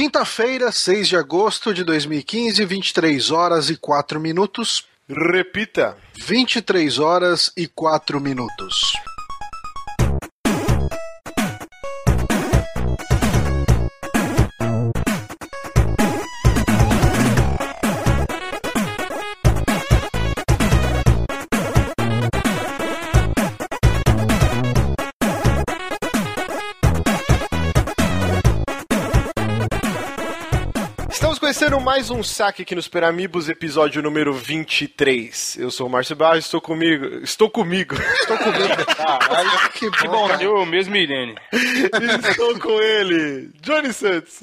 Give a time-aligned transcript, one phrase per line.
[0.00, 4.86] Quinta-feira, 6 de agosto de 2015, 23 horas e 4 minutos.
[5.06, 5.94] Repita.
[6.26, 8.94] 23 horas e 4 minutos.
[31.70, 35.56] Começando mais um saque aqui nos Peramibos, episódio número 23.
[35.56, 37.04] Eu sou o Márcio Barros, estou comigo.
[37.22, 37.94] Estou comigo.
[37.94, 38.74] Estou comigo.
[38.98, 39.96] Ah, que bom.
[39.96, 41.36] Que bom, eu mesmo, Irene.
[42.28, 44.40] estou com ele, Johnny Santos.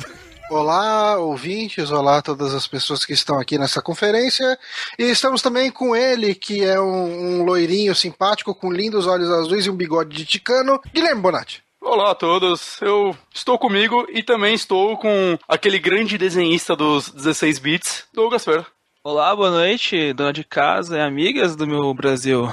[0.49, 4.57] Olá, ouvintes, olá todas as pessoas que estão aqui nessa conferência.
[4.97, 9.65] E estamos também com ele, que é um, um loirinho simpático, com lindos olhos azuis
[9.65, 11.66] e um bigode de ticano, Guilherme Bonatti.
[11.89, 17.59] Olá a todos, eu estou comigo e também estou com aquele grande desenhista dos 16
[17.59, 18.65] bits, Douglas Fer.
[19.01, 22.51] Olá, boa noite, dona de casa e amigas do meu Brasil.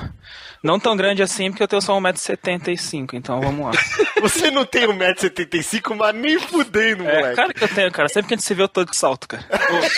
[0.62, 3.72] Não tão grande assim, porque eu tenho só 1,75m, então vamos lá.
[4.22, 7.36] Você não tem 1,75m, mas nem fudendo, é, moleque.
[7.36, 8.08] Cara que eu tenho, cara.
[8.08, 9.44] Sempre que a gente se vê, eu tô de salto, cara.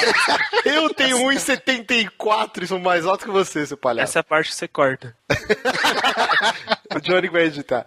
[0.64, 4.12] eu tenho 1,74m e sou mais alto que você, seu palhaço.
[4.12, 5.14] Essa é a parte que você corta.
[6.96, 7.84] o Johnny vai editar.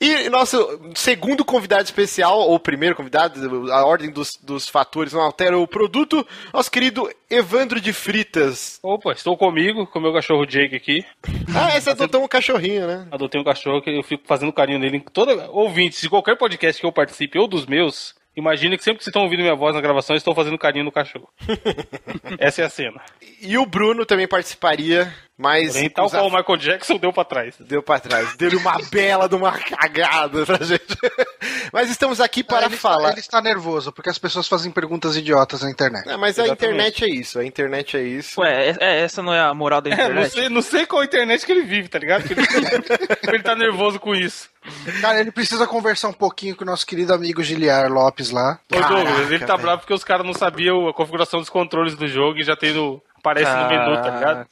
[0.00, 5.58] E nosso segundo convidado especial, ou primeiro convidado, a ordem dos, dos fatores não altera
[5.58, 8.78] o produto, nosso querido Evandro de Fritas.
[8.82, 11.04] Opa, estou comigo, com o meu cachorro Jake aqui.
[11.54, 13.08] Ah, esse adotou um cachorrinho, né?
[13.10, 15.04] Adotei um cachorro que eu fico fazendo carinho nele.
[15.12, 19.04] Toda ouvinte, de qualquer podcast que eu participe, ou dos meus, Imagina que sempre que
[19.04, 21.28] vocês estão ouvindo minha voz na gravação, estou fazendo carinho no cachorro.
[22.38, 23.02] Essa é a cena.
[23.42, 25.72] E o Bruno também participaria, mas.
[25.72, 27.54] Porém, tal qual o Michael Jackson deu pra trás.
[27.60, 28.34] Deu pra trás.
[28.36, 30.84] Deu uma bela de uma cagada pra gente.
[31.72, 32.96] mas estamos aqui para ele falar.
[32.96, 36.08] Está, ele está nervoso, porque as pessoas fazem perguntas idiotas na internet.
[36.08, 36.50] É, mas Exatamente.
[36.50, 37.38] a internet é isso.
[37.38, 38.40] A internet é isso.
[38.40, 40.18] Ué, é, é, essa não é a moral da internet?
[40.18, 42.24] É, não, sei, não sei qual internet que ele vive, tá ligado?
[42.28, 42.40] Ele,
[43.32, 44.50] ele tá nervoso com isso.
[45.00, 48.58] Cara, ele precisa conversar um pouquinho com o nosso querido amigo Giliar Lopes lá.
[48.72, 52.08] Ô, Douglas, ele tá bravo porque os caras não sabiam a configuração dos controles do
[52.08, 53.74] jogo e já tem no, aparece Caraca.
[53.74, 54.46] no menu, tá ligado?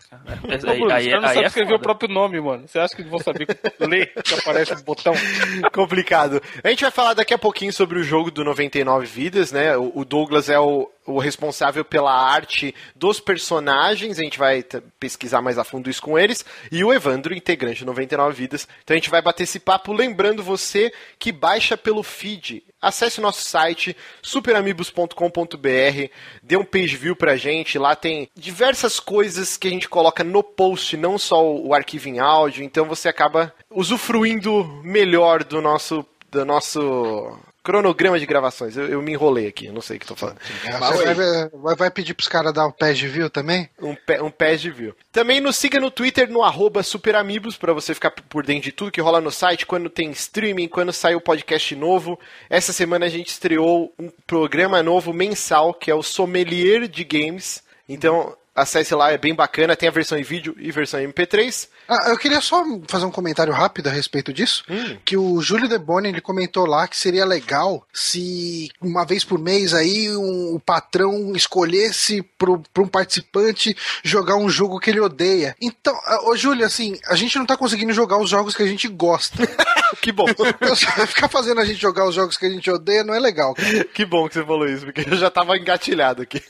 [0.47, 1.81] Mas, aí, Bruno, aí, os caras não sabem é escrever foda.
[1.81, 2.67] o próprio nome, mano.
[2.67, 3.47] Você acha que vão saber
[3.81, 5.15] ler que aparece o botão?
[5.73, 6.43] Complicado.
[6.63, 9.77] A gente vai falar daqui a pouquinho sobre o jogo do 99 Vidas, né?
[9.77, 14.65] O Douglas é o, o responsável pela arte dos personagens, a gente vai
[14.99, 18.69] pesquisar mais a fundo isso com eles, e o Evandro, integrante do 99 Vidas.
[18.83, 22.63] Então a gente vai bater esse papo lembrando você que baixa pelo feed.
[22.81, 26.11] Acesse nosso site superamigos.com.br,
[26.43, 30.43] dê um page view pra gente, lá tem diversas coisas que a gente coloca no
[30.43, 36.45] post, não só o arquivo em áudio, então você acaba usufruindo melhor do nosso do
[36.45, 38.77] nosso cronograma de gravações.
[38.77, 40.39] Eu, eu me enrolei aqui, eu não sei o que estou falando.
[40.41, 43.69] Você vai, vai, vai, pedir pros caras dar um page de view também?
[43.83, 44.95] Um, pe, um page de view.
[45.11, 48.93] Também nos siga no Twitter, no arroba superamigos, para você ficar por dentro de tudo
[48.93, 52.17] que rola no site, quando tem streaming, quando sai o podcast novo.
[52.49, 57.65] Essa semana a gente estreou um programa novo mensal, que é o Sommelier de Games.
[57.89, 61.69] Então, Acesse lá, é bem bacana, tem a versão em vídeo e versão em MP3.
[61.89, 64.97] Ah, eu queria só fazer um comentário rápido a respeito disso, hum.
[65.05, 69.39] que o Júlio De Boni, ele comentou lá que seria legal se uma vez por
[69.39, 75.55] mês aí um, o patrão escolhesse para um participante jogar um jogo que ele odeia.
[75.61, 78.89] Então, ô Júlio, assim, a gente não tá conseguindo jogar os jogos que a gente
[78.89, 79.37] gosta.
[80.01, 80.27] que bom.
[81.07, 83.55] Ficar fazendo a gente jogar os jogos que a gente odeia não é legal.
[83.55, 83.87] Cara.
[83.97, 86.43] Que bom que você falou isso, porque eu já tava engatilhado aqui.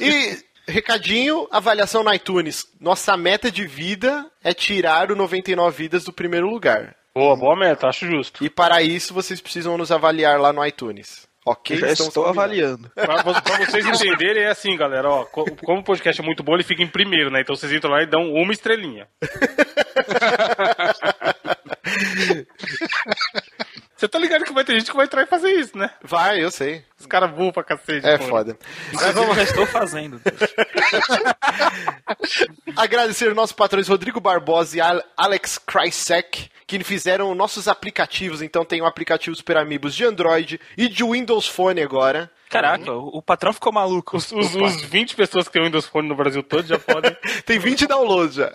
[0.00, 0.38] e
[0.68, 2.66] Recadinho, avaliação no iTunes.
[2.80, 6.96] Nossa meta de vida é tirar o 99 vidas do primeiro lugar.
[7.14, 8.44] Boa, boa meta, acho justo.
[8.44, 11.26] E para isso vocês precisam nos avaliar lá no iTunes.
[11.46, 12.90] Ok, já estou avaliando.
[12.92, 15.08] Para vocês entenderem, é assim, galera.
[15.08, 17.40] Ó, como o podcast é muito bom, ele fica em primeiro, né?
[17.40, 19.06] Então vocês entram lá e dão uma estrelinha.
[23.96, 25.90] Você tá ligado que vai ter gente que vai entrar e fazer isso, né?
[26.02, 26.84] Vai, eu sei.
[27.00, 28.06] Os caras burros pra cacete.
[28.06, 28.24] É pô.
[28.24, 28.58] foda.
[28.92, 29.34] Mas vamos...
[29.34, 30.20] já estou fazendo.
[32.76, 34.80] Agradecer nossos patrões Rodrigo Barbosa e
[35.16, 38.42] Alex Krysek, que fizeram nossos aplicativos.
[38.42, 42.30] Então tem o aplicativo Super Amigos de Android e de Windows Phone agora.
[42.48, 44.16] Caraca, o patrão ficou maluco.
[44.16, 47.16] Os, os, os 20 pessoas que tem o Windows Phone no Brasil todo já podem.
[47.44, 48.52] tem 20 downloads já.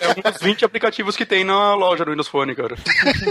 [0.00, 2.76] É um dos 20 aplicativos que tem na loja do Windows Phone, cara.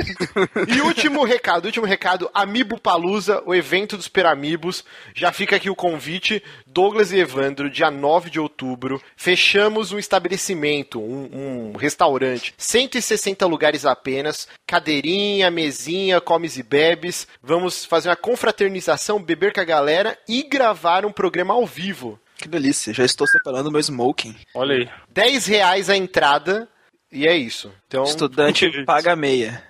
[0.67, 4.83] e último recado, último recado, Amiibo Palusa, o evento dos Peramibos.
[5.15, 6.44] Já fica aqui o convite.
[6.73, 13.85] Douglas e Evandro, dia 9 de outubro, fechamos um estabelecimento, um, um restaurante, 160 lugares
[13.85, 17.27] apenas, cadeirinha, mesinha, comes e bebes.
[17.43, 22.19] Vamos fazer uma confraternização, beber com a galera e gravar um programa ao vivo.
[22.37, 24.35] Que delícia, já estou separando meu smoking.
[24.55, 24.89] Olha aí.
[25.13, 26.67] 10 reais a entrada.
[27.11, 27.71] E é isso.
[27.87, 29.63] Então, Estudante paga meia.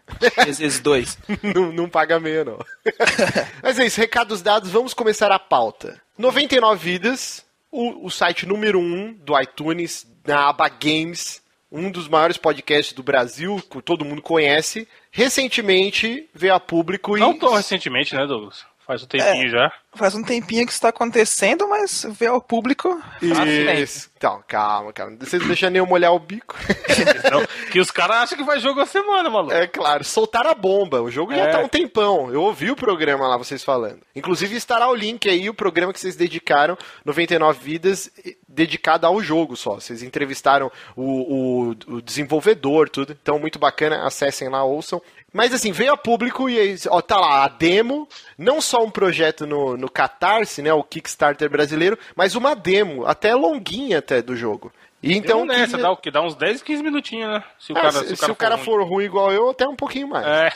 [0.45, 1.17] Vezes dois.
[1.43, 2.57] não, não paga meia, não.
[3.61, 6.01] Mas é isso, recados dados, vamos começar a pauta.
[6.17, 12.07] 99 Vidas, o, o site número 1 um do iTunes, na aba Games, um dos
[12.07, 17.19] maiores podcasts do Brasil, que todo mundo conhece, recentemente veio a público e.
[17.19, 18.63] Não tão recentemente, né, Douglas?
[18.85, 19.73] Faz um tempinho é, já.
[19.95, 23.01] Faz um tempinho que isso está acontecendo, mas vê ao público.
[23.21, 24.09] Isso.
[24.17, 25.15] Então, calma, cara.
[25.19, 26.55] Vocês não deixam nem eu molhar o bico.
[27.31, 29.53] Não, que os caras acham que vai jogo a semana, maluco.
[29.53, 31.01] É claro, soltaram a bomba.
[31.01, 31.37] O jogo é.
[31.37, 32.31] já tá um tempão.
[32.31, 33.99] Eu ouvi o programa lá, vocês falando.
[34.15, 38.11] Inclusive estará o link aí, o programa que vocês dedicaram, 99 Vidas,
[38.47, 39.75] dedicado ao jogo só.
[39.75, 43.17] Vocês entrevistaram o, o, o desenvolvedor, tudo.
[43.21, 44.05] Então, muito bacana.
[44.05, 45.01] Acessem lá, ouçam.
[45.33, 48.07] Mas assim, veio a público e ó, tá lá a demo,
[48.37, 53.33] não só um projeto no, no Catarse, né, o Kickstarter brasileiro, mas uma demo, até
[53.33, 54.71] longuinha até do jogo.
[55.03, 55.83] E então nessa, que...
[55.83, 57.43] dá o que dá uns 10, 15 minutinhos, né?
[57.59, 58.85] Se o é, cara, se, se, o cara, se o cara for, ruim.
[58.85, 59.03] for, ruim.
[59.03, 60.25] igual eu, até um pouquinho mais.
[60.25, 60.49] É.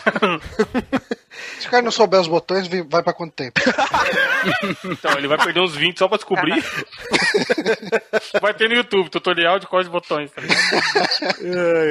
[1.59, 3.59] se o cara não souber os botões, vai para quanto tempo?
[4.85, 6.63] então, ele vai perder uns 20 só para descobrir.
[8.41, 10.45] vai ter no YouTube tutorial de quais botões, tá é,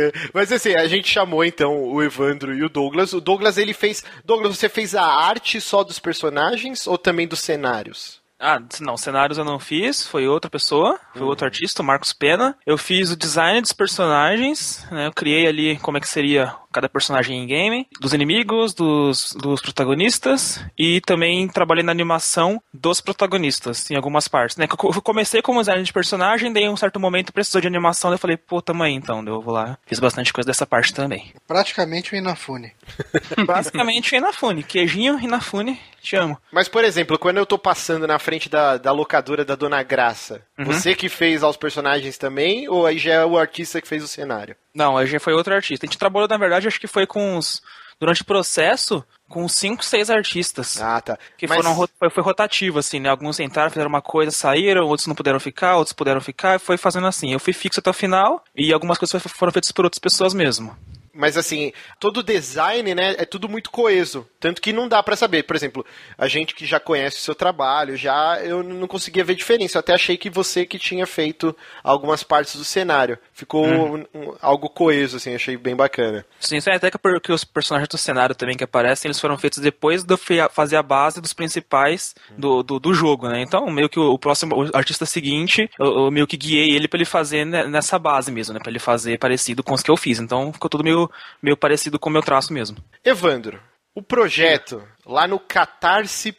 [0.09, 0.13] é.
[0.33, 3.13] Mas assim, a gente chamou então o Evandro e o Douglas.
[3.13, 7.41] O Douglas ele fez, Douglas, você fez a arte só dos personagens ou também dos
[7.41, 8.25] cenários?
[8.39, 11.29] Ah, não, cenários eu não fiz, foi outra pessoa, foi uhum.
[11.29, 12.57] outro artista, o Marcos Pena.
[12.67, 15.07] Eu fiz o design dos personagens, né?
[15.07, 19.63] Eu criei ali como é que seria cada personagem em game, dos inimigos, dos, dos
[19.63, 24.67] protagonistas e também trabalhei na animação dos protagonistas em algumas partes, né?
[24.71, 28.19] Eu comecei como design de personagem, daí em um certo momento precisou de animação, eu
[28.19, 29.79] falei, pô, tamo aí então, eu vou lá.
[29.87, 31.33] Fiz bastante coisa dessa parte também.
[31.49, 32.73] Praticamente o Inafune.
[33.47, 36.37] Basicamente o Inafune, queijinho, Inafune, te amo.
[36.53, 40.43] Mas, por exemplo, quando eu tô passando na frente da, da locadora da Dona Graça,
[40.59, 40.65] uhum.
[40.65, 44.09] você que fez aos personagens também, ou aí já é o artista que fez o
[44.09, 44.57] cenário?
[44.75, 45.87] Não, aí já foi outro artista.
[45.87, 47.63] A gente trabalhou, na verdade, acho que foi com os.
[47.99, 50.79] Durante o processo, com cinco, seis artistas.
[50.83, 51.19] Ah, tá.
[51.39, 51.57] Que Mas...
[51.57, 53.09] foram, foi, foi rotativo, assim, né?
[53.09, 56.77] Alguns entraram, fizeram uma coisa, saíram, outros não puderam ficar, outros puderam ficar, e foi
[56.77, 57.33] fazendo assim.
[57.33, 60.77] Eu fui fixo até o final, e algumas coisas foram feitas por outras pessoas mesmo
[61.17, 64.27] mas assim, todo o design, né, é tudo muito coeso.
[64.39, 65.43] Tanto que não dá para saber.
[65.43, 65.85] Por exemplo,
[66.17, 69.77] a gente que já conhece o seu trabalho, já eu não conseguia ver diferença.
[69.79, 73.19] Eu até achei que você que tinha feito algumas partes do cenário.
[73.33, 74.05] Ficou uhum.
[74.15, 76.25] um, um, algo coeso, assim, achei bem bacana.
[76.39, 79.59] Sim, isso é até porque os personagens do cenário também que aparecem, eles foram feitos
[79.59, 80.17] depois de
[80.53, 83.43] fazer a base dos principais do, do, do jogo, né?
[83.43, 86.89] Então, meio que o, o próximo o artista seguinte, eu, eu, meio que guiei ele
[86.89, 88.61] para ele fazer nessa base mesmo, né?
[88.61, 90.19] Pra ele fazer parecido com os que eu fiz.
[90.19, 91.06] Então, ficou tudo meio
[91.43, 92.77] meio, parecido com o meu traço mesmo.
[93.05, 93.61] Evandro,
[93.95, 96.33] o projeto lá no catarse.me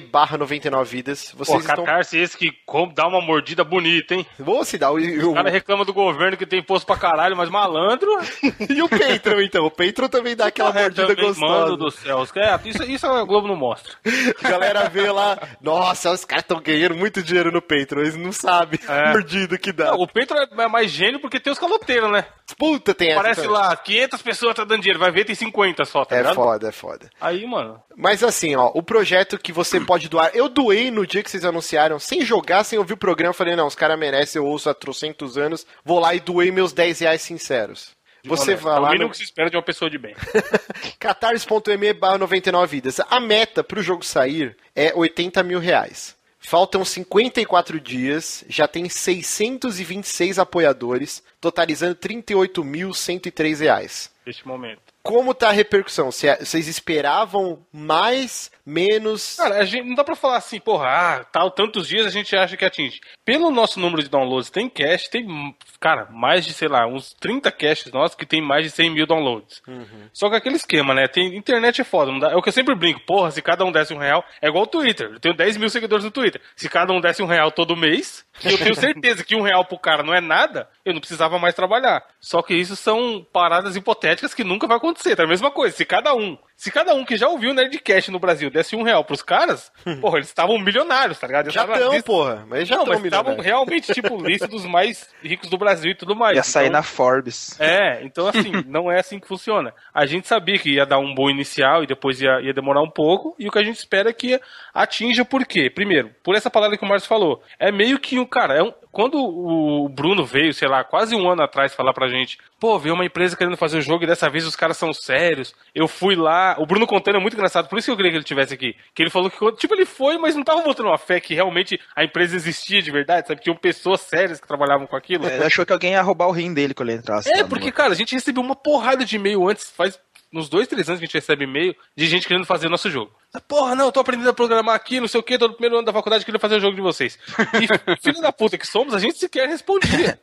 [0.00, 1.32] barra 99 vidas.
[1.36, 1.84] Vocês Pô, estão...
[1.84, 2.52] Catarse esse que
[2.94, 4.26] dá uma mordida bonita, hein?
[4.38, 4.90] Vou se dar.
[4.90, 8.10] O, o cara reclama do governo que tem imposto pra caralho, mas malandro.
[8.68, 9.64] e o Patreon, então?
[9.64, 11.40] O Patreon também dá aquela mordida gostosa.
[11.40, 12.24] Mano do céu.
[12.36, 13.92] É, isso, isso a Globo não mostra.
[14.42, 18.00] A galera vê lá, nossa, os caras estão ganhando muito dinheiro no Patreon.
[18.00, 19.10] Eles não sabem é.
[19.12, 19.92] mordida que dá.
[19.92, 22.26] Não, o Patreon é mais gênio porque tem os caloteiros, né?
[22.58, 23.50] Puta, tem Parece essa.
[23.50, 26.34] Parece lá, 500 pessoas tá dando dinheiro, vai ver tem 50 só, tá É ligado?
[26.34, 27.10] foda, é foda.
[27.20, 27.82] Aí, mano.
[27.96, 30.30] Mas assim, ó, o projeto que você pode doar.
[30.34, 33.32] Eu doei no dia que vocês anunciaram, sem jogar, sem ouvir o programa.
[33.32, 35.66] Falei, não, os caras merecem, eu ouço há trocentos anos.
[35.84, 37.94] Vou lá e doei meus 10 reais sinceros.
[38.24, 38.88] Você vai lá.
[38.88, 39.10] É o mínimo no...
[39.10, 40.14] que se espera de uma pessoa de bem.
[40.98, 43.00] catarse.me barra 99 vidas.
[43.00, 46.16] A meta pro jogo sair é 80 mil reais.
[46.46, 54.10] Faltam 54 dias, já tem 626 apoiadores, totalizando 38.103 reais.
[54.26, 54.93] Neste momento.
[55.04, 56.10] Como tá a repercussão?
[56.10, 59.36] Vocês esperavam mais, menos?
[59.36, 62.34] Cara, a gente não dá pra falar assim, porra, ah, tal, tantos dias a gente
[62.36, 63.00] acha que atinge.
[63.24, 67.50] Pelo nosso número de downloads, tem cache, tem, cara, mais de, sei lá, uns 30
[67.52, 69.62] caches nossos que tem mais de 100 mil downloads.
[69.66, 70.08] Uhum.
[70.12, 71.08] Só que aquele esquema, né?
[71.08, 72.12] Tem, internet é foda.
[72.12, 74.24] Não dá, é o que eu sempre brinco, porra, se cada um desse um real,
[74.40, 75.10] é igual o Twitter.
[75.12, 76.40] Eu tenho 10 mil seguidores no Twitter.
[76.56, 79.78] Se cada um desse um real todo mês, eu tenho certeza que um real pro
[79.78, 82.04] cara não é nada, eu não precisava mais trabalhar.
[82.20, 85.76] Só que isso são paradas hipotéticas que nunca vai acontecer tá a mesma coisa.
[85.76, 88.84] Se cada um se cada um que já ouviu o Nerdcast no Brasil desse um
[88.84, 91.50] real pros caras, porra, eles estavam milionários, tá ligado?
[91.50, 92.46] já estão, porra.
[92.48, 96.36] Mas já estão estavam realmente, tipo, lista dos mais ricos do Brasil e tudo mais.
[96.36, 97.60] Ia sair então, na Forbes.
[97.60, 99.74] É, então assim, não é assim que funciona.
[99.92, 102.90] A gente sabia que ia dar um bom inicial e depois ia, ia demorar um
[102.90, 104.40] pouco, e o que a gente espera é que
[104.72, 105.68] atinja por quê?
[105.68, 107.42] Primeiro, por essa palavra que o Márcio falou.
[107.58, 111.28] É meio que um, cara, é um, quando o Bruno veio, sei lá, quase um
[111.28, 114.30] ano atrás falar pra gente, pô, veio uma empresa querendo fazer o jogo e dessa
[114.30, 115.54] vez os caras são sérios.
[115.74, 118.16] Eu fui lá, o Bruno contando é muito engraçado, por isso que eu queria que
[118.16, 118.74] ele tivesse aqui.
[118.94, 121.78] Que ele falou que, tipo, ele foi, mas não tava mostrando uma fé que realmente
[121.94, 123.42] a empresa existia de verdade, sabe?
[123.42, 125.26] Tinham pessoas sérias que trabalhavam com aquilo.
[125.26, 127.30] É, ele achou que alguém ia roubar o rim dele quando ele entrasse.
[127.30, 130.00] É, porque, cara, a gente recebeu uma porrada de e-mail antes, faz
[130.34, 132.90] nos dois, três anos que a gente recebe e-mail de gente querendo fazer o nosso
[132.90, 133.12] jogo.
[133.46, 135.76] Porra, não, eu tô aprendendo a programar aqui, não sei o que, tô no primeiro
[135.76, 137.16] ano da faculdade querendo fazer o jogo de vocês.
[137.54, 137.66] E
[138.02, 140.18] filho da puta que somos, a gente sequer respondia.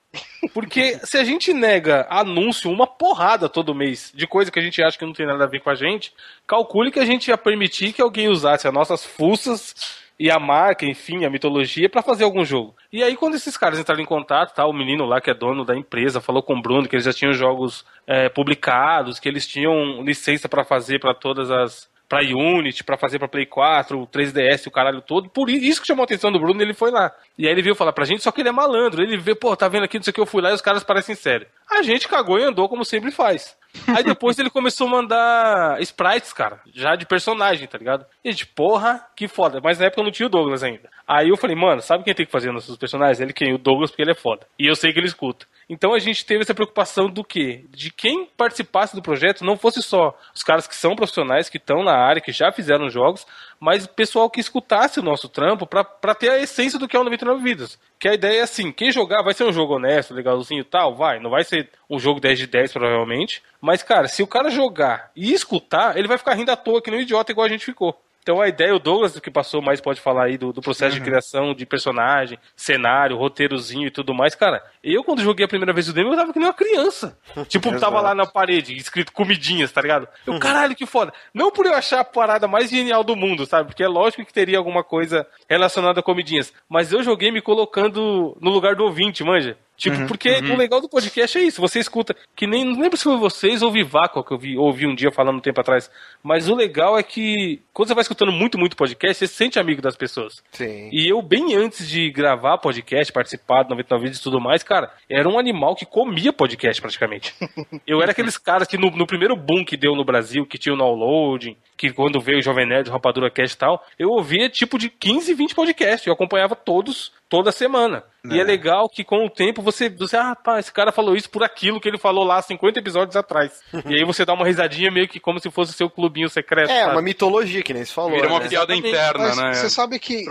[0.53, 4.83] Porque se a gente nega anúncio uma porrada todo mês de coisa que a gente
[4.83, 6.11] acha que não tem nada a ver com a gente,
[6.45, 10.85] calcule que a gente ia permitir que alguém usasse as nossas fuças e a marca,
[10.85, 12.75] enfim, a mitologia para fazer algum jogo.
[12.93, 15.65] E aí quando esses caras entraram em contato, tá, o menino lá que é dono
[15.65, 19.47] da empresa falou com o Bruno que eles já tinham jogos é, publicados, que eles
[19.47, 24.67] tinham licença para fazer para todas as para Unity, para fazer para Play 4, 3DS,
[24.67, 25.29] o caralho todo.
[25.29, 27.09] Por isso que chamou a atenção do Bruno, ele foi lá.
[27.37, 29.01] E aí ele veio falar pra gente, só que ele é malandro.
[29.01, 30.61] Ele vê, pô, tá vendo aqui, não sei o que, eu fui lá e os
[30.61, 31.49] caras parecem sérios.
[31.69, 33.55] A gente cagou e andou como sempre faz.
[33.87, 38.05] Aí depois ele começou a mandar sprites, cara, já de personagem, tá ligado?
[38.23, 39.59] E a gente, porra, que foda.
[39.63, 40.89] Mas na época não tinha o Douglas ainda.
[41.07, 43.19] Aí eu falei, mano, sabe quem tem que fazer nossos personagens?
[43.19, 43.53] Ele quem?
[43.53, 44.45] O Douglas, porque ele é foda.
[44.59, 45.45] E eu sei que ele escuta.
[45.69, 47.65] Então a gente teve essa preocupação do quê?
[47.69, 51.83] De quem participasse do projeto não fosse só os caras que são profissionais, que estão
[51.83, 53.25] na área, que já fizeram jogos,
[53.59, 57.03] mas pessoal que escutasse o nosso trampo para ter a essência do que é o
[57.03, 57.79] 99 Vidas.
[58.01, 60.95] Que a ideia é assim, quem jogar vai ser um jogo honesto, legalzinho e tal,
[60.95, 61.19] vai.
[61.19, 63.43] Não vai ser um jogo 10 de 10 provavelmente.
[63.61, 66.89] Mas, cara, se o cara jogar e escutar, ele vai ficar rindo à toa que
[66.89, 67.95] nem um idiota igual a gente ficou.
[68.21, 70.99] Então a ideia, o Douglas, que passou mais, pode falar aí do, do processo uhum.
[70.99, 74.35] de criação de personagem, cenário, roteirozinho e tudo mais.
[74.35, 77.17] Cara, eu quando joguei a primeira vez o demo, eu tava que nem uma criança.
[77.47, 80.07] tipo, tava lá na parede, escrito comidinhas, tá ligado?
[80.25, 81.11] Eu, caralho, que foda.
[81.33, 83.69] Não por eu achar a parada mais genial do mundo, sabe?
[83.69, 86.53] Porque é lógico que teria alguma coisa relacionada a comidinhas.
[86.69, 89.57] Mas eu joguei me colocando no lugar do ouvinte, manja.
[89.81, 90.53] Tipo, uhum, porque uhum.
[90.53, 93.63] o legal do podcast é isso, você escuta, que nem, não lembro se foi vocês
[93.63, 95.89] ou Vivaco que eu vi, ouvi um dia falando um tempo atrás,
[96.21, 99.57] mas o legal é que quando você vai escutando muito, muito podcast, você se sente
[99.57, 100.43] amigo das pessoas.
[100.51, 100.87] Sim.
[100.91, 104.93] E eu, bem antes de gravar podcast, participar do 99 Vídeos e tudo mais, cara,
[105.09, 107.33] era um animal que comia podcast praticamente.
[107.87, 110.75] eu era aqueles caras que no, no primeiro boom que deu no Brasil, que tinha
[110.75, 114.47] o downloading, que quando veio o Jovem Nerd, o Rapadura Cast e tal, eu ouvia
[114.47, 118.03] tipo de 15, 20 podcasts, eu acompanhava todos toda semana.
[118.29, 118.35] É.
[118.35, 121.29] E é legal que com o tempo você, você, ah, pá, esse cara falou isso
[121.29, 123.61] por aquilo que ele falou lá 50 episódios atrás.
[123.87, 126.69] e aí você dá uma risadinha meio que como se fosse o seu clubinho secreto.
[126.69, 126.91] É, sabe?
[126.91, 128.11] uma mitologia, que nem se falou.
[128.11, 128.49] Vira uma né?
[128.49, 129.53] piada interna, Mas né?
[129.53, 130.25] Você sabe que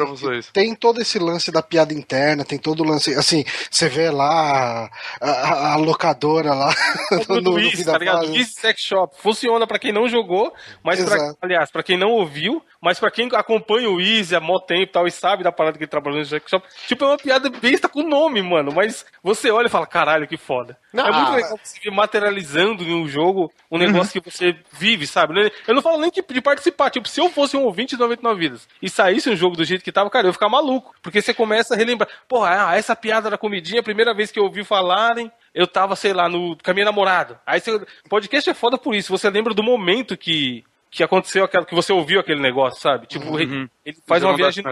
[0.52, 4.90] tem todo esse lance da piada interna, tem todo o lance, assim, você vê lá
[5.20, 6.72] a, a, a locadora lá
[7.28, 8.26] no, no, no tá ligado?
[8.26, 9.16] Luiz Sex Shop.
[9.18, 10.52] Funciona para quem não jogou,
[10.84, 14.58] mas pra, aliás, para quem não ouviu, mas para quem acompanha o Easy há mó
[14.58, 17.08] tempo e tal e sabe da parada que ele trabalhou no Sex Shop, Tipo, é
[17.08, 18.72] uma piada besta com nome, mano.
[18.74, 20.76] Mas você olha e fala, caralho, que foda.
[20.92, 23.86] Não, é muito ah, legal você ver materializando em um jogo um uhum.
[23.86, 24.22] negócio uhum.
[24.22, 25.52] que você vive, sabe?
[25.66, 26.90] Eu não falo nem de, de, participar.
[26.90, 29.84] Tipo, se eu fosse um ouvinte de 99 vidas e saísse um jogo do jeito
[29.84, 30.94] que tava, cara, eu ia ficar maluco.
[31.02, 32.08] Porque você começa a relembrar.
[32.28, 35.96] Porra, ah, essa piada da comidinha, a primeira vez que eu ouvi falarem, eu tava,
[35.96, 37.40] sei lá, no com a minha namorada.
[37.46, 37.80] Aí você.
[38.08, 39.10] Podcast é foda por isso.
[39.10, 43.06] Você lembra do momento que que aconteceu aquela que você ouviu aquele negócio, sabe?
[43.06, 43.38] Tipo, uhum.
[43.38, 44.64] ele, ele faz uma viagem.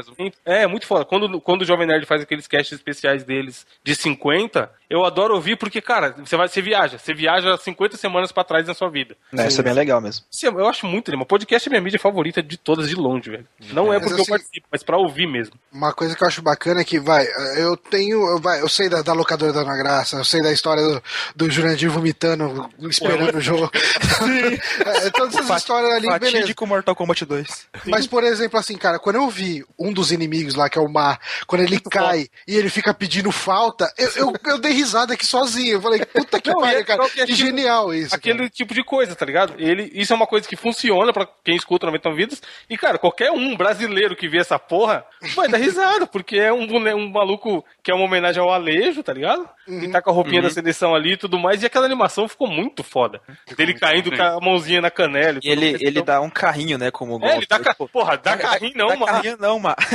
[0.44, 1.04] É, muito foda.
[1.04, 5.56] Quando, quando o Jovem Nerd faz aqueles casts especiais deles de 50, eu adoro ouvir
[5.56, 9.16] porque, cara, você vai, você viaja, você viaja 50 semanas para trás na sua vida.
[9.36, 10.24] É, isso é bem legal mesmo.
[10.42, 11.26] Eu acho muito legal.
[11.26, 13.46] Podcast é minha mídia favorita de todas de longe, velho.
[13.72, 15.54] Não é, é porque assim, eu participo, mas para ouvir mesmo.
[15.70, 17.26] Uma coisa que eu acho bacana é que, vai,
[17.56, 20.52] eu tenho, eu, vai, eu sei da, da locadora da Ana Graça, eu sei da
[20.52, 21.02] história do,
[21.36, 23.70] do Jurandir vomitando, esperando Pô, o jogo.
[25.04, 27.68] é, todas essas histórias ali Fatídico Mortal Kombat 2.
[27.86, 30.88] Mas, por exemplo, assim, cara, quando eu vi um dos inimigos lá, que é o
[30.88, 35.26] Mar, quando ele cai e ele fica pedindo falta, eu, eu, eu, dei risada aqui
[35.26, 35.74] sozinho.
[35.74, 37.08] Eu falei, puta que pariu, é cara.
[37.08, 38.14] Que, é que tipo, genial isso.
[38.14, 38.50] Aquele cara.
[38.50, 39.54] tipo de coisa, tá ligado?
[39.58, 42.42] Ele, isso é uma coisa que funciona pra quem escuta 90 Vidas.
[42.68, 45.04] E, cara, qualquer um brasileiro que vê essa porra
[45.34, 49.12] vai dar risada, porque é um, um maluco que é uma homenagem ao Alejo, tá
[49.12, 49.48] ligado?
[49.66, 49.84] Uhum.
[49.84, 50.48] E tá com a roupinha uhum.
[50.48, 51.62] da seleção ali e tudo mais.
[51.62, 53.20] E aquela animação ficou muito foda.
[53.56, 55.38] Dele caindo com a mãozinha na canela.
[55.42, 56.90] E, ele, ele dá um carrinho, né?
[56.90, 57.58] Como é, ele dá,
[57.92, 59.06] porra, dá carrinho não, mano.
[59.06, 59.76] carrinho não, mano.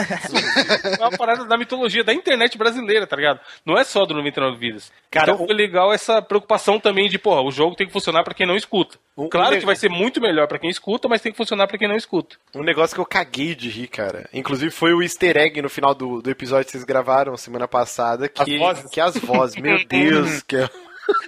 [0.83, 3.39] É uma parada da mitologia da internet brasileira, tá ligado?
[3.65, 4.72] Não é só do 99 Vidas.
[4.73, 4.91] Vidas.
[5.09, 8.33] Cara, então foi legal essa preocupação também de, pô, o jogo tem que funcionar para
[8.33, 8.97] quem não escuta.
[9.15, 11.67] Um, claro um que vai ser muito melhor para quem escuta, mas tem que funcionar
[11.67, 12.35] para quem não escuta.
[12.55, 14.27] Um negócio que eu caguei de rir, cara.
[14.33, 18.27] Inclusive foi o easter egg no final do, do episódio que vocês gravaram semana passada.
[18.27, 18.91] Que as vozes.
[18.91, 20.57] Que as vozes, meu Deus, que.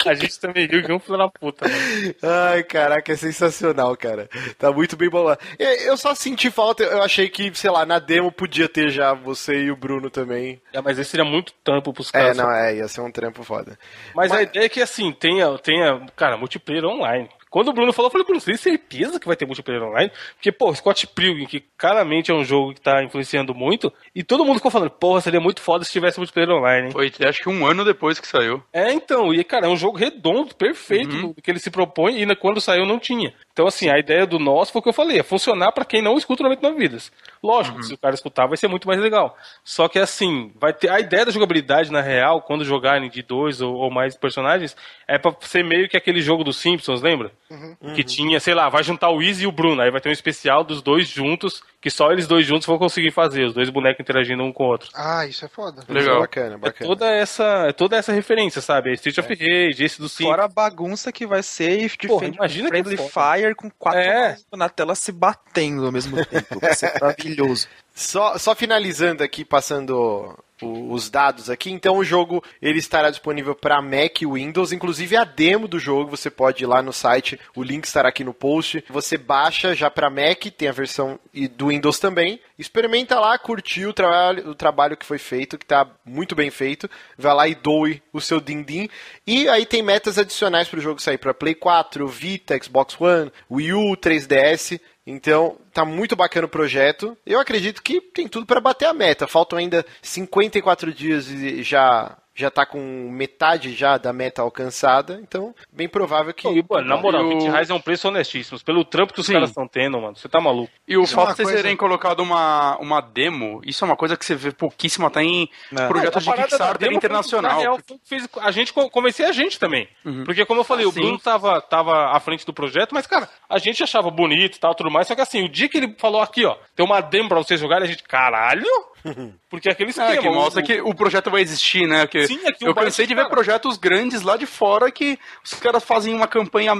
[0.05, 2.15] A gente também viu que é um filho da puta, mano.
[2.21, 4.29] Ai, caraca, é sensacional, cara.
[4.57, 5.39] Tá muito bem bolado.
[5.57, 9.63] Eu só senti falta, eu achei que, sei lá, na demo podia ter já você
[9.63, 10.61] e o Bruno também.
[10.71, 12.37] É, mas esse seria muito trampo pros é, caras.
[12.37, 13.77] É, não, é, ia ser um trampo foda.
[14.13, 14.39] Mas, mas...
[14.39, 17.29] a ideia é que, assim, tenha, tenha, cara, multiplayer online.
[17.55, 20.11] Quando o Bruno falou, eu falei, Bruno, você tem certeza que vai ter multiplayer online?
[20.33, 24.43] Porque, pô, Scott Pilgrim, que claramente é um jogo que tá influenciando muito, e todo
[24.43, 26.91] mundo ficou falando, porra, seria muito foda se tivesse multiplayer online, hein?
[26.91, 28.61] Foi, acho que um ano depois que saiu.
[28.73, 31.33] É, então, e, cara, é um jogo redondo, perfeito, uhum.
[31.33, 33.33] que ele se propõe, e quando saiu não tinha.
[33.53, 36.01] Então, assim, a ideia do nosso foi o que eu falei, é funcionar para quem
[36.01, 37.09] não escuta o 99 Vidas.
[37.41, 37.83] Lógico, uhum.
[37.83, 39.37] se o cara escutar, vai ser muito mais legal.
[39.63, 43.61] Só que, assim, vai ter a ideia da jogabilidade, na real, quando jogarem de dois
[43.61, 44.75] ou, ou mais personagens,
[45.07, 47.31] é pra ser meio que aquele jogo dos Simpsons, lembra?
[47.49, 47.93] Uhum.
[47.93, 50.11] Que tinha, sei lá, vai juntar o Easy e o Bruno, aí vai ter um
[50.11, 53.99] especial dos dois juntos, que só eles dois juntos vão conseguir fazer, os dois bonecos
[53.99, 54.89] interagindo um com o outro.
[54.95, 55.83] Ah, isso é foda.
[55.87, 56.17] Legal.
[56.17, 56.75] É bacana, bacana.
[56.79, 58.89] É toda essa, é toda essa referência, sabe?
[58.89, 59.21] É Street é.
[59.21, 60.29] of Rage, esse do Simpsons.
[60.29, 64.37] Fora a bagunça que vai ser de Porra, imagina Friendly Fire com quatro é.
[64.53, 66.59] na tela se batendo ao mesmo tempo.
[66.59, 67.67] Vai ser maravilhoso.
[67.93, 71.71] Só, só finalizando aqui, passando os dados aqui.
[71.71, 76.09] Então o jogo ele estará disponível para Mac e Windows, inclusive a demo do jogo
[76.09, 78.83] você pode ir lá no site, o link estará aqui no post.
[78.89, 81.19] Você baixa já para Mac, tem a versão
[81.51, 82.39] do Windows também.
[82.57, 86.89] Experimenta lá, curtiu o trabalho, o trabalho que foi feito, que está muito bem feito.
[87.17, 88.87] Vai lá e doe o seu din-din.
[89.27, 93.31] E aí tem metas adicionais para o jogo sair para Play 4, Vita, Xbox One,
[93.51, 94.79] Wii U, 3DS.
[95.05, 97.15] Então, tá muito bacana o projeto.
[97.25, 99.27] Eu acredito que tem tudo para bater a meta.
[99.27, 105.55] Faltam ainda 54 dias e já já tá com metade já da meta alcançada, então
[105.71, 106.45] bem provável que.
[106.45, 108.59] E, mano, na moral, 20 reais é um preço honestíssimo.
[108.63, 109.33] Pelo trampo que os Sim.
[109.33, 110.71] caras estão tendo, mano, você tá maluco.
[110.85, 111.63] E o isso fato é de vocês coisa...
[111.63, 115.49] terem colocado uma, uma demo, isso é uma coisa que você vê pouquíssimo até em
[115.71, 115.87] é.
[115.87, 117.59] projetos de Kickstarter internacional.
[117.59, 119.87] Real, fez, a gente convenceu a gente também.
[120.03, 120.25] Uhum.
[120.25, 123.29] Porque, como eu falei, ah, o Bruno tava, tava à frente do projeto, mas, cara,
[123.49, 125.07] a gente achava bonito e tal, tudo mais.
[125.07, 127.59] Só que assim, o dia que ele falou aqui, ó, tem uma demo pra vocês
[127.59, 128.65] jogarem, a gente, caralho!
[129.49, 130.13] Porque aquele esquema.
[130.13, 130.65] É, que mostra o...
[130.65, 132.07] que o projeto vai existir, né?
[132.07, 136.13] Que Sim, eu cansei de ver projetos grandes lá de fora que os caras fazem
[136.13, 136.73] uma campanha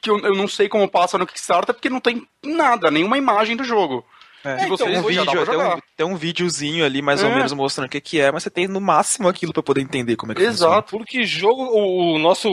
[0.00, 3.56] que eu, eu não sei como passa no Kickstarter porque não tem nada, nenhuma imagem
[3.56, 4.04] do jogo.
[4.44, 4.58] É.
[4.58, 7.26] Se você então, um vídeo, tem, um, tem um videozinho ali mais é.
[7.26, 9.80] ou menos mostrando o que, que é, mas você tem no máximo aquilo para poder
[9.80, 10.82] entender como é que Exato, funciona.
[10.82, 12.48] porque jogo, o, o, nosso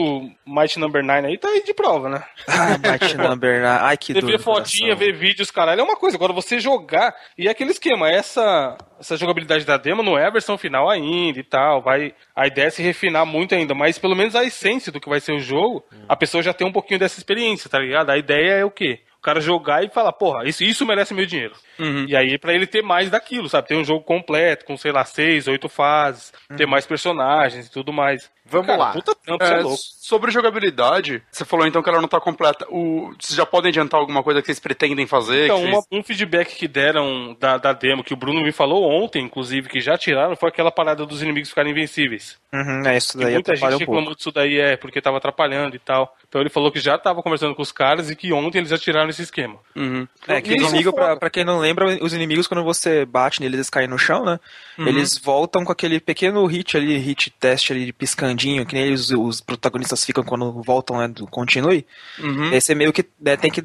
[0.46, 2.24] Might Number 9 aí tá aí de prova, né?
[2.48, 6.16] Ah, Might Number 9, ai que Você vê fotinha, ver vídeos, caralho, é uma coisa.
[6.16, 10.32] Agora você jogar, e é aquele esquema, essa, essa jogabilidade da demo não é a
[10.32, 14.16] versão final ainda e tal, vai, a ideia é se refinar muito ainda, mas pelo
[14.16, 16.04] menos a essência do que vai ser o jogo, hum.
[16.08, 18.10] a pessoa já tem um pouquinho dessa experiência, tá ligado?
[18.10, 19.00] A ideia é o quê?
[19.24, 21.54] cara jogar e falar, porra, isso, isso merece meu dinheiro.
[21.78, 22.06] Uhum.
[22.08, 23.68] E aí, para ele ter mais daquilo, sabe?
[23.68, 26.56] Ter um jogo completo, com, sei lá, seis, oito fases, uhum.
[26.56, 28.30] ter mais personagens e tudo mais.
[28.46, 28.92] Vamos Cara, lá.
[28.92, 29.64] Puta trampo, é, é
[30.04, 32.66] sobre jogabilidade, você falou então que ela não está completa.
[32.68, 35.44] O, vocês já podem adiantar alguma coisa que vocês pretendem fazer?
[35.44, 39.24] Então, uma, um feedback que deram da, da demo, que o Bruno me falou ontem,
[39.24, 42.36] inclusive, que já tiraram, foi aquela parada dos inimigos ficarem invencíveis.
[42.52, 43.32] Uhum, é isso daí.
[43.32, 46.14] muita gente reclamou um disso daí, é, porque estava atrapalhando e tal.
[46.28, 48.76] Então ele falou que já estava conversando com os caras e que ontem eles já
[48.76, 49.56] tiraram esse esquema.
[49.74, 50.06] Uhum.
[50.28, 53.54] É, que os inimigos, pra, pra, quem não lembra, os inimigos, quando você bate neles,
[53.54, 54.38] eles caem no chão, né?
[54.78, 54.88] Uhum.
[54.88, 59.10] Eles voltam com aquele pequeno hit ali, hit teste ali de piscandinho, que nem eles,
[59.10, 61.86] os protagonistas ficam quando voltam né, do continue.
[62.18, 62.50] Uhum.
[62.52, 63.62] Aí você meio que né, tem que.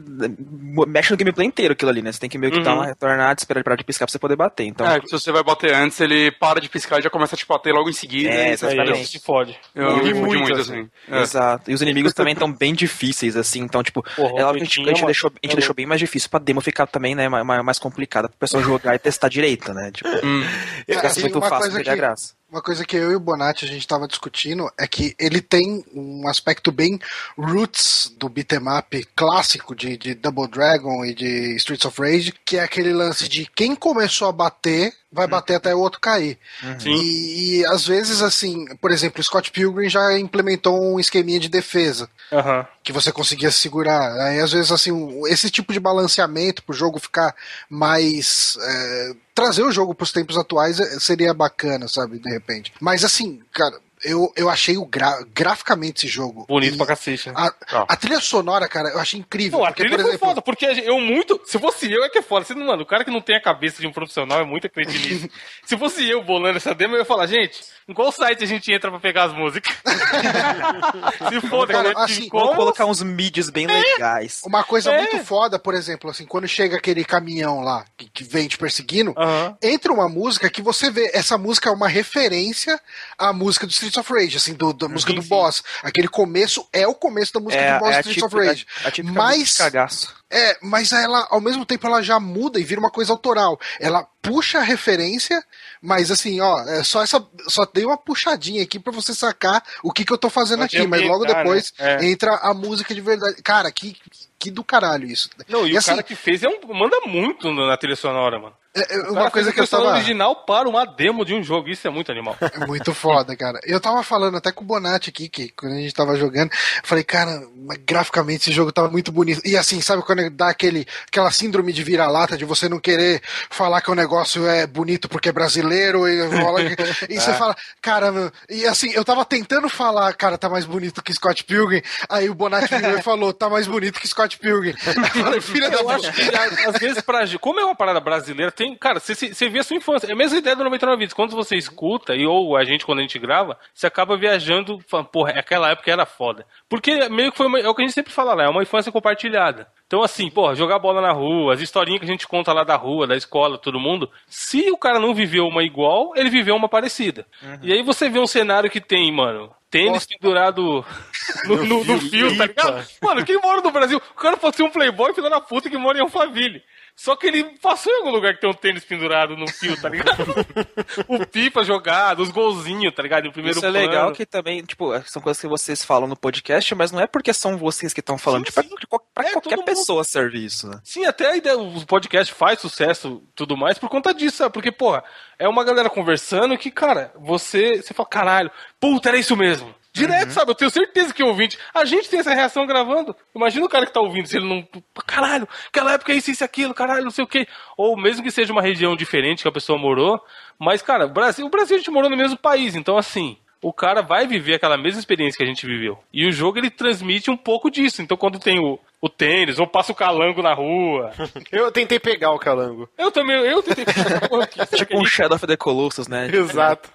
[0.88, 2.12] Mexe no gameplay inteiro aquilo ali, né?
[2.12, 2.64] Você tem que meio que uhum.
[2.64, 4.66] dar uma retornada, esperar ele parar de piscar pra você poder bater.
[4.66, 7.38] Então, é, se você vai bater antes, ele para de piscar e já começa a
[7.38, 8.30] te bater logo em seguida.
[8.30, 9.02] É, exatamente.
[9.02, 9.58] Isso te fode.
[9.76, 10.80] Eu, eu, muito, muito assim.
[10.80, 10.90] assim.
[11.10, 11.22] É.
[11.22, 11.72] Exato.
[11.72, 13.62] E os inimigos também estão bem difíceis, assim.
[13.62, 16.30] Então, tipo, Porra, ela, a gente, a gente, deixou, a gente deixou bem mais difícil
[16.30, 17.28] pra demo ficar também, né?
[17.28, 19.92] Mais, mais complicada pro pessoal jogar e testar direito, né?
[19.92, 20.44] Tipo, hum.
[20.86, 22.39] fica assim, muito fácil perder a graça.
[22.52, 25.86] Uma coisa que eu e o Bonatti a gente estava discutindo é que ele tem
[25.94, 27.00] um aspecto bem
[27.38, 32.58] roots do beat'em up clássico de, de Double Dragon e de Streets of Rage, que
[32.58, 35.32] é aquele lance de quem começou a bater vai uhum.
[35.32, 36.38] bater até o outro cair.
[36.64, 36.78] Uhum.
[36.86, 42.10] E, e, às vezes, assim, por exemplo, Scott Pilgrim já implementou um esqueminha de defesa
[42.32, 42.66] uhum.
[42.84, 44.12] que você conseguia segurar.
[44.28, 47.36] Aí, às vezes, assim, esse tipo de balanceamento para o jogo ficar
[47.70, 48.58] mais.
[48.62, 52.20] É, trazer o jogo para os tempos atuais é, seria bacana, sabe?
[52.20, 52.74] De repente.
[52.80, 56.46] Mas, assim, cara, eu, eu achei o gra graficamente esse jogo.
[56.48, 57.30] Bonito e pra cacete.
[57.30, 57.36] Né?
[57.36, 57.54] A,
[57.88, 59.60] a, trilha sonora, cara, eu achei incrível.
[59.60, 60.28] Pô, porque, a trilha por exemplo...
[60.28, 61.40] foda, porque eu muito.
[61.46, 62.46] Se fosse eu, é que é foda.
[62.46, 65.10] Você, mano, o cara que não tem a cabeça de um profissional é muito acreditado
[65.10, 65.30] nisso.
[65.66, 68.72] se fosse eu bolando essa demo, eu ia falar, gente, em qual site a gente
[68.72, 69.76] entra pra pegar as músicas?
[71.28, 72.56] se foda, cara, assim, como...
[72.56, 73.74] colocar uns mídias bem é.
[73.74, 74.42] legais.
[74.46, 74.98] Uma coisa é.
[74.98, 79.10] muito foda, por exemplo, assim, quando chega aquele caminhão lá que, que vem te perseguindo,
[79.18, 79.58] uhum.
[79.60, 82.80] entra uma música que você vê, essa música é uma referência
[83.18, 85.30] à música do Streets of Rage, assim, do, da música sim, do sim.
[85.30, 85.64] boss.
[85.82, 88.68] Aquele começo é o começo da música é, do boss é do Streets of Rage.
[88.86, 90.20] A, a mas cagaço.
[90.32, 93.60] É, mas ela, ao mesmo tempo, ela já muda e vira uma coisa autoral.
[93.80, 95.44] Ela puxa a referência,
[95.82, 97.26] mas assim, ó, é só essa.
[97.48, 100.78] Só dei uma puxadinha aqui para você sacar o que, que eu tô fazendo Pode
[100.78, 101.34] aqui, mas logo né?
[101.34, 102.06] depois né?
[102.06, 102.12] é.
[102.12, 103.42] entra a música de verdade.
[103.42, 103.96] Cara, que,
[104.38, 105.30] que do caralho isso.
[105.48, 108.40] Não, e, e o assim, cara que fez é um, manda muito na trilha sonora,
[108.40, 108.56] mano.
[108.76, 109.94] É, é uma coisa que eu tava...
[109.94, 112.38] original para uma demo de um jogo, isso é muito animal.
[112.40, 113.60] É muito foda, cara.
[113.64, 116.82] Eu tava falando até com o Bonatti aqui, que quando a gente tava jogando, eu
[116.84, 117.42] falei, cara,
[117.84, 119.42] graficamente esse jogo tava muito bonito.
[119.44, 123.82] E assim, sabe quando dá aquele, aquela síndrome de vira-lata, de você não querer falar
[123.82, 126.20] que o negócio é bonito porque é brasileiro, e,
[127.10, 127.34] e você é.
[127.34, 131.82] fala, cara, e assim, eu tava tentando falar, cara, tá mais bonito que Scott Pilgrim,
[132.08, 134.76] aí o Bonatti virou e falou, tá mais bonito que Scott Pilgrim.
[134.86, 136.22] Eu falei, filha da acho que,
[136.68, 139.78] às vezes, pra, como é uma parada brasileira, tem, cara, você, você vê a sua
[139.78, 140.08] infância.
[140.08, 141.14] É a mesma ideia do 99 Vídeos.
[141.14, 145.08] Quando você escuta, e ou a gente, quando a gente grava, você acaba viajando, falando,
[145.08, 146.46] porra, aquela época era foda.
[146.68, 148.62] Porque meio que foi uma, é o que a gente sempre fala lá, é uma
[148.62, 149.66] infância compartilhada.
[149.88, 152.76] Então, assim, porra, jogar bola na rua, as historinhas que a gente conta lá da
[152.76, 154.12] rua, da escola, todo mundo.
[154.28, 157.26] Se o cara não viveu uma igual, ele viveu uma parecida.
[157.42, 157.60] Uhum.
[157.64, 160.86] E aí você vê um cenário que tem, mano, tênis pendurado
[161.48, 162.86] no, no, no fio, tá ligado?
[163.02, 164.02] Mano, quem mora no Brasil?
[164.12, 166.62] O cara pode ser um playboy filho da puta que mora em Alphaville.
[167.00, 169.88] Só que ele passou em algum lugar que tem um tênis pendurado no fio, tá
[169.88, 170.22] ligado?
[171.08, 173.30] o pipa jogado, os golzinhos, tá ligado?
[173.30, 173.88] O primeiro Isso é plano.
[173.88, 177.34] legal que também, tipo, são coisas que vocês falam no podcast, mas não é porque
[177.34, 178.76] são vocês que estão falando, sim, tipo, sim.
[178.76, 180.08] É pra, é, qualquer pessoa mundo...
[180.08, 180.82] serve isso, né?
[180.84, 184.52] Sim, até a ideia, o podcast faz sucesso tudo mais por conta disso, sabe?
[184.52, 185.02] Porque, porra,
[185.38, 189.74] é uma galera conversando que, cara, você, você fala, caralho, puta, era isso mesmo.
[189.92, 190.34] Direto, uhum.
[190.34, 190.52] sabe?
[190.52, 191.58] Eu tenho certeza que o ouvinte.
[191.74, 193.16] A gente tem essa reação gravando.
[193.36, 194.68] Imagina o cara que tá ouvindo, se ele não.
[195.06, 197.48] Caralho, aquela época é isso, isso, aquilo, caralho, não sei o quê.
[197.76, 200.24] Ou mesmo que seja uma região diferente que a pessoa morou.
[200.60, 203.74] Mas, cara, o Brasil, o Brasil a gente morou no mesmo país, então assim o
[203.74, 206.00] cara vai viver aquela mesma experiência que a gente viveu.
[206.14, 208.02] E o jogo ele transmite um pouco disso.
[208.02, 211.12] Então quando tem o, o tênis, ou passa o calango na rua.
[211.52, 212.90] eu tentei pegar o calango.
[212.98, 214.20] Eu também, eu tentei pegar
[214.76, 216.30] Tipo um Shadow of the Colossus, né?
[216.34, 216.90] Exato.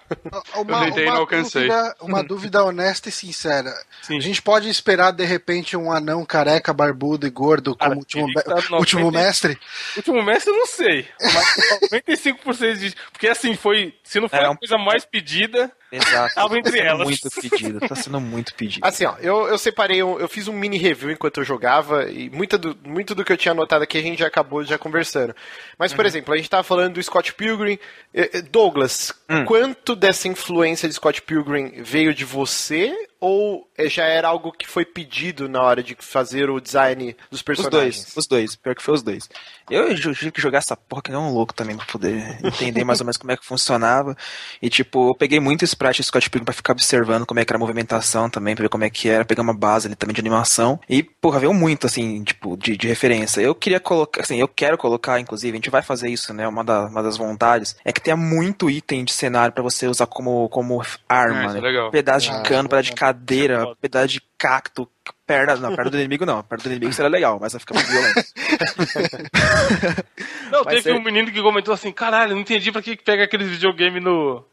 [0.54, 1.66] Uma, eu tentei uma, não alcancei.
[1.66, 3.72] Dúvida, uma dúvida honesta e sincera.
[4.02, 4.18] Sim.
[4.18, 8.76] A gente pode esperar, de repente, um anão careca, barbudo e gordo como último, tá
[8.76, 9.58] último mestre?
[9.96, 11.08] Último mestre eu não sei.
[11.20, 12.94] Mas 95% de...
[13.12, 13.94] Porque assim, foi...
[14.02, 15.72] Se não for é, a coisa mais pedida...
[15.94, 16.34] Exato.
[16.34, 17.04] Tava entre tá elas.
[17.04, 18.84] muito pedido, tá sendo muito pedido.
[18.84, 22.30] Assim, ó, eu, eu separei, um, eu fiz um mini review enquanto eu jogava, e
[22.30, 25.34] muita do, muito do que eu tinha anotado aqui a gente já acabou já conversando.
[25.78, 26.08] Mas, por uhum.
[26.08, 27.78] exemplo, a gente tava falando do Scott Pilgrim.
[28.12, 29.44] Eh, eh, Douglas, hum.
[29.44, 34.84] quanto dessa influência de Scott Pilgrim veio de você ou já era algo que foi
[34.84, 37.96] pedido na hora de fazer o design dos personagens?
[37.96, 38.56] Os dois, os dois.
[38.56, 39.30] Pior que foi os dois.
[39.70, 43.00] Eu tive que jogar essa porra que nem um louco também pra poder entender mais
[43.00, 44.14] ou menos como é que funcionava.
[44.60, 47.50] E tipo, eu peguei muito sprite do Scott Pilgrim pra ficar observando como é que
[47.50, 50.14] era a movimentação também, pra ver como é que era, pegar uma base ali também
[50.14, 50.78] de animação.
[50.86, 53.40] E, porra, veio muito, assim, tipo, de, de referência.
[53.40, 56.46] Eu queria colocar, assim, eu quero colocar, inclusive, a gente vai fazer isso, né?
[56.46, 60.06] Uma, da, uma das vontades é que tenha muito item de cenário para você usar
[60.06, 61.86] como, como arma, é, né?
[61.86, 63.13] É pedaço de ah, cano, pedaço de cadeira,
[63.80, 64.88] pedaço de cacto,
[65.26, 67.90] perna, não, perto do inimigo não, perto do inimigo seria legal, mas vai ficar muito
[67.90, 68.24] violento.
[70.50, 71.00] não, mas teve é...
[71.00, 74.44] um menino que comentou assim, caralho, não entendi pra que pega aqueles videogame no,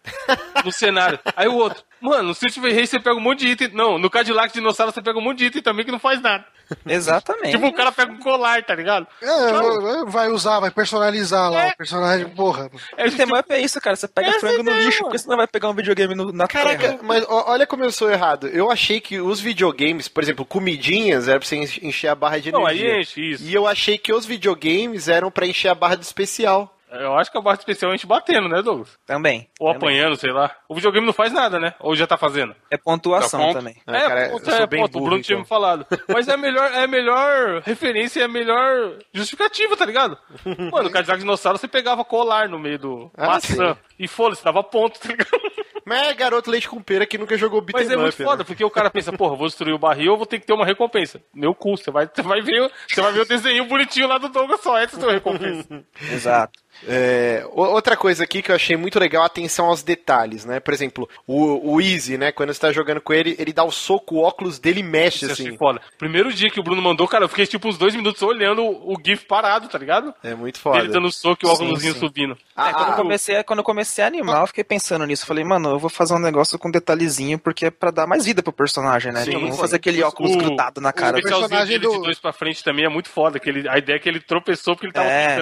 [0.64, 1.20] no cenário.
[1.36, 4.10] Aí o outro, mano, no Street Fighter você pega um monte de item, não, no
[4.10, 6.46] Cadillac Dinossauro você pega um monte de item também que não faz nada.
[6.86, 7.52] Exatamente.
[7.52, 9.08] tipo, o cara pega um colar, tá ligado?
[9.22, 11.70] É, vai usar, vai personalizar lá é.
[11.70, 12.70] o personagem, porra.
[12.98, 13.96] É, o tema é isso, cara.
[13.96, 16.80] Você pega frango no lixo, porque você não vai pegar um videogame no, na Caraca,
[16.80, 17.00] terra.
[17.04, 18.48] mas olha como eu sou errado.
[18.48, 22.50] Eu achei que os videogames, por exemplo, comidinhas, era pra você encher a barra de
[22.50, 22.60] energia.
[22.60, 23.44] Não, aí enche isso.
[23.44, 26.78] E eu achei que os videogames eram para encher a barra de especial.
[26.92, 29.00] Eu acho que a barra especial é a gente batendo, né, Douglas?
[29.06, 29.48] Também.
[29.60, 29.78] Ou também.
[29.78, 30.54] apanhando, sei lá.
[30.68, 31.74] O videogame não faz nada, né?
[31.80, 32.54] Ou já tá fazendo?
[32.70, 33.78] É pontuação também.
[33.88, 35.22] É, é, cara, ponto, é ponto, burro, o Bruno então.
[35.22, 35.86] tinha me falado.
[36.10, 40.18] Mas é a melhor, é a melhor referência, é a melhor justificativa, tá ligado?
[40.70, 43.74] Mano, o Cadillac Dinossauro você pegava colar no meio do ah, maçã.
[43.74, 43.80] Sim.
[43.98, 45.51] E foda-se, dava ponto, tá ligado?
[45.86, 48.44] Mas é garoto leite com pera que nunca jogou beat'em Mas é muito foda, né?
[48.44, 50.66] porque o cara pensa, porra, vou destruir o barril, eu vou ter que ter uma
[50.66, 51.22] recompensa.
[51.34, 54.30] Meu cu, você vai, você vai, ver, você vai ver o desenho bonitinho lá do
[54.30, 55.84] Douglas só, essa é a sua recompensa.
[56.12, 56.60] Exato.
[56.88, 60.60] É, outra coisa aqui que eu achei muito legal, a atenção aos detalhes, né?
[60.60, 62.32] Por exemplo, o, o Easy, né?
[62.32, 65.34] Quando você tá jogando com ele, ele dá o soco, o óculos dele mexe, Isso
[65.34, 65.58] assim.
[65.58, 65.82] Foda.
[65.98, 68.96] Primeiro dia que o Bruno mandou, cara, eu fiquei tipo uns dois minutos olhando o
[69.04, 70.14] GIF parado, tá ligado?
[70.24, 70.80] É muito foda.
[70.80, 72.38] Ele dando soco e o óculos subindo.
[72.56, 75.26] Ah, é, quando, eu comecei, quando eu comecei a animar, eu fiquei pensando nisso.
[75.26, 78.42] Falei, mano, eu vou fazer um negócio com detalhezinho, porque é pra dar mais vida
[78.42, 79.24] pro personagem, né?
[79.24, 81.18] Sim, não vou fazer aquele óculos o, grudado na cara.
[81.18, 81.98] O personagem dele do...
[81.98, 83.40] de dois pra frente também é muito foda.
[83.40, 85.38] Que ele, a ideia é que ele tropeçou porque ele tava é.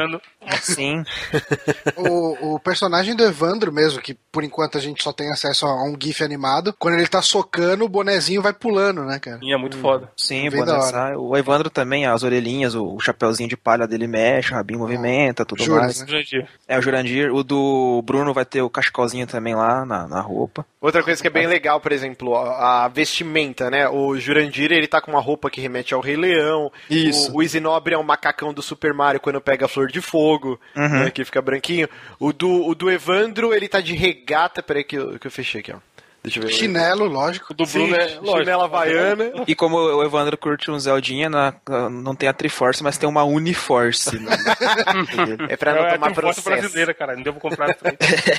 [0.62, 1.04] Sim.
[1.96, 5.84] o, o personagem do Evandro mesmo, que por enquanto a gente só tem acesso a
[5.84, 9.40] um GIF animado, quando ele tá socando, o bonezinho vai pulando, né, cara?
[9.40, 9.82] Sim, é muito hum.
[9.82, 10.12] foda.
[10.16, 11.16] Sim, o boné sai.
[11.16, 15.46] O Evandro também, as orelhinhas, o, o chapéuzinho de palha dele mexe, o rabinho movimenta,
[15.46, 16.32] tudo Juras, mais.
[16.32, 16.48] Né?
[16.68, 17.34] É, o Jurandir.
[17.34, 20.66] O do Bruno vai ter o cachecolzinho também lá na, na roupa.
[20.82, 23.88] Outra coisa que é bem legal, por exemplo, a, vestimenta, né?
[23.90, 26.72] O Jurandir, ele tá com uma roupa que remete ao Rei Leão.
[26.90, 27.32] Isso.
[27.32, 30.60] O, o Isinobre é um macacão do Super Mario quando pega a Flor de Fogo,
[30.76, 30.90] uhum.
[30.90, 31.88] né, que fica branquinho.
[32.20, 34.62] O do, o do Evandro, ele tá de regata.
[34.62, 35.80] Peraí que eu, que eu fechei aqui, ó.
[36.24, 36.54] Deixa eu ver.
[36.54, 37.54] Chinelo, lógico.
[37.54, 38.38] Do Bruno Sim, é lógico.
[38.40, 39.32] chinela havaiana.
[39.48, 41.54] E como o Evandro curte um Zeldinha, na,
[41.90, 44.20] não tem a Triforce, mas tem uma Uniforce.
[44.20, 44.32] Né?
[45.50, 47.16] é pra não, não é tomar é a Triforce brasileira, cara.
[47.16, 47.70] Não devo comprar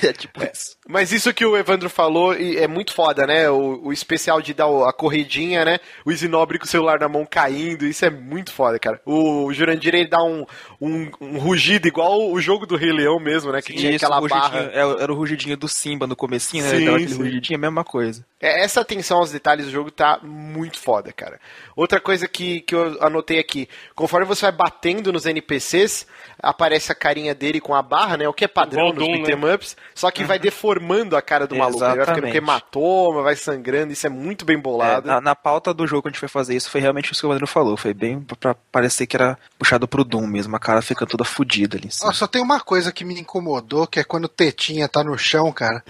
[0.03, 0.51] é, tipo é.
[0.53, 0.77] isso.
[0.87, 3.49] Mas isso que o Evandro falou é muito foda, né?
[3.49, 5.79] O, o especial de dar a corridinha, né?
[6.05, 9.01] O Isinobre com o celular na mão caindo, isso é muito foda, cara.
[9.05, 10.45] O Jurandir, ele dá um,
[10.79, 13.61] um, um rugido igual o jogo do Rei Leão mesmo, né?
[13.61, 14.71] Que Sim, tinha isso, aquela barra.
[14.71, 16.69] É, era o rugidinho do Simba no comecinho, né?
[16.69, 18.25] Sim, ele dava aquele rugidinho mesmo mesma coisa.
[18.39, 21.39] É, essa atenção aos detalhes do jogo tá muito foda, cara.
[21.75, 26.07] Outra coisa que, que eu anotei aqui, conforme você vai batendo nos NPCs,
[26.41, 28.27] aparece a carinha dele com a barra, né?
[28.27, 29.53] O que é padrão nos beat'em né?
[29.53, 30.27] ups, só que uhum.
[30.27, 31.83] vai deformando a cara do maluco.
[31.83, 35.07] Ele vai ficando com hematoma, vai sangrando, isso é muito bem bolado.
[35.07, 37.15] É, na, na, pauta do jogo que a gente foi fazer isso, foi realmente o
[37.15, 37.77] que o André falou.
[37.77, 41.77] Foi bem pra parecer que era puxado pro Doom mesmo, a cara fica toda fodida
[41.77, 41.89] ali.
[42.01, 45.15] Ó, só tem uma coisa que me incomodou, que é quando o Tetinha tá no
[45.17, 45.83] chão, cara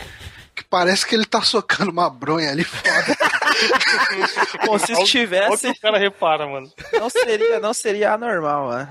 [0.55, 3.17] que parece que ele tá socando uma bronha ali fora.
[4.65, 5.67] Bom, se estivesse.
[5.67, 6.71] o cara repara, mano.
[6.93, 8.87] Não seria, não seria anormal, né?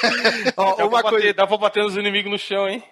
[0.56, 1.26] Ó, dá, uma pra coisa...
[1.26, 2.82] bater, dá pra bater nos inimigos no chão, hein?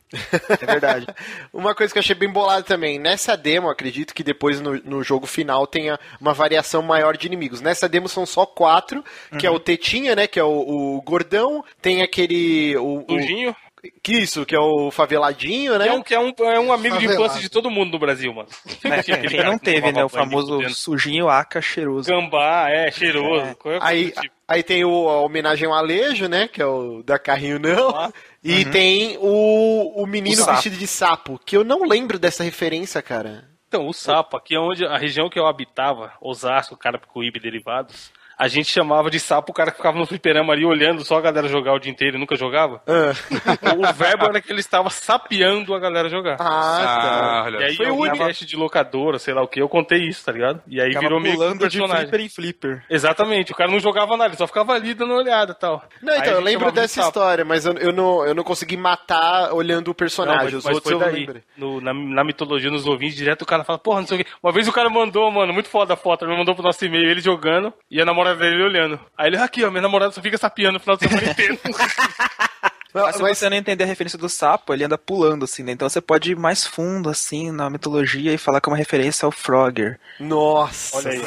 [0.61, 1.07] É verdade.
[1.53, 2.99] uma coisa que eu achei bem bolada também.
[2.99, 7.61] Nessa demo, acredito que depois no, no jogo final tenha uma variação maior de inimigos.
[7.61, 9.05] Nessa demo são só quatro,
[9.39, 9.55] que uhum.
[9.55, 10.27] é o Tetinha, né?
[10.27, 11.65] Que é o, o Gordão.
[11.81, 12.77] Tem aquele.
[12.77, 13.55] O, o...
[14.01, 15.87] Que isso, que é o faveladinho, né?
[15.87, 17.01] Que é um, que é um, é um amigo Favelado.
[17.01, 18.49] de infância de todo mundo no Brasil, mano.
[18.85, 20.05] É, quem não teve, né?
[20.05, 22.09] O famoso sujinho aca cheiroso.
[22.09, 23.57] Gambá, é, cheiroso.
[23.65, 23.79] É.
[23.81, 24.35] Aí, tipo.
[24.47, 26.47] aí tem o, a homenagem ao Alejo, né?
[26.47, 28.13] Que é o da Carrinho Não.
[28.45, 28.71] E uhum.
[28.71, 33.49] tem o, o menino o vestido de sapo, que eu não lembro dessa referência, cara.
[33.67, 38.13] Então, o sapo, aqui é onde a região que eu habitava, Osasco, Carapicuíba e derivados,
[38.39, 41.21] a gente chamava de sapo o cara que ficava no fliperama ali olhando só a
[41.21, 42.83] galera jogar o dia inteiro e nunca jogava.
[42.87, 43.11] É.
[43.77, 46.37] o verbo era que ele estava sapeando a galera jogar.
[46.41, 47.51] Ah, tá.
[47.61, 50.33] E aí Foi o podcast de locadora, sei lá o que, eu contei isso, tá
[50.33, 50.63] ligado?
[50.67, 52.05] E aí ficava virou meio que personagem.
[52.05, 52.85] de flipper em flipper.
[52.89, 55.83] Exatamente, o cara não jogava nada, ele só ficava ali dando uma olhada e tal.
[56.03, 59.89] Não, então, eu lembro dessa história, mas eu, eu, não, eu não consegui matar olhando
[59.89, 60.53] o personagem.
[60.53, 61.29] Não, mas, mas foi daí.
[61.57, 64.31] No, na, na, mitologia, nos ouvintes, direto o cara fala, porra, não sei o que.
[64.43, 67.11] Uma vez o cara mandou, mano, muito foda a foto, ele mandou pro nosso e-mail,
[67.11, 69.01] ele jogando, e a namorada dele olhando.
[69.17, 71.59] Aí ele, aqui, ó, minha namorada só fica sapiando no final de semana inteiro.
[72.95, 75.73] Mas se você não entender a referência do sapo, ele anda pulando, assim, né?
[75.73, 79.25] Então você pode ir mais fundo, assim, na mitologia e falar que é uma referência
[79.25, 79.99] ao Frogger.
[80.21, 80.99] Nossa!
[80.99, 81.23] Olha aí.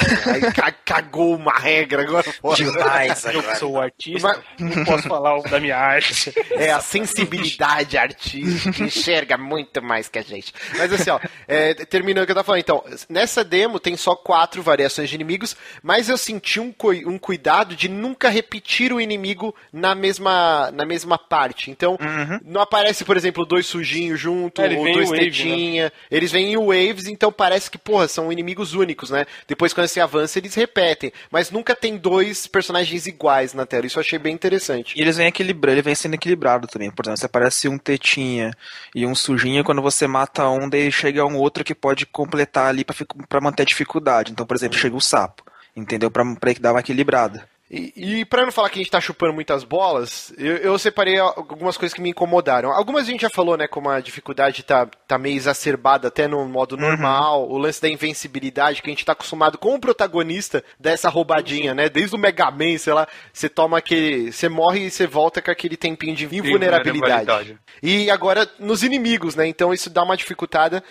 [0.62, 2.24] aí cagou uma regra agora.
[2.54, 3.46] Demais, agora.
[3.46, 4.76] Eu sou o artista, Mas...
[4.76, 6.32] não posso falar da minha arte.
[6.52, 10.54] É a sensibilidade artística enxerga muito mais que a gente.
[10.76, 12.60] Mas assim, ó, é, terminando o que eu tava falando.
[12.60, 16.72] Então, nessa demo tem só quatro variações de inimigos, mas eu senti um,
[17.06, 21.70] um cuidado de nunca repetir o inimigo na mesma, na mesma parte parte.
[21.70, 22.40] Então, uhum.
[22.44, 25.84] não aparece, por exemplo, dois sujinhos junto, é, ou dois wave, tetinha.
[25.84, 25.92] Né?
[26.10, 29.26] Eles vêm em waves, então parece que, porra, são inimigos únicos, né?
[29.48, 31.12] Depois, quando você avança, eles repetem.
[31.30, 33.86] Mas nunca tem dois personagens iguais na tela.
[33.86, 34.94] Isso eu achei bem interessante.
[34.96, 36.90] E eles vêm equilibrando, ele vem sendo equilibrado também.
[36.90, 38.52] Por exemplo, se aparece um tetinha
[38.94, 42.84] e um sujinho, quando você mata um, daí chega um outro que pode completar ali
[42.84, 44.32] para manter a dificuldade.
[44.32, 45.44] Então, por exemplo, chega o sapo.
[45.74, 46.10] Entendeu?
[46.10, 47.46] Pra, pra dar uma equilibrada.
[47.68, 51.18] E, e para não falar que a gente tá chupando muitas bolas, eu, eu, separei
[51.18, 52.70] algumas coisas que me incomodaram.
[52.70, 56.46] Algumas a gente já falou, né, como a dificuldade tá, tá meio exacerbada até no
[56.46, 56.82] modo uhum.
[56.82, 57.54] normal, uhum.
[57.54, 61.88] o lance da invencibilidade, que a gente tá acostumado com o protagonista dessa roubadinha, né?
[61.88, 64.30] Desde o Mega Man, sei lá, você toma aquele.
[64.30, 67.58] Você morre e você volta com aquele tempinho de invulnerabilidade.
[67.82, 69.44] E agora nos inimigos, né?
[69.46, 70.84] Então isso dá uma dificultada.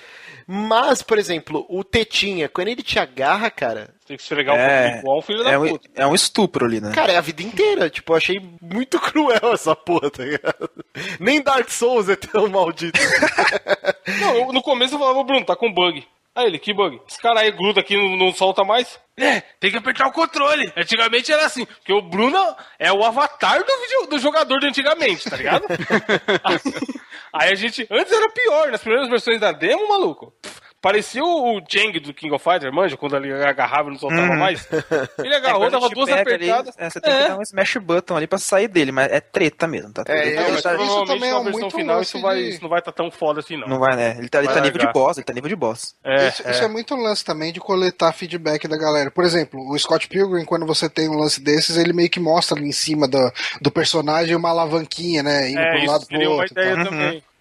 [0.48, 5.00] Mas, por exemplo, o Tetinha, quando ele te agarra, cara, Tem que esfregar é, um
[5.00, 5.90] igual filho da é puta.
[5.90, 6.92] Um, é um estupro ali, né?
[6.94, 7.90] Cara, é a vida inteira.
[7.90, 10.70] Tipo, eu achei muito cruel essa porra, tá ligado?
[11.20, 13.00] Nem Dark Souls é tão maldito.
[14.22, 16.06] não, no começo eu falava, Bruno, tá com bug.
[16.36, 17.00] Aí ele, que bug?
[17.08, 19.00] Esse cara aí gruda aqui não, não solta mais?
[19.18, 20.72] É, tem que apertar o controle.
[20.76, 22.38] Antigamente era assim, porque o Bruno
[22.78, 25.64] é o avatar do, video, do jogador de antigamente, tá ligado?
[27.36, 27.88] aí a gente.
[27.92, 30.34] Antes era pior, nas primeiras versões da demo, maluco.
[30.86, 34.38] Parecia o Chang do King of Fighters, manja, quando ele agarrava e não soltava uhum.
[34.38, 34.68] mais.
[35.18, 36.78] Ele agarrou, é, dava duas apertadas.
[36.78, 37.22] Ali, é, você tem é.
[37.24, 40.04] que dar um smash button ali pra sair dele, mas é treta mesmo, tá?
[40.08, 42.50] É, é, mas isso também é muito final, isso, vai, de...
[42.50, 43.68] isso não vai estar tá tão foda assim, não.
[43.68, 44.16] Não vai, né?
[44.20, 45.96] Ele tá, ele tá nível de boss, ele tá nível de boss.
[46.04, 46.66] É, isso, isso, é.
[46.66, 49.10] é muito um lance também de coletar feedback da galera.
[49.10, 52.56] Por exemplo, o Scott Pilgrim, quando você tem um lance desses, ele meio que mostra
[52.56, 55.50] ali em cima do, do personagem uma alavanquinha, né?
[55.50, 56.36] Indo é, pro lado pro outro.
[56.36, 56.84] Uma ideia tá.
[56.84, 57.16] também.
[57.16, 57.35] Uhum.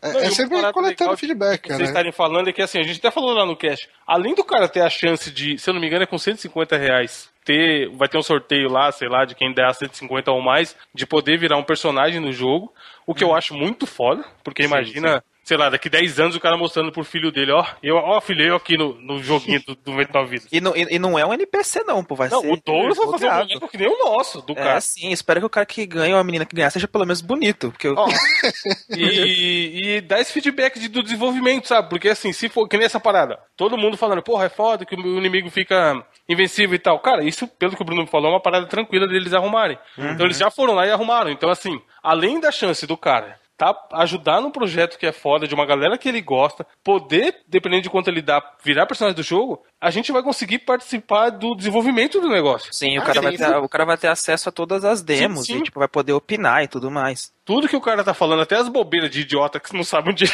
[0.00, 1.84] É, não, é sempre coletando feedback, Vocês né?
[1.84, 4.68] estarem falando é que assim, a gente até falou lá no cast, além do cara
[4.68, 8.08] ter a chance de, se eu não me engano, é com 150 reais, ter, vai
[8.08, 11.58] ter um sorteio lá, sei lá, de quem der 150 ou mais, de poder virar
[11.58, 12.72] um personagem no jogo,
[13.06, 13.34] o que eu uhum.
[13.34, 16.92] acho muito foda, porque sim, imagina sim sei lá, daqui 10 anos o cara mostrando
[16.92, 20.30] pro filho dele, ó, eu, ó, filho, eu aqui no, no joguinho do, do 99
[20.30, 20.48] Vidas.
[20.52, 22.52] E não, e, e, não é um NPC não, pô, vai não, ser...
[22.52, 24.80] o Douglas vai fazer um boneco que nem o nosso, do é, cara.
[24.80, 27.20] sim, espero que o cara que ganha, ou a menina que ganhar, seja pelo menos
[27.20, 27.94] bonito, porque eu...
[28.96, 32.86] e, e dá esse feedback de, do desenvolvimento, sabe, porque assim, se for, que nem
[32.86, 37.00] essa parada, todo mundo falando, porra, é foda que o inimigo fica invencível e tal,
[37.00, 39.76] cara, isso, pelo que o Bruno falou, é uma parada tranquila deles arrumarem.
[39.98, 40.12] Uhum.
[40.12, 43.74] Então eles já foram lá e arrumaram, então assim, além da chance do cara tá
[43.92, 47.90] ajudar num projeto que é foda, de uma galera que ele gosta, poder, dependendo de
[47.90, 52.28] quanto ele dá, virar personagem do jogo, a gente vai conseguir participar do desenvolvimento do
[52.28, 52.72] negócio.
[52.72, 55.02] Sim, o, ah, cara, sim, vai ter, o cara vai ter acesso a todas as
[55.02, 55.60] demos sim, sim.
[55.60, 57.32] e tipo, vai poder opinar e tudo mais.
[57.44, 60.24] Tudo que o cara tá falando, até as bobeiras de idiota que não sabe onde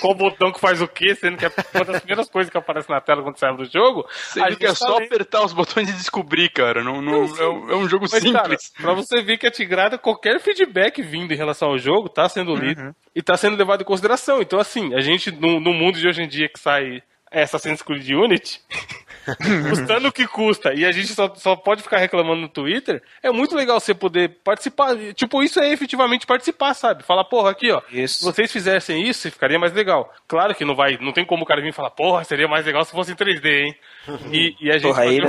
[0.00, 2.88] qual botão que faz o quê, sendo que é uma das primeiras coisas que aparece
[2.88, 4.06] na tela quando sai do jogo.
[4.40, 6.82] a gente é só apertar os botões e descobrir, cara.
[6.82, 8.68] Não, não, é, um, é, um, jogo Mas, simples.
[8.70, 12.28] Cara, pra você ver que a Tigrada, qualquer feedback vindo em relação ao jogo, tá
[12.28, 12.94] sendo lido uhum.
[13.14, 14.40] e tá sendo levado em consideração.
[14.40, 18.08] Então, assim, a gente, no, no mundo de hoje em dia que sai Assassin's Creed
[18.10, 18.60] Unity,
[19.68, 23.30] custando o que custa, e a gente só, só pode ficar reclamando no Twitter, é
[23.30, 24.96] muito legal você poder participar.
[25.14, 27.02] Tipo, isso é efetivamente participar, sabe?
[27.02, 28.18] Falar, porra, aqui, ó, isso.
[28.18, 30.12] se vocês fizessem isso, ficaria mais legal.
[30.28, 32.84] Claro que não vai, não tem como o cara vir falar, porra, seria mais legal
[32.84, 33.74] se fosse em 3D, hein?
[34.32, 35.20] E, e a gente porra, aí?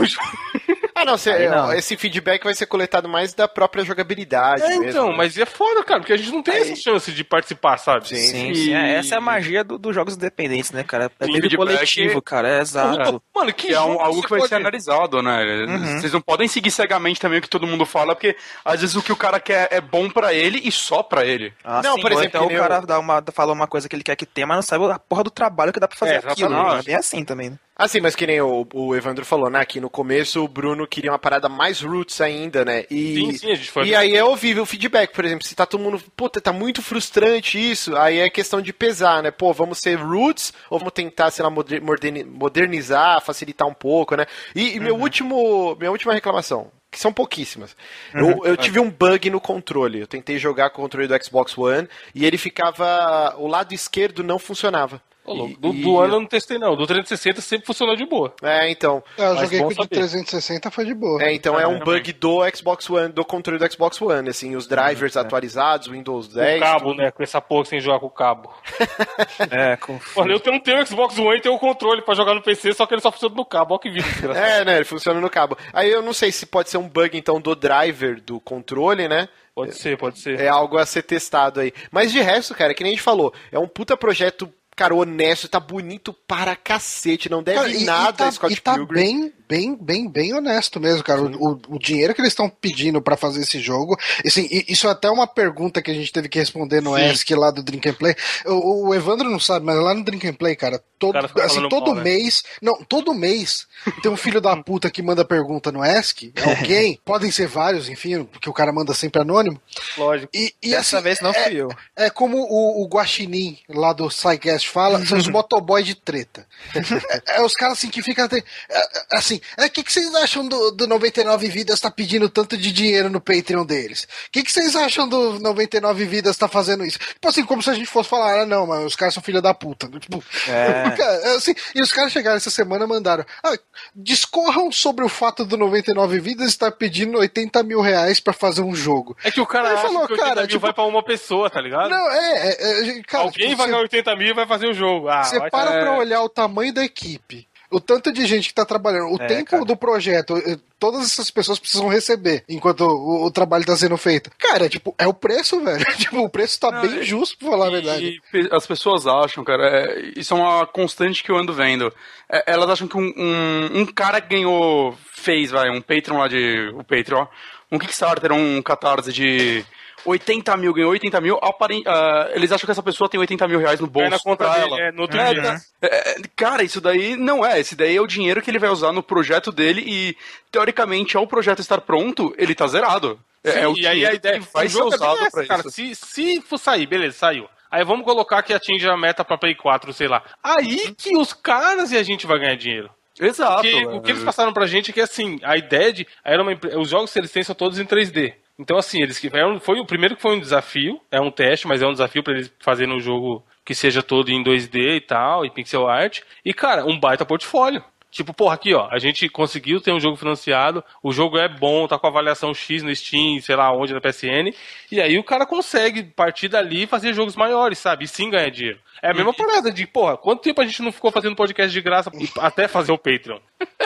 [0.97, 4.63] Ah, não, cê, não, esse feedback vai ser coletado mais da própria jogabilidade.
[4.63, 5.15] É, mesmo, então, né?
[5.17, 6.61] mas é foda, cara, porque a gente não tem aí...
[6.61, 8.07] essa chance de participar, sabe?
[8.07, 8.53] Sim, sim.
[8.53, 8.73] sim.
[8.73, 11.11] É, essa é a magia dos do jogos independentes, né, cara?
[11.19, 13.21] É meio coletivo, cara, é exato.
[13.33, 14.49] Mano, que, é um, algo que vai pode...
[14.49, 15.65] ser analisado, né?
[15.67, 15.99] Uhum.
[15.99, 19.03] Vocês não podem seguir cegamente também o que todo mundo fala, porque às vezes o
[19.03, 21.53] que o cara quer é bom pra ele e só pra ele.
[21.63, 24.03] Ah, não, sim, por exemplo, então o cara dá uma, fala uma coisa que ele
[24.03, 26.17] quer que tenha, mas não sabe a porra do trabalho que dá pra fazer é,
[26.17, 26.49] aquilo.
[26.49, 26.79] Né?
[26.79, 27.59] É bem assim também, né?
[27.79, 29.59] Ah, sim, mas que nem o, o Evandro falou, né?
[29.59, 32.85] Aqui no começo o Bruno queria uma parada mais roots ainda, né?
[32.89, 33.85] E, sim, sim, a gente foi.
[33.85, 36.81] E aí é ouvível o feedback, por exemplo, se tá todo mundo, puta, tá muito
[36.81, 39.29] frustrante isso, aí é questão de pesar, né?
[39.29, 44.25] Pô, vamos ser roots ou vamos tentar, sei lá, modernizar, facilitar um pouco, né?
[44.55, 45.01] E, e meu uhum.
[45.03, 47.75] último, minha última reclamação, que são pouquíssimas.
[48.15, 48.31] Uhum.
[48.31, 49.99] Eu, eu, tive um bug no controle.
[49.99, 53.35] Eu tentei jogar com o controle do Xbox One e ele ficava.
[53.37, 54.99] O lado esquerdo não funcionava.
[55.27, 55.81] E, do, e...
[55.81, 56.75] do ano eu não testei, não.
[56.75, 58.33] Do 360 sempre funcionou de boa.
[58.41, 59.03] É, então.
[59.17, 61.21] É, eu joguei com o de 360 foi de boa.
[61.23, 64.55] É, então ah, é um bug do Xbox One, do controle do Xbox One, assim,
[64.55, 66.57] os drivers uhum, atualizados, Windows 10.
[66.57, 66.97] O cabo, tudo.
[66.97, 67.11] né?
[67.11, 68.53] Com essa porra sem jogar com o cabo.
[69.51, 69.99] é, com.
[70.15, 72.73] Olha, eu não tenho o Xbox One e tenho o controle pra jogar no PC,
[72.73, 73.73] só que ele só funciona no cabo.
[73.73, 74.33] Olha que vida.
[74.33, 74.75] é, né?
[74.77, 75.57] Ele funciona no cabo.
[75.73, 79.27] Aí eu não sei se pode ser um bug, então, do driver do controle, né?
[79.57, 80.39] Pode ser, pode ser.
[80.39, 81.73] É algo a ser testado aí.
[81.89, 85.49] Mas de resto, cara, que nem a gente falou, é um puta projeto cara, honesto,
[85.49, 88.75] tá bonito para cacete, não deve cara, e, nada e tá, a Scott e tá
[88.75, 88.95] Pilgrim.
[88.95, 91.23] bem, bem, bem, bem honesto mesmo, cara.
[91.23, 95.09] O, o, dinheiro que eles estão pedindo para fazer esse jogo, assim, isso é até
[95.09, 98.15] uma pergunta que a gente teve que responder no ESC lá do Drink and Play.
[98.45, 101.87] O, o, Evandro não sabe, mas lá no Drink and Play, cara, todo, assim, todo
[101.87, 102.03] mal, né?
[102.03, 102.57] mês, né?
[102.61, 103.67] não, todo mês
[104.01, 107.89] tem um filho da puta que manda pergunta no ESC, é alguém, podem ser vários,
[107.89, 109.61] enfim, porque o cara manda sempre anônimo.
[109.97, 110.29] Lógico.
[110.33, 111.69] E, e Dessa assim, vez não é, fui eu.
[111.95, 116.47] É como o, o Guaxinim lá do SciCast fala, são os motoboys de treta.
[116.75, 120.47] é, é, os caras assim que ficam é, assim, é, o que, que vocês acham
[120.47, 124.03] do, do 99 Vidas tá pedindo tanto de dinheiro no Patreon deles?
[124.03, 126.97] O que, que vocês acham do 99 Vidas tá fazendo isso?
[126.99, 129.41] Tipo assim, como se a gente fosse falar, ah, não, mas os caras são filha
[129.41, 129.87] da puta.
[129.99, 130.86] Tipo, é.
[131.35, 133.57] Assim, e os caras chegaram essa semana e mandaram, ah,
[133.95, 138.75] discorram sobre o fato do 99 Vidas estar pedindo 80 mil reais pra fazer um
[138.75, 139.17] jogo.
[139.23, 141.49] É que o cara acha falou, que 80 cara, mil tipo, vai pra uma pessoa,
[141.49, 141.89] tá ligado?
[141.89, 144.73] Não, é, é, é cara, Alguém tipo, vai ganhar 80 mil e vai fazer o
[144.73, 145.07] jogo.
[145.09, 145.81] Ah, você para é...
[145.81, 149.27] pra olhar o tamanho da equipe o tanto de gente que tá trabalhando, o é,
[149.27, 149.65] tempo cara.
[149.65, 154.31] do projeto, eh, todas essas pessoas precisam receber enquanto o, o trabalho tá sendo feito.
[154.37, 155.85] Cara, tipo, é o preço, velho.
[155.97, 158.21] tipo, o preço tá Não, bem justo, pra falar e, a verdade.
[158.51, 161.93] as pessoas acham, cara, é, isso é uma constante que eu ando vendo.
[162.29, 166.27] É, elas acham que um, um, um, cara que ganhou, fez, vai, um Patreon lá
[166.27, 166.69] de.
[166.73, 167.25] O Patreon,
[167.71, 169.65] um Kickstarter, um catarse de
[170.07, 173.59] 80 mil, ganhou 80 mil, aparent, uh, eles acham que essa pessoa tem 80 mil
[173.59, 174.07] reais no bolso.
[174.07, 174.81] É na conta dele, ela.
[174.81, 175.43] É, no outro é, dia.
[175.43, 177.59] Tá, é, cara, isso daí não é.
[177.59, 180.15] Esse daí é o dinheiro que ele vai usar no projeto dele e,
[180.49, 183.19] teoricamente, ao projeto estar pronto, ele tá zerado.
[183.43, 185.45] É, Sim, é, o e aí a ideia que vai ser é usado é pra
[185.45, 185.71] cara, isso.
[185.71, 187.47] Se, se for sair, beleza, saiu.
[187.69, 190.23] Aí vamos colocar que atinge a meta pra Play 4, sei lá.
[190.41, 192.89] Aí que os caras e a gente vai ganhar dinheiro.
[193.19, 193.61] Exato.
[193.61, 196.07] Porque, o que eles passaram pra gente é que, assim, a ideia de.
[196.23, 198.33] Era uma, os jogos que eles têm são todos em 3D.
[198.59, 199.29] Então, assim, eles que
[199.61, 202.33] foi o primeiro que foi um desafio, é um teste, mas é um desafio para
[202.33, 206.21] eles fazerem um jogo que seja todo em 2D e tal, e pixel art.
[206.43, 207.83] E, cara, um baita portfólio.
[208.09, 211.87] Tipo, porra, aqui, ó, a gente conseguiu ter um jogo financiado, o jogo é bom,
[211.87, 214.55] tá com avaliação X no Steam, sei lá onde, na PSN,
[214.91, 218.05] e aí o cara consegue partir dali e fazer jogos maiores, sabe?
[218.05, 218.79] E sim ganhar dinheiro.
[219.03, 221.81] É a mesma parada de, porra, quanto tempo a gente não ficou fazendo podcast de
[221.81, 223.39] graça até fazer o Patreon?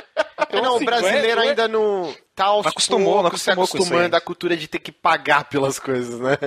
[0.52, 3.78] Então, não, assim, o brasileiro não é, ainda não tá aos acostumou, poucos, acostumou se
[3.78, 6.38] acostumando à cultura de ter que pagar pelas coisas, né?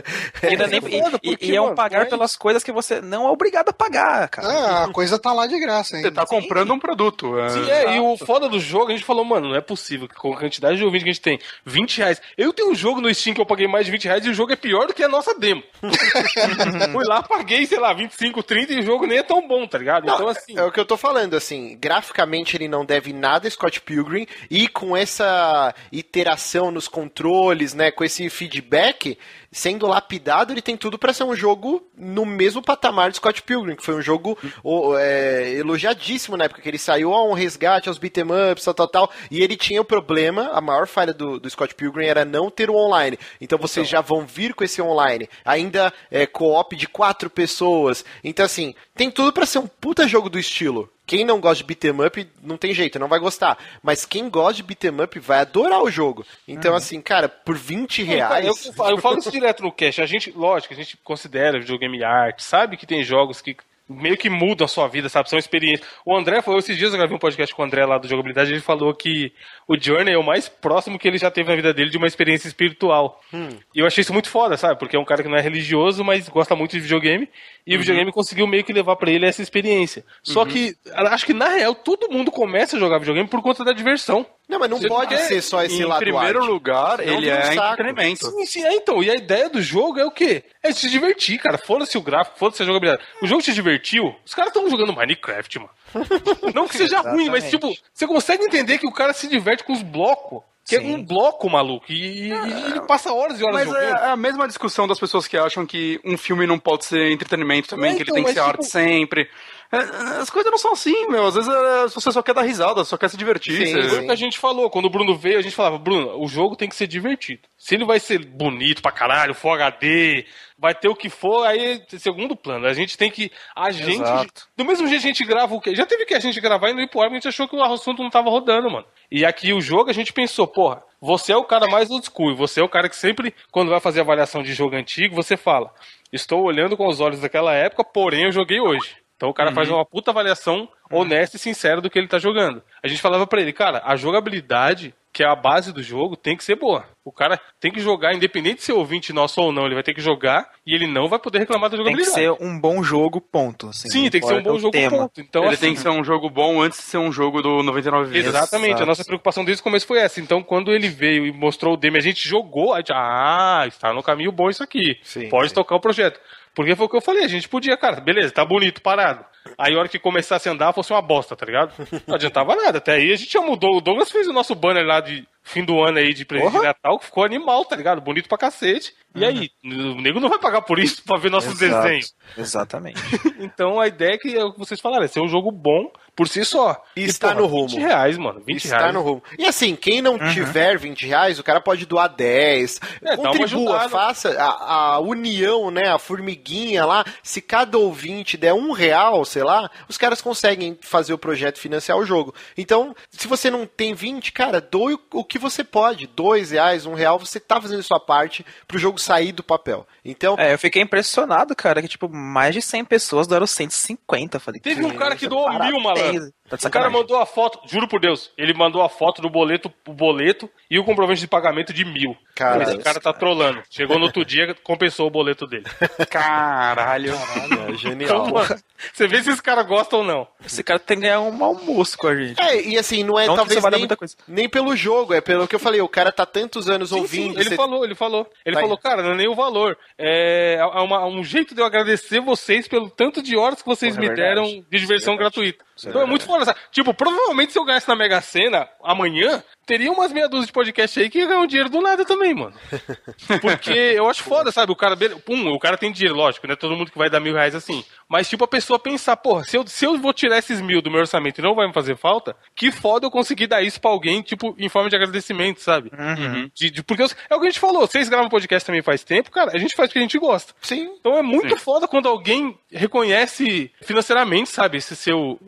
[0.43, 0.81] Ainda nem,
[1.23, 4.49] e, e, é um pagar pelas coisas que você não é obrigado a pagar, cara.
[4.49, 6.03] Ah, a coisa tá lá de graça, hein?
[6.03, 7.39] Você tá comprando um produto.
[7.39, 7.49] É.
[7.51, 10.15] Sim, é, e o foda do jogo, a gente falou, mano, não é possível que
[10.15, 12.23] com a quantidade de ouvintes que a gente tem, 20 reais.
[12.37, 14.35] Eu tenho um jogo no Steam que eu paguei mais de 20 reais e o
[14.35, 15.63] jogo é pior do que a nossa demo.
[16.93, 19.79] Fui lá, paguei, sei lá, 25, 30 e o jogo nem é tão bom, tá
[19.79, 20.07] ligado?
[20.07, 20.57] Não, então, assim.
[20.57, 24.27] É o que eu tô falando, assim, graficamente ele não deve nada a Scott Pilgrim
[24.51, 29.19] e com essa iteração nos controles, né, com esse feedback,
[29.55, 33.77] sendo lapidado, ele tem tudo para ser um jogo no mesmo patamar de Scott Pilgrim,
[33.77, 37.89] que foi um jogo oh, é, elogiadíssimo na época que ele saiu a um resgate
[37.89, 41.39] aos beat'em ups, tal, tal, tal, e ele tinha o problema, a maior falha do,
[41.39, 43.17] do Scott Pilgrim era não ter o online.
[43.41, 43.99] Então vocês então.
[43.99, 48.05] já vão vir com esse online, ainda é, co-op de quatro pessoas.
[48.25, 50.91] Então assim, tem tudo para ser um puta jogo do estilo.
[51.07, 53.59] Quem não gosta de beat'em up, não tem jeito, não vai gostar.
[53.83, 56.25] Mas quem gosta de beat'em up vai adorar o jogo.
[56.49, 56.79] Então, uhum.
[56.79, 58.47] assim, cara, por 20 reais.
[58.47, 58.55] Eu,
[58.89, 60.01] eu, falo isso direto no cast.
[60.01, 64.31] A gente, lógico, a gente considera videogame arte, sabe que tem jogos que meio que
[64.31, 65.29] mudam a sua vida, sabe?
[65.29, 65.87] São experiências.
[66.07, 68.51] O André falou, esses dias eu gravei um podcast com o André lá do Jogabilidade,
[68.51, 69.31] ele falou que
[69.69, 72.07] o Journey é o mais próximo que ele já teve na vida dele de uma
[72.07, 73.21] experiência espiritual.
[73.33, 73.51] Hum.
[73.75, 74.79] E eu achei isso muito foda, sabe?
[74.79, 77.29] Porque é um cara que não é religioso, mas gosta muito de videogame.
[77.67, 77.77] E uhum.
[77.77, 80.05] o videogame conseguiu meio que levar para ele essa experiência.
[80.23, 80.49] Só uhum.
[80.49, 84.25] que, acho que na real, todo mundo começa a jogar videogame por conta da diversão.
[84.49, 86.51] Não, mas não Você pode ser só esse em lado Em primeiro arte.
[86.51, 88.31] lugar, não ele é um entretenimento.
[88.31, 89.03] Sim, sim, é, então.
[89.03, 90.45] E a ideia do jogo é o quê?
[90.63, 91.57] É se divertir, cara.
[91.57, 93.03] Foda-se o gráfico, foda-se a jogabilidade.
[93.23, 95.71] O jogo te divertiu, os caras estão jogando Minecraft, mano.
[96.55, 99.73] não que seja ruim, mas tipo, você consegue entender que o cara se diverte com
[99.73, 100.43] os blocos.
[100.67, 100.93] Que Sim.
[100.93, 101.85] é um bloco maluco.
[101.91, 105.29] E, e, ele passa horas e horas Mas é, é, a mesma discussão das pessoas
[105.29, 108.25] que acham que um filme não pode ser entretenimento também, é, que ele então, tem
[108.25, 108.51] que ser tipo...
[108.51, 109.29] arte sempre.
[109.73, 109.77] É,
[110.21, 111.27] as coisas não são assim, meu.
[111.27, 113.67] Às vezes é, você só quer dar risada, só quer se divertir.
[113.67, 114.05] Sim, você...
[114.05, 114.71] Que a gente falou.
[114.71, 117.43] Quando o Bruno veio, a gente falava, Bruno, o jogo tem que ser divertido.
[117.59, 120.27] Se ele vai ser bonito pra caralho, Full HD,
[120.59, 122.67] vai ter o que for, aí segundo plano.
[122.67, 123.31] A gente tem que.
[123.55, 124.03] A gente.
[124.03, 124.47] Exato.
[124.57, 125.75] Do mesmo jeito a gente grava o quê?
[125.75, 128.03] Já teve que a gente gravar e no Ipoar, a gente achou que o assunto
[128.03, 128.87] não tava rodando, mano.
[129.11, 132.35] E aqui o jogo a gente pensou, porra, você é o cara mais old school,
[132.35, 135.73] você é o cara que sempre, quando vai fazer avaliação de jogo antigo, você fala:
[136.13, 138.97] Estou olhando com os olhos daquela época, porém eu joguei hoje.
[139.17, 139.55] Então o cara uhum.
[139.55, 142.63] faz uma puta avaliação honesta e sincera do que ele tá jogando.
[142.83, 146.37] A gente falava para ele, cara, a jogabilidade que é a base do jogo, tem
[146.37, 146.85] que ser boa.
[147.05, 149.95] O cara tem que jogar, independente de ser ouvinte nosso ou não, ele vai ter
[149.95, 152.13] que jogar e ele não vai poder reclamar da jogabilidade.
[152.13, 153.69] Tem que ser um bom jogo, ponto.
[153.69, 154.99] Assim, Sim, tem que ser um bom jogo, tema.
[154.99, 155.21] ponto.
[155.21, 157.63] Então, ele assim, tem que ser um jogo bom antes de ser um jogo do
[157.63, 158.35] 99 vidas.
[158.35, 158.83] Exatamente, Exato.
[158.83, 160.21] a nossa preocupação desde o começo foi essa.
[160.21, 163.93] Então, quando ele veio e mostrou o demo, a gente jogou, a gente, ah, está
[163.93, 164.99] no caminho bom isso aqui.
[165.05, 165.55] Sim, Pode sim.
[165.55, 166.19] tocar o projeto.
[166.55, 169.25] Porque foi o que eu falei, a gente podia, cara, beleza, tá bonito, parado.
[169.59, 171.75] Aí a hora que começasse a andar fosse uma bosta, tá ligado?
[172.07, 172.79] Não adiantava nada.
[172.79, 173.77] Até aí a gente já mudou.
[173.77, 176.63] O Douglas fez o nosso banner lá de fim do ano aí de presente de
[176.63, 178.01] Natal, que ficou animal, tá ligado?
[178.01, 178.95] Bonito pra cacete.
[179.15, 179.29] E uhum.
[179.29, 181.83] aí, o nego não vai pagar por isso pra ver nossos Exato.
[181.83, 182.15] desenhos.
[182.37, 183.01] Exatamente.
[183.39, 185.93] então a ideia é que é o que vocês falaram, é ser um jogo bom
[186.17, 186.83] por si só.
[186.97, 187.69] E, e está porra, no rumo.
[187.69, 188.43] 20 reais, mano.
[188.45, 188.95] 20 está reais.
[188.95, 189.23] no rumo.
[189.39, 190.33] E assim, quem não uhum.
[190.33, 192.81] tiver 20 reais, o cara pode doar 10.
[193.03, 195.89] É, contribua, faça a, a, união, né?
[195.89, 197.05] A formiguinha lá.
[197.23, 201.99] Se cada ouvinte der um real, sei lá, os caras conseguem fazer o projeto financiar
[201.99, 202.35] o jogo.
[202.57, 206.07] Então, se você não tem 20, cara, doe o que você pode.
[206.07, 209.87] Dois reais, um real, você tá fazendo a sua parte pro jogo sair do papel.
[210.05, 210.37] Então.
[210.39, 214.39] É, eu fiquei impressionado, cara, que tipo, mais de 100 pessoas doaram 150.
[214.41, 216.33] Falei, Teve um cara que doou mil, malandro.
[216.59, 219.73] Tá o cara mandou a foto, juro por Deus, ele mandou a foto do boleto,
[219.87, 222.17] o boleto e o comprovante de pagamento de mil.
[222.35, 223.63] Cara, Esse cara tá trolando.
[223.71, 225.65] Chegou no outro dia, compensou o boleto dele.
[226.11, 227.13] Caralho.
[227.13, 228.27] Caralho, é genial.
[228.27, 230.27] Então, mano, você vê se esse cara gosta ou não.
[230.45, 232.41] Esse cara tem que ganhar um almoço com a gente.
[232.41, 233.89] É, e assim, não é não talvez nem,
[234.27, 237.35] nem pelo jogo, é pelo que eu falei, o cara tá tantos anos sim, ouvindo.
[237.35, 237.57] Sim, ele você...
[237.57, 238.29] falou, ele falou.
[238.45, 238.83] Ele tá falou, aí.
[238.83, 239.77] cara, não é nem o valor.
[239.99, 243.95] É, é uma, um jeito de eu agradecer vocês pelo tanto de horas que vocês
[243.95, 245.65] Porra, é me deram de diversão é gratuita.
[245.83, 246.44] Então é muito foda.
[246.71, 251.01] Tipo, provavelmente se eu ganhasse na Mega Sena amanhã, teria umas meia dúzia de podcast
[251.01, 252.55] aí que ia ganhar um dinheiro do nada também, mano.
[253.41, 254.73] Porque eu acho foda, sabe?
[254.73, 256.57] O cara, pum, o cara tem dinheiro, lógico, né?
[256.57, 257.85] Todo mundo que vai dar mil reais assim.
[258.09, 260.91] Mas, tipo, a pessoa pensar, porra, se eu, se eu vou tirar esses mil do
[260.91, 263.91] meu orçamento e não vai me fazer falta, que foda eu conseguir dar isso pra
[263.91, 265.91] alguém, tipo, em forma de agradecimento, sabe?
[265.93, 266.51] Uhum.
[266.55, 269.31] De, de, porque é o que a gente falou, vocês gravam podcast também faz tempo,
[269.31, 270.53] cara, a gente faz porque a gente gosta.
[270.61, 270.91] Sim.
[270.99, 271.61] Então é muito Sim.
[271.61, 275.39] foda quando alguém reconhece financeiramente, sabe, esse seu.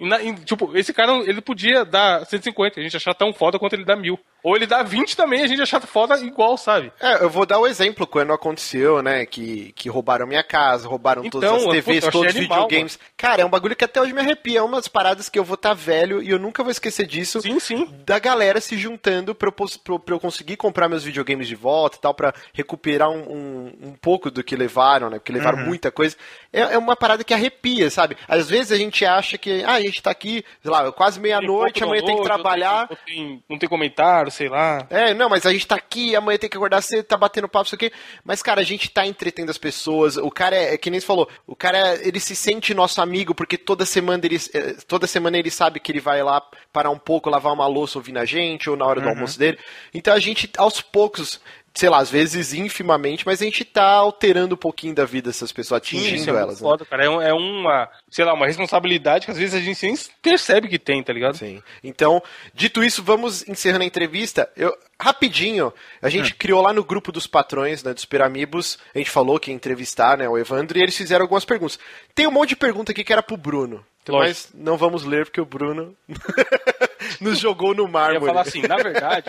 [0.45, 3.97] tipo, esse cara, ele podia dar 150, a gente achar tão foda quanto ele dá
[3.97, 4.19] mil.
[4.47, 6.93] Ou ele dá 20 também, a gente achar foda igual, sabe?
[7.01, 9.27] É, eu vou dar o um exemplo quando aconteceu, né?
[9.27, 12.97] Que, que roubaram minha casa, roubaram então, todas as TVs, puta, todos os videogames.
[12.97, 13.11] Mano.
[13.17, 14.61] Cara, é um bagulho que até hoje me arrepia.
[14.61, 17.41] É umas paradas que eu vou estar tá velho e eu nunca vou esquecer disso.
[17.41, 17.93] Sim, sim.
[18.05, 21.97] Da galera se juntando pra eu, pra, pra eu conseguir comprar meus videogames de volta
[21.97, 25.19] e tal, pra recuperar um, um, um pouco do que levaram, né?
[25.19, 25.67] Porque levaram uhum.
[25.67, 26.17] muita coisa.
[26.57, 28.17] É, é, uma parada que arrepia, sabe?
[28.27, 31.85] Às vezes a gente acha que, ah, a gente tá aqui, sei lá, quase meia-noite,
[31.85, 32.89] amanhã tem que trabalhar.
[32.89, 34.87] Não tem, não tem comentário, sei lá.
[34.89, 37.67] É, não, mas a gente tá aqui, amanhã tem que acordar cedo, tá batendo papo,
[37.67, 37.93] isso aqui.
[38.25, 40.17] Mas, cara, a gente tá entretendo as pessoas.
[40.17, 43.35] O cara é, é que nem você falou, o cara, ele se sente nosso amigo,
[43.35, 46.43] porque toda semana ele, é, toda semana ele sabe que ele vai lá
[46.73, 49.13] parar um pouco, lavar uma louça ouvindo a gente, ou na hora do uhum.
[49.13, 49.59] almoço dele.
[49.93, 51.39] Então a gente, aos poucos,
[51.77, 55.53] sei lá, às vezes infimamente, mas a gente tá alterando um pouquinho da vida dessas
[55.53, 56.59] pessoas, atingindo Sim, é elas.
[56.59, 56.91] Foda, né?
[56.91, 57.05] cara.
[57.05, 60.79] É, é, uma, sei lá, uma responsabilidade que às vezes a gente nem percebe que
[60.79, 61.37] tem, tá ligado?
[61.37, 61.63] Sim.
[61.85, 62.23] Então,
[62.55, 64.51] dito isso, vamos encerrando a entrevista.
[64.57, 65.71] Eu, rapidinho,
[66.01, 66.37] a gente hum.
[66.39, 70.17] criou lá no grupo dos patrões, né, dos Piramibos, a gente falou que ia entrevistar,
[70.17, 71.79] né, o Evandro, e eles fizeram algumas perguntas.
[72.15, 73.85] Tem um monte de pergunta aqui que era pro Bruno.
[74.09, 75.97] Mas não vamos ler porque o Bruno
[77.21, 78.17] nos jogou no mármore.
[78.17, 79.27] Eu ia falar assim, na verdade,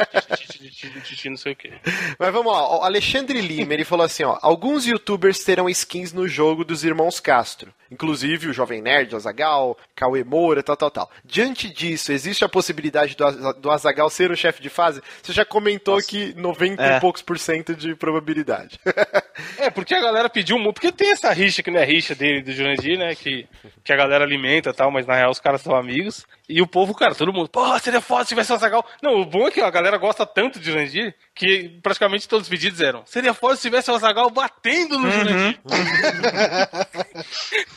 [1.30, 1.74] não sei o quê.
[2.18, 6.28] Mas vamos lá, o Alexandre Lima, ele falou assim, ó, alguns youtubers terão skins no
[6.28, 11.12] jogo dos irmãos Castro, inclusive o Jovem Nerd, o Azagal, Cauê Moura, tal, tal, tal.
[11.24, 15.02] Diante disso, existe a possibilidade do, do Azagal ser o chefe de fase?
[15.22, 16.08] Você já comentou Nossa.
[16.08, 16.98] que 90 é.
[16.98, 18.80] e poucos por cento de probabilidade.
[19.58, 22.42] é, porque a galera pediu muito, porque tem essa rixa que não é rixa dele
[22.42, 23.48] do Jurandir, né, que,
[23.84, 26.26] que a galera alimenta e tal, mas na real os caras são amigos.
[26.50, 28.86] E o povo, cara, todo mundo, porra, seria foda se tivesse o Azagal.
[29.02, 32.50] Não, o bom é que a galera gosta tanto de Jurandir que praticamente todos os
[32.50, 33.04] pedidos eram.
[33.06, 35.12] Seria foda se tivesse o Azagal batendo no uhum.
[35.12, 35.60] Jurandir.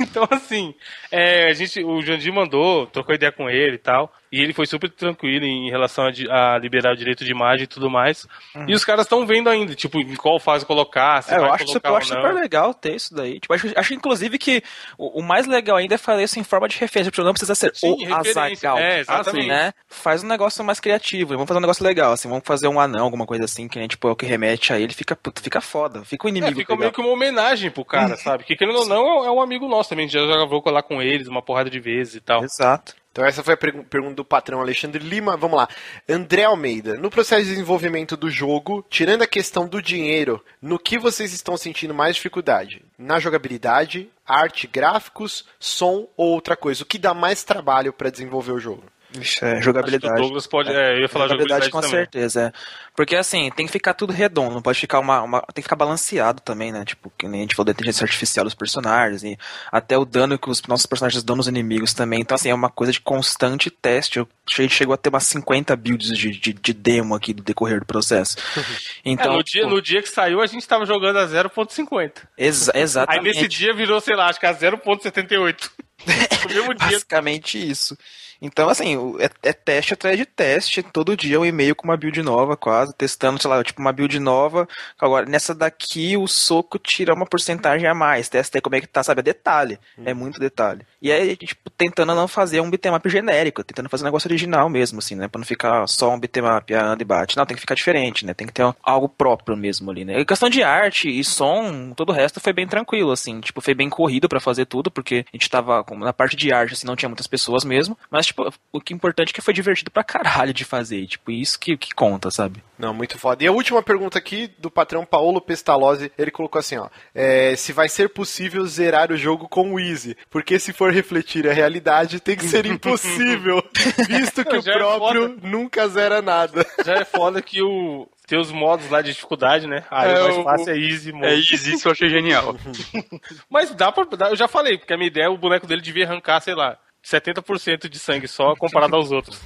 [0.00, 0.74] então, assim,
[1.10, 4.12] é, a gente, o Jurandir mandou, trocou ideia com ele e tal.
[4.32, 7.66] E ele foi super tranquilo em relação a, a liberar o direito de imagem e
[7.66, 8.28] tudo mais.
[8.54, 8.66] Uhum.
[8.68, 11.52] E os caras estão vendo ainda, tipo, em qual fase colocar, se é, vai eu
[11.52, 13.40] acho, colocar eu acho super legal ter isso daí.
[13.40, 14.62] Tipo, acho, acho inclusive que
[14.96, 17.56] o, o, mais legal ainda é fazer isso em forma de referência, porque não precisa
[17.56, 18.78] ser Sim, o Azagal.
[18.78, 19.40] É, exatamente.
[19.40, 19.72] Assim, né?
[19.88, 21.32] Faz um negócio mais criativo.
[21.34, 23.88] Vamos fazer um negócio legal, assim, vamos fazer um anão, alguma coisa assim, que nem
[23.88, 26.04] tipo, é o que remete a ele, fica, puto, fica foda.
[26.04, 26.52] Fica o um inimigo.
[26.52, 26.78] É, fica legal.
[26.78, 28.44] meio que uma homenagem pro cara, sabe?
[28.44, 30.08] Que querendo ou não, é um amigo nosso também.
[30.08, 32.44] Já gravou colar com eles uma porrada de vezes e tal.
[32.44, 32.99] Exato.
[33.12, 35.36] Então essa foi a pergunta do patrão Alexandre Lima.
[35.36, 35.68] Vamos lá.
[36.08, 40.98] André Almeida, no processo de desenvolvimento do jogo, tirando a questão do dinheiro, no que
[40.98, 42.84] vocês estão sentindo mais dificuldade?
[42.96, 46.84] Na jogabilidade, arte, gráficos, som ou outra coisa?
[46.84, 48.84] O que dá mais trabalho para desenvolver o jogo?
[49.18, 50.20] Ixi, é, jogabilidade.
[50.20, 50.70] Douglas pode.
[50.70, 51.90] É, eu ia falar jogabilidade, jogabilidade com também.
[51.90, 52.52] certeza.
[52.54, 52.90] É.
[52.94, 55.76] Porque assim, tem que ficar tudo redondo, não pode ficar uma, uma, Tem que ficar
[55.76, 56.84] balanceado também, né?
[56.84, 59.38] Tipo, que nem a gente falou da inteligência artificial dos personagens, e
[59.72, 62.20] até o dano que os nossos personagens dão nos inimigos também.
[62.20, 64.18] Então, assim, é uma coisa de constante teste.
[64.18, 64.28] Eu
[64.68, 68.36] chegou a ter umas 50 builds de, de, de demo aqui do decorrer do processo.
[69.02, 72.12] Então, é, no, dia, no dia que saiu, a gente tava jogando a 0.50.
[72.36, 73.28] Exa exatamente.
[73.28, 75.70] Aí nesse dia virou, sei lá, acho que a 0.78.
[76.48, 76.90] no mesmo dia.
[76.90, 77.96] Basicamente isso.
[78.40, 82.22] Então, assim, é, é, teste atrás de teste, todo dia um e-mail com uma build
[82.22, 84.66] nova, quase, testando, sei lá, tipo, uma build nova.
[84.98, 88.28] Agora, nessa daqui, o soco tira uma porcentagem a mais.
[88.28, 89.20] Testa aí como é que tá, sabe?
[89.20, 89.78] É detalhe.
[89.98, 90.02] Hum.
[90.06, 90.86] É muito detalhe.
[91.02, 94.98] E aí, tipo, tentando não fazer um bitmap genérico, tentando fazer um negócio original mesmo,
[94.98, 95.28] assim, né?
[95.28, 97.36] Pra não ficar só um bitmap, anda e bate.
[97.36, 98.32] Não, tem que ficar diferente, né?
[98.32, 100.18] Tem que ter algo próprio mesmo ali, né?
[100.18, 103.40] E questão de arte e som, todo o resto foi bem tranquilo, assim.
[103.40, 106.74] Tipo, foi bem corrido para fazer tudo, porque a gente tava na parte de arte,
[106.74, 107.96] assim, não tinha muitas pessoas mesmo.
[108.10, 111.06] Mas tipo, o que é importante é que foi divertido pra caralho de fazer.
[111.06, 112.62] Tipo, isso que, que conta, sabe?
[112.78, 113.44] Não, muito foda.
[113.44, 116.88] E a última pergunta aqui do patrão Paulo Pestalozzi, ele colocou assim, ó.
[117.14, 120.16] É, se vai ser possível zerar o jogo com o Easy.
[120.30, 123.62] Porque se for refletir a realidade, tem que ser impossível.
[124.08, 126.66] visto que o é próprio é nunca zera nada.
[126.84, 129.84] Já é foda que o, tem os modos lá de dificuldade, né?
[129.90, 131.26] Aí é, o mais fácil é easy mode.
[131.26, 132.54] É easy, isso eu achei genial.
[133.50, 134.06] Mas dá pra.
[134.30, 136.78] Eu já falei, porque a minha ideia é o boneco dele devia arrancar, sei lá,
[137.04, 139.40] 70% de sangue só comparado aos outros.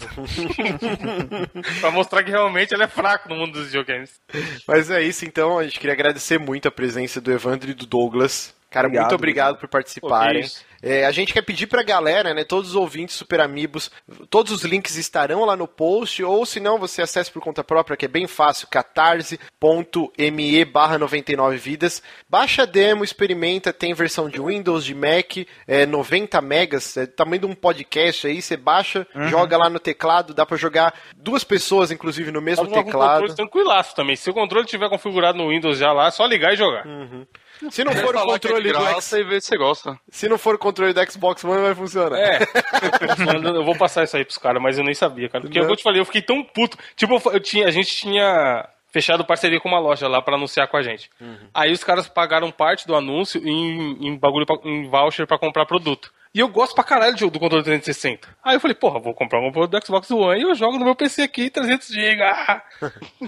[1.80, 4.20] pra mostrar que realmente ele é fraco no mundo dos videogames.
[4.66, 5.58] Mas é isso, então.
[5.58, 8.54] A gente queria agradecer muito a presença do Evandro e do Douglas.
[8.74, 10.44] Cara, obrigado, muito obrigado por participarem.
[10.82, 13.88] É, a gente quer pedir pra galera, né, todos os ouvintes Super Amigos,
[14.28, 17.96] todos os links estarão lá no post, ou se não, você acessa por conta própria,
[17.96, 22.02] que é bem fácil, catarse.me barra 99 vidas.
[22.28, 27.42] Baixa a demo, experimenta, tem versão de Windows, de Mac, é 90 megas, é tamanho
[27.42, 29.28] de um podcast aí, você baixa, uhum.
[29.28, 32.90] joga lá no teclado, dá pra jogar duas pessoas, inclusive, no mesmo teclado.
[32.90, 34.16] Com controle tranquilaço também.
[34.16, 36.84] Se o controle estiver configurado no Windows já lá, é só ligar e jogar.
[36.84, 37.24] Uhum.
[37.70, 39.98] Se não for o é controle do Xbox, você gosta.
[40.10, 42.18] Se não for o controle do Xbox One, vai funcionar.
[42.18, 42.38] É.
[43.56, 45.42] eu vou passar isso aí pros caras, mas eu nem sabia, cara.
[45.42, 45.68] Porque não.
[45.68, 46.76] eu te falei, eu fiquei tão puto.
[46.96, 50.76] Tipo, eu tinha, a gente tinha fechado parceria com uma loja lá para anunciar com
[50.76, 51.10] a gente.
[51.20, 51.48] Uhum.
[51.52, 55.66] Aí os caras pagaram parte do anúncio em, em bagulho pra, em voucher para comprar
[55.66, 56.12] produto.
[56.34, 58.28] E eu gosto pra caralho do controle 360.
[58.42, 60.84] Aí eu falei, porra, vou comprar um controle do Xbox One e eu jogo no
[60.84, 62.22] meu PC aqui, 300 GB.
[62.22, 62.62] Ah,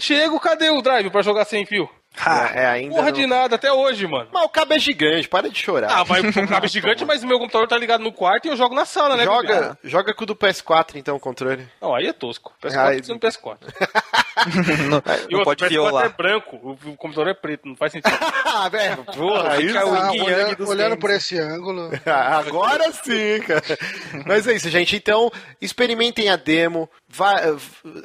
[0.01, 1.89] chego, cadê o drive para jogar sem fio?
[2.25, 3.13] Ah, é, ainda Porra não...
[3.13, 4.29] de nada, até hoje, mano.
[4.33, 5.91] Mas o cabo é gigante, para de chorar.
[5.91, 8.49] Ah, mas o cabo é gigante, mas o meu computador tá ligado no quarto e
[8.49, 9.25] eu jogo na sala, né?
[9.25, 11.69] Joga, joga com o do PS4, então, o controle.
[11.81, 12.53] Não, aí é tosco.
[12.63, 13.03] PS4 aí...
[13.09, 13.59] no PS4.
[14.89, 16.07] não, e não pode o PS4 violar.
[16.07, 18.17] é branco, o computador é preto, não faz sentido.
[18.45, 21.91] ah, velho, porra, aí o ah, olhando, olhando por esse ângulo.
[22.07, 23.79] Agora sim, cara.
[24.27, 24.97] Mas é isso, gente.
[24.97, 26.89] Então, experimentem a demo,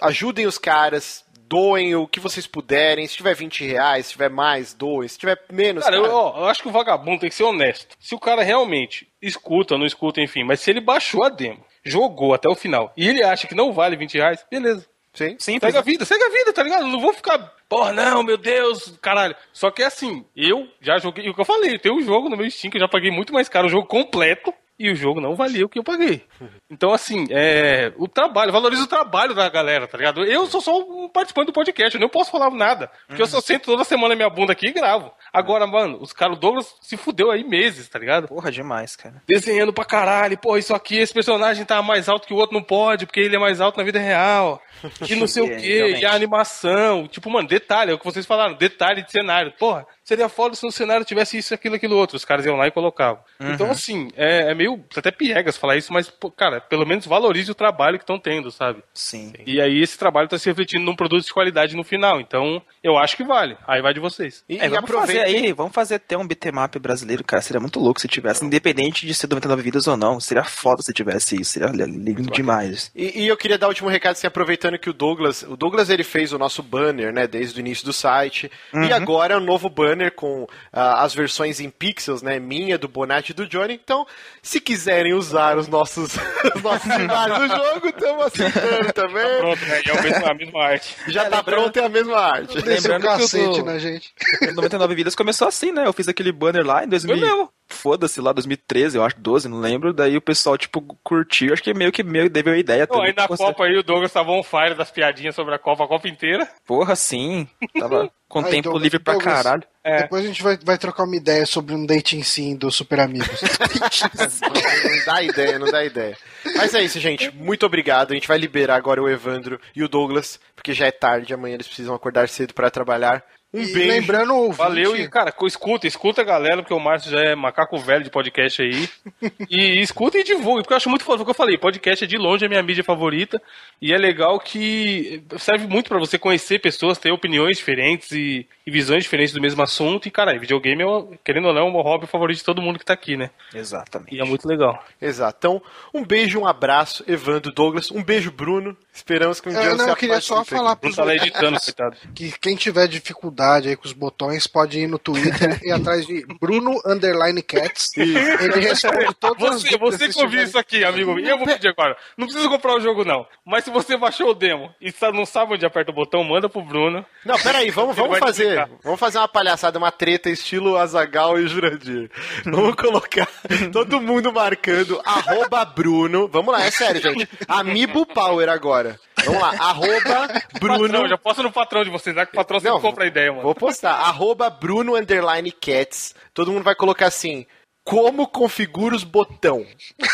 [0.01, 3.05] ajudem os caras, doem o que vocês puderem.
[3.05, 5.09] Se tiver 20 reais, se tiver mais, doem.
[5.09, 5.83] Se tiver menos.
[5.83, 6.07] Cara, cara...
[6.07, 7.97] Eu, eu, acho que o vagabundo tem que ser honesto.
[7.99, 12.33] Se o cara realmente escuta, não escuta, enfim, mas se ele baixou a demo, jogou
[12.33, 14.87] até o final e ele acha que não vale 20 reais, beleza.
[15.13, 15.59] Sim, sim.
[15.59, 16.87] Segue a vida, segue a vida, tá ligado?
[16.87, 17.37] Não vou ficar,
[17.67, 19.35] porra, não, meu Deus, caralho.
[19.51, 22.37] Só que é assim, eu já joguei, o que eu falei, tem um jogo no
[22.37, 25.21] meu Steam que eu já paguei muito mais caro, o jogo completo, e o jogo
[25.21, 26.23] não valia o que eu paguei.
[26.69, 30.23] Então, assim, é, o trabalho, valoriza o trabalho da galera, tá ligado?
[30.23, 32.89] Eu sou só um participante do podcast, eu não posso falar nada.
[33.07, 33.27] Porque uhum.
[33.27, 35.11] eu só sento toda semana minha bunda aqui e gravo.
[35.31, 38.27] Agora, mano, os caras, o Douglas se fudeu aí meses, tá ligado?
[38.27, 39.21] Porra, demais, cara.
[39.27, 42.63] Desenhando pra caralho, porra, isso aqui, esse personagem tá mais alto que o outro não
[42.63, 44.61] pode, porque ele é mais alto na vida real.
[45.09, 47.07] E não sei o quê, e a animação.
[47.07, 49.53] Tipo, mano, detalhe, é o que vocês falaram, detalhe de cenário.
[49.57, 52.15] Porra, seria foda se no cenário tivesse isso, aquilo, aquilo outro.
[52.15, 53.21] Os caras iam lá e colocavam.
[53.39, 53.53] Uhum.
[53.53, 57.51] Então, assim, é, é, meio até piegas falar isso, mas, pô, cara, pelo menos valorize
[57.51, 58.83] o trabalho que estão tendo, sabe?
[58.93, 59.33] Sim.
[59.45, 62.19] E aí esse trabalho tá se refletindo num produto de qualidade no final.
[62.19, 63.55] Então, eu acho que vale.
[63.67, 64.43] Aí vai de vocês.
[64.49, 67.41] E, é, vamos fazer aí, vamos fazer até um bitmap brasileiro, cara.
[67.41, 70.19] Seria muito louco se tivesse, independente de ser 99 vidas ou não.
[70.19, 71.51] Seria foda se tivesse isso.
[71.51, 72.91] Seria lindo demais.
[72.95, 75.91] E, e, eu queria dar o último recado, assim, aproveitando que o Douglas, o Douglas
[75.91, 78.51] ele fez o nosso banner, né, desde o início do site.
[78.73, 78.83] Uhum.
[78.83, 82.87] E agora é um novo banner com uh, as versões em pixels, né, minha, do
[82.87, 83.79] Bonatti e do Johnny.
[83.81, 84.07] Então,
[84.41, 86.15] se quiserem usar os nossos,
[86.55, 89.21] os nossos imagens do jogo, estamos aceitando também.
[89.21, 89.81] Tá pronto, né?
[89.85, 90.95] É a mesma, a mesma arte.
[91.07, 92.70] Já é, tá pronto, é a mesma arte.
[92.75, 93.65] Lembrando um cacete que o do...
[93.65, 94.13] na gente.
[94.53, 95.85] 99 Vidas começou assim, né?
[95.85, 99.93] Eu fiz aquele banner lá em 2000 foda-se lá, 2013, eu acho, 12, não lembro.
[99.93, 101.53] Daí o pessoal, tipo, curtiu.
[101.53, 102.85] Acho que meio que meio deu a ideia.
[102.85, 105.85] Pô, aí na Copa aí o Douglas tava on fire das piadinhas sobre a Copa,
[105.85, 106.47] a Copa inteira.
[106.65, 107.47] Porra, sim.
[107.79, 109.63] Tava com aí, tempo Douglas, livre pra Douglas, caralho.
[109.83, 110.03] É.
[110.03, 113.27] Depois a gente vai, vai trocar uma ideia sobre um dating sim dos Super Amigos.
[113.41, 116.15] não dá ideia, não dá ideia.
[116.55, 117.31] Mas é isso, gente.
[117.33, 118.11] Muito obrigado.
[118.11, 121.55] A gente vai liberar agora o Evandro e o Douglas, porque já é tarde, amanhã
[121.55, 123.25] eles precisam acordar cedo para trabalhar.
[123.53, 123.89] Um e beijo.
[123.89, 127.77] Lembrando o Valeu e, cara, escuta, escuta a galera, porque o Márcio já é macaco
[127.77, 128.87] velho de podcast aí.
[129.49, 131.21] e escuta e divulga, porque eu acho muito foda.
[131.21, 133.41] o que eu falei, podcast é de longe a minha mídia favorita.
[133.81, 138.71] E é legal que serve muito para você conhecer pessoas, ter opiniões diferentes e, e,
[138.71, 140.07] visões diferentes do mesmo assunto.
[140.07, 142.85] E, cara, videogame, é, querendo ou não, é um hobby favorito de todo mundo que
[142.85, 143.31] tá aqui, né?
[143.53, 144.15] Exatamente.
[144.15, 144.81] E é muito legal.
[145.01, 145.35] Exato.
[145.37, 145.61] Então,
[145.93, 147.91] um beijo, um abraço, Evandro Douglas.
[147.91, 148.77] Um beijo, Bruno.
[148.93, 151.97] Esperamos que um dia eu, não, eu queria só falar pro Bruno tá editando, coitado.
[152.13, 156.05] Que quem tiver dificuldade dificuldade aí com os botões, pode ir no Twitter e atrás
[156.05, 157.89] de Bruno Underline Cats.
[157.97, 161.97] Ele responde todas você, as Você que ouviu isso aqui, amigo, eu vou pedir agora.
[162.17, 163.25] Não precisa comprar o jogo, não.
[163.45, 166.61] Mas se você baixou o demo e não sabe onde aperta o botão, manda pro
[166.61, 167.05] Bruno.
[167.25, 168.67] Não, peraí, vamos, vamos fazer.
[168.83, 172.09] Vamos fazer uma palhaçada, uma treta estilo Azagal e Jurandir.
[172.45, 173.27] Vamos colocar
[173.71, 176.27] todo mundo marcando arroba Bruno.
[176.27, 177.27] Vamos lá, é sério, gente.
[177.47, 178.99] Amiibo Power agora.
[179.25, 180.87] Vamos lá, arroba Bruno.
[180.87, 182.25] Patrão, já posta no patrão de vocês, né?
[182.25, 183.43] Que o patrão sempre Não, compra a ideia, mano.
[183.43, 186.15] Vou postar, arroba Bruno Underline Cats.
[186.33, 187.45] Todo mundo vai colocar assim.
[187.83, 189.65] Como configura os botão?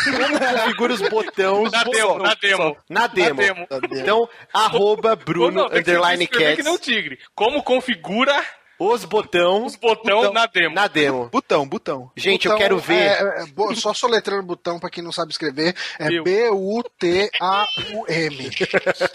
[0.04, 1.70] Como configura os botões?
[1.70, 2.76] Na demo, na demo.
[2.88, 3.66] Na demo.
[3.70, 3.94] Na demo.
[4.00, 6.56] Então, arroba Bruno não, underline cats.
[6.56, 7.18] Que não tigre.
[7.34, 8.42] Como configura
[8.78, 9.66] os botão.
[9.66, 10.74] Os botão, botão, na demo.
[10.74, 11.28] Na demo.
[11.30, 12.10] Botão, botão.
[12.16, 13.08] Gente, botão eu quero ver.
[13.10, 15.74] É, é, só soletrando botão pra quem não sabe escrever.
[15.98, 17.30] É B-U-T-A-U-M.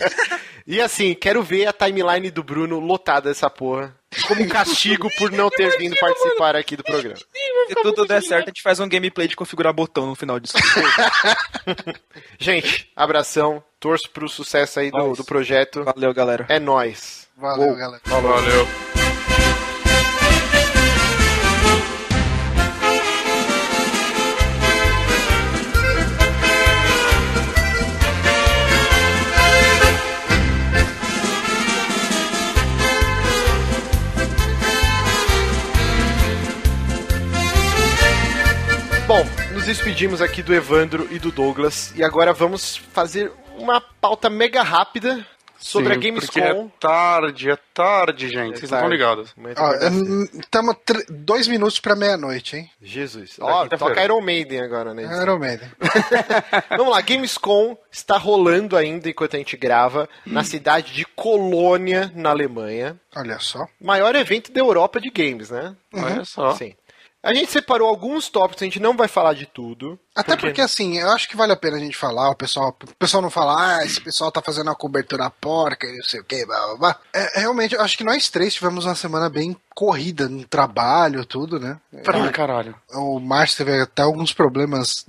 [0.68, 3.96] e assim, quero ver a timeline do Bruno lotada essa porra.
[4.28, 7.16] Como castigo por não ter vindo participar aqui do programa.
[7.16, 10.58] Se tudo der certo, a gente faz um gameplay de configurar botão no final disso.
[12.38, 13.64] gente, abração.
[13.80, 15.84] Torço pro sucesso aí do, do projeto.
[15.84, 16.46] Valeu, galera.
[16.48, 17.28] É nóis.
[17.36, 17.76] Valeu, Uou.
[17.76, 18.02] galera.
[18.06, 18.30] Valeu.
[18.30, 19.03] Valeu.
[39.74, 45.26] Despedimos aqui do Evandro e do Douglas e agora vamos fazer uma pauta mega rápida
[45.58, 46.40] sobre Sim, a Gamescom.
[46.40, 48.58] É tarde, é tarde, gente.
[48.58, 48.72] É Vocês tarde.
[48.72, 49.34] não estão ligados.
[50.40, 50.76] Estamos
[51.10, 52.70] dois minutos para meia-noite, hein?
[52.80, 53.38] Jesus.
[53.42, 55.10] Ó, toca Iron Maiden agora, né?
[55.24, 55.68] Iron Maiden.
[56.70, 60.34] Vamos lá, Gamescom está rolando ainda enquanto a gente grava hum.
[60.34, 62.96] na cidade de Colônia, na Alemanha.
[63.16, 63.66] Olha só.
[63.82, 65.76] Maior evento da Europa de games, né?
[65.92, 66.04] Uhum.
[66.04, 66.54] Olha só.
[66.54, 66.76] Sim.
[67.24, 69.98] A gente separou alguns tópicos, a gente não vai falar de tudo.
[70.16, 70.48] Até porque...
[70.48, 73.22] porque, assim, eu acho que vale a pena a gente falar, o pessoal, o pessoal
[73.22, 76.46] não falar, ah, esse pessoal tá fazendo uma cobertura porca e não sei o que,
[76.46, 77.00] blá blá blá.
[77.14, 81.60] É, realmente, eu acho que nós três tivemos uma semana bem corrida no trabalho, tudo,
[81.60, 81.78] né?
[82.04, 82.76] Pra é, caralho.
[82.92, 85.04] O Márcio teve até alguns problemas,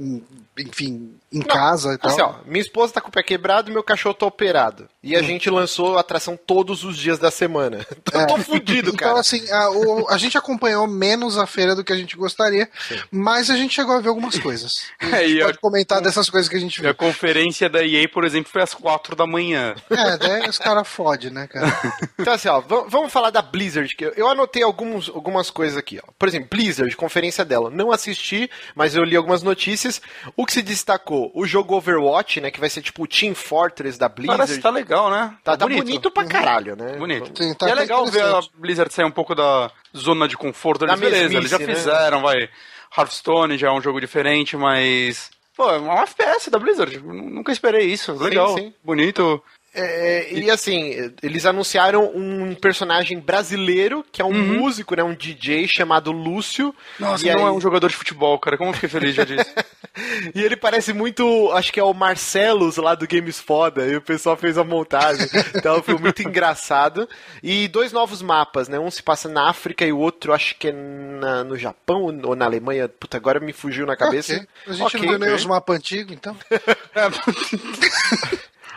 [0.58, 2.40] enfim, em não, casa e assim, tal.
[2.42, 4.88] Ó, minha esposa tá com o pé quebrado e meu cachorro tá operado.
[5.02, 5.24] E a hum.
[5.24, 7.84] gente lançou a atração todos os dias da semana.
[8.06, 8.26] Então é.
[8.26, 9.10] tô fudido, então, cara.
[9.12, 12.68] Então, assim, a, o, a gente acompanhou menos a feira do que a gente gostaria,
[12.86, 13.00] Sim.
[13.10, 14.84] mas a gente chegou a ver algumas coisas.
[15.14, 16.90] É, e pode a, comentar dessas coisas que a gente viu.
[16.90, 19.74] A conferência da EA, por exemplo, foi às quatro da manhã.
[19.90, 21.66] É, daí os caras fodem, né, cara?
[22.18, 26.12] então, assim, ó, vamos falar da Blizzard, que eu anotei alguns, algumas coisas aqui, ó.
[26.18, 27.70] Por exemplo, Blizzard, conferência dela.
[27.70, 30.00] Não assisti, mas eu li algumas notícias.
[30.36, 31.30] O que se destacou?
[31.34, 34.38] O jogo Overwatch, né, que vai ser tipo o Team Fortress da Blizzard.
[34.38, 35.34] Parece que tá legal, né?
[35.44, 35.84] Tá, tá bonito.
[35.84, 36.96] bonito pra caralho, né?
[36.96, 37.30] Bonito.
[37.40, 40.84] Sim, tá e é legal ver a Blizzard sair um pouco da zona de conforto.
[40.84, 41.66] Eles, beleza, eles já né?
[41.66, 42.48] fizeram, vai...
[42.96, 46.98] Hearthstone já é um jogo diferente, mas Pô, é um FPS da Blizzard.
[47.00, 48.12] Nunca esperei isso.
[48.14, 48.74] Legal, sim, sim.
[48.82, 49.42] bonito.
[49.74, 54.60] É, e assim, eles anunciaram um personagem brasileiro, que é um uhum.
[54.60, 55.02] músico, né?
[55.02, 56.72] Um DJ chamado Lúcio.
[56.98, 57.48] Nossa, não aí...
[57.48, 58.56] é um jogador de futebol, cara.
[58.56, 59.50] Como eu fiquei feliz já disso.
[60.32, 63.84] e ele parece muito, acho que é o Marcelos lá do Games Foda.
[63.84, 65.26] E o pessoal fez a montagem.
[65.52, 67.08] então foi muito engraçado.
[67.42, 68.78] E dois novos mapas, né?
[68.78, 72.36] Um se passa na África e o outro acho que é na, no Japão ou
[72.36, 72.88] na Alemanha.
[72.88, 74.34] Puta, agora me fugiu na cabeça.
[74.34, 74.46] Okay.
[74.68, 76.36] A gente okay, não viu nem os mapas antigos, então.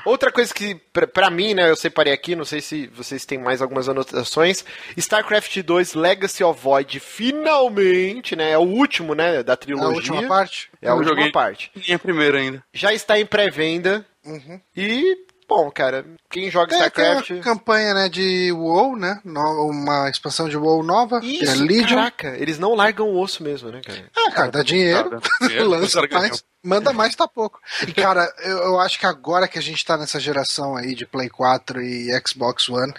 [0.07, 0.73] Outra coisa que,
[1.13, 4.63] para mim, né, eu separei aqui, não sei se vocês têm mais algumas anotações.
[4.95, 8.51] StarCraft 2 Legacy of Void, finalmente, né?
[8.51, 9.85] É o último, né, da trilogia.
[9.85, 10.69] É a última parte?
[10.81, 11.69] É a eu última parte.
[11.85, 12.63] E a primeira ainda.
[12.73, 14.05] Já está em pré-venda.
[14.25, 14.61] Uhum.
[14.75, 16.05] E bom, cara.
[16.29, 17.27] Quem joga é, StarCraft.
[17.27, 19.21] Tem uma campanha, né, de WoW, né?
[19.25, 21.19] uma expansão de WoW nova.
[21.23, 21.97] Isso, que é Legion.
[21.97, 24.09] Caraca, eles não largam o osso mesmo, né, cara?
[24.15, 25.21] Ah, cara, dá dinheiro.
[25.65, 26.43] lança mais.
[26.63, 27.61] Manda mais, tá pouco.
[27.87, 31.05] E, cara, eu, eu, acho que agora que a gente tá nessa geração aí de
[31.05, 32.93] Play 4 e Xbox One,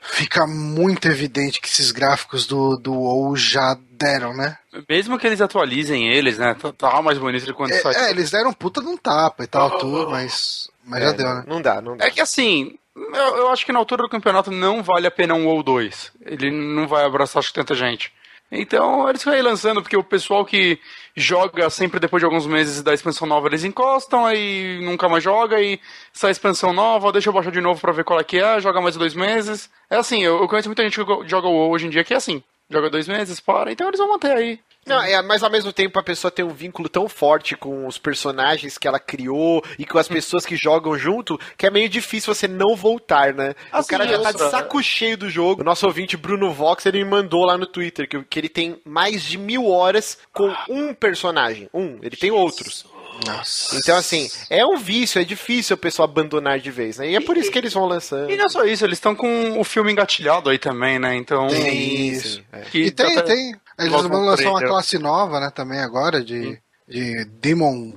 [0.00, 4.56] fica muito evidente que esses gráficos do, do WoW já deram, né?
[4.88, 6.54] Mesmo que eles atualizem eles, né?
[6.54, 7.94] Tá, tá mais bonito de quando é, sai.
[7.96, 11.12] É, eles deram puta de um tapa e tal, oh, tudo, mas mas é, já
[11.12, 11.44] deu, né?
[11.46, 12.06] Não dá, não dá.
[12.06, 15.34] É que assim, eu, eu, acho que na altura do campeonato não vale a pena
[15.34, 16.12] um ou dois.
[16.24, 18.12] Ele não vai abraçar acho tanta gente.
[18.54, 20.78] Então eles vão lançando, porque o pessoal que
[21.16, 25.58] joga sempre depois de alguns meses da expansão nova, eles encostam, aí nunca mais joga,
[25.58, 25.80] e
[26.12, 28.78] sai expansão nova, deixa eu baixar de novo pra ver qual é que é, joga
[28.82, 29.70] mais dois meses.
[29.88, 32.12] É assim, eu, eu conheço muita gente que joga o WoW hoje em dia que
[32.12, 34.60] é assim, joga dois meses, para, então eles vão manter aí.
[34.84, 37.98] Não, é, mas ao mesmo tempo a pessoa tem um vínculo tão forte com os
[37.98, 42.34] personagens que ela criou e com as pessoas que jogam junto, que é meio difícil
[42.34, 43.54] você não voltar, né?
[43.70, 45.62] Assim, o cara já tá de saco cheio do jogo.
[45.62, 48.80] O nosso ouvinte Bruno Vox, ele me mandou lá no Twitter que, que ele tem
[48.84, 51.68] mais de mil horas com um personagem.
[51.72, 52.84] Um, ele tem outros.
[53.26, 53.76] Nossa.
[53.76, 57.10] Então, assim, é um vício, é difícil o pessoal abandonar de vez, né?
[57.10, 58.30] E é por isso que eles vão lançando.
[58.30, 61.14] E não é só isso, eles estão com o filme engatilhado aí também, né?
[61.16, 61.48] Então.
[61.48, 62.42] Tem isso.
[62.52, 62.64] É.
[62.74, 63.22] e tem, tá...
[63.22, 63.54] tem.
[63.78, 67.92] Eles vão lançar uma classe nova, né, também agora, de, de Demon.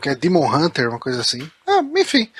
[0.00, 1.48] que é Demon Hunter, uma coisa assim.
[1.66, 2.30] Ah, enfim.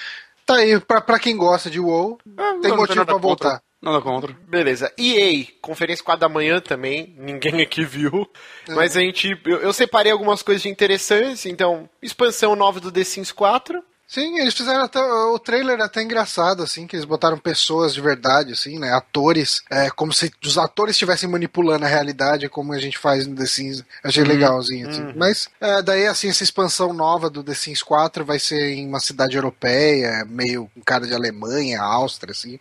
[0.47, 3.63] Tá aí, pra, pra quem gosta de WoW, ah, tem motivo pra voltar.
[3.81, 4.37] Nada contra.
[4.49, 4.93] Beleza.
[4.99, 8.29] EA, conferência 4 da manhã também, ninguém aqui viu.
[8.69, 8.75] É.
[8.75, 9.41] Mas a gente.
[9.45, 13.83] Eu, eu, separei algumas coisas interessantes, então, expansão nova do The Sims 4.
[14.09, 18.55] Sim, eles fizeram até, o trailer até engraçado, assim, que eles botaram pessoas de verdade,
[18.55, 18.91] assim, né?
[18.91, 23.37] Atores, é, como se os atores estivessem manipulando a realidade, como a gente faz no
[23.37, 23.85] The Sims.
[24.03, 24.31] Achei uhum.
[24.31, 25.03] legalzinho, assim.
[25.03, 25.13] Uhum.
[25.15, 28.99] Mas é, daí, assim, essa expansão nova do The Sims 4 vai ser em uma
[28.99, 32.59] cidade europeia, meio com cara de Alemanha, Áustria, assim.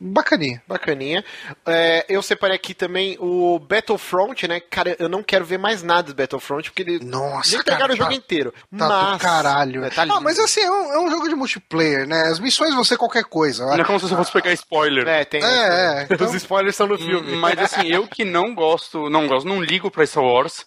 [0.00, 0.62] Bacaninha.
[0.66, 1.24] Bacaninha.
[1.66, 4.60] É, eu separei aqui também o Battlefront, né?
[4.60, 7.04] Cara, eu não quero ver mais nada do Battlefront, porque ele.
[7.04, 8.52] Nossa, já pegaram o jogo tá, inteiro.
[8.52, 9.12] Tá mas.
[9.12, 9.84] Do caralho.
[9.84, 12.22] É, tá ah, mas assim, é um, é um, jogo de multiplayer, né?
[12.30, 13.66] As missões vão ser qualquer coisa.
[13.66, 15.06] Não é como se você fosse pegar spoiler.
[15.08, 15.42] É, tem.
[15.42, 16.26] É, é, então...
[16.26, 17.36] Os spoilers são no filme.
[17.36, 20.64] Mas assim, eu que não gosto, não gosto, não ligo pra Star Wars.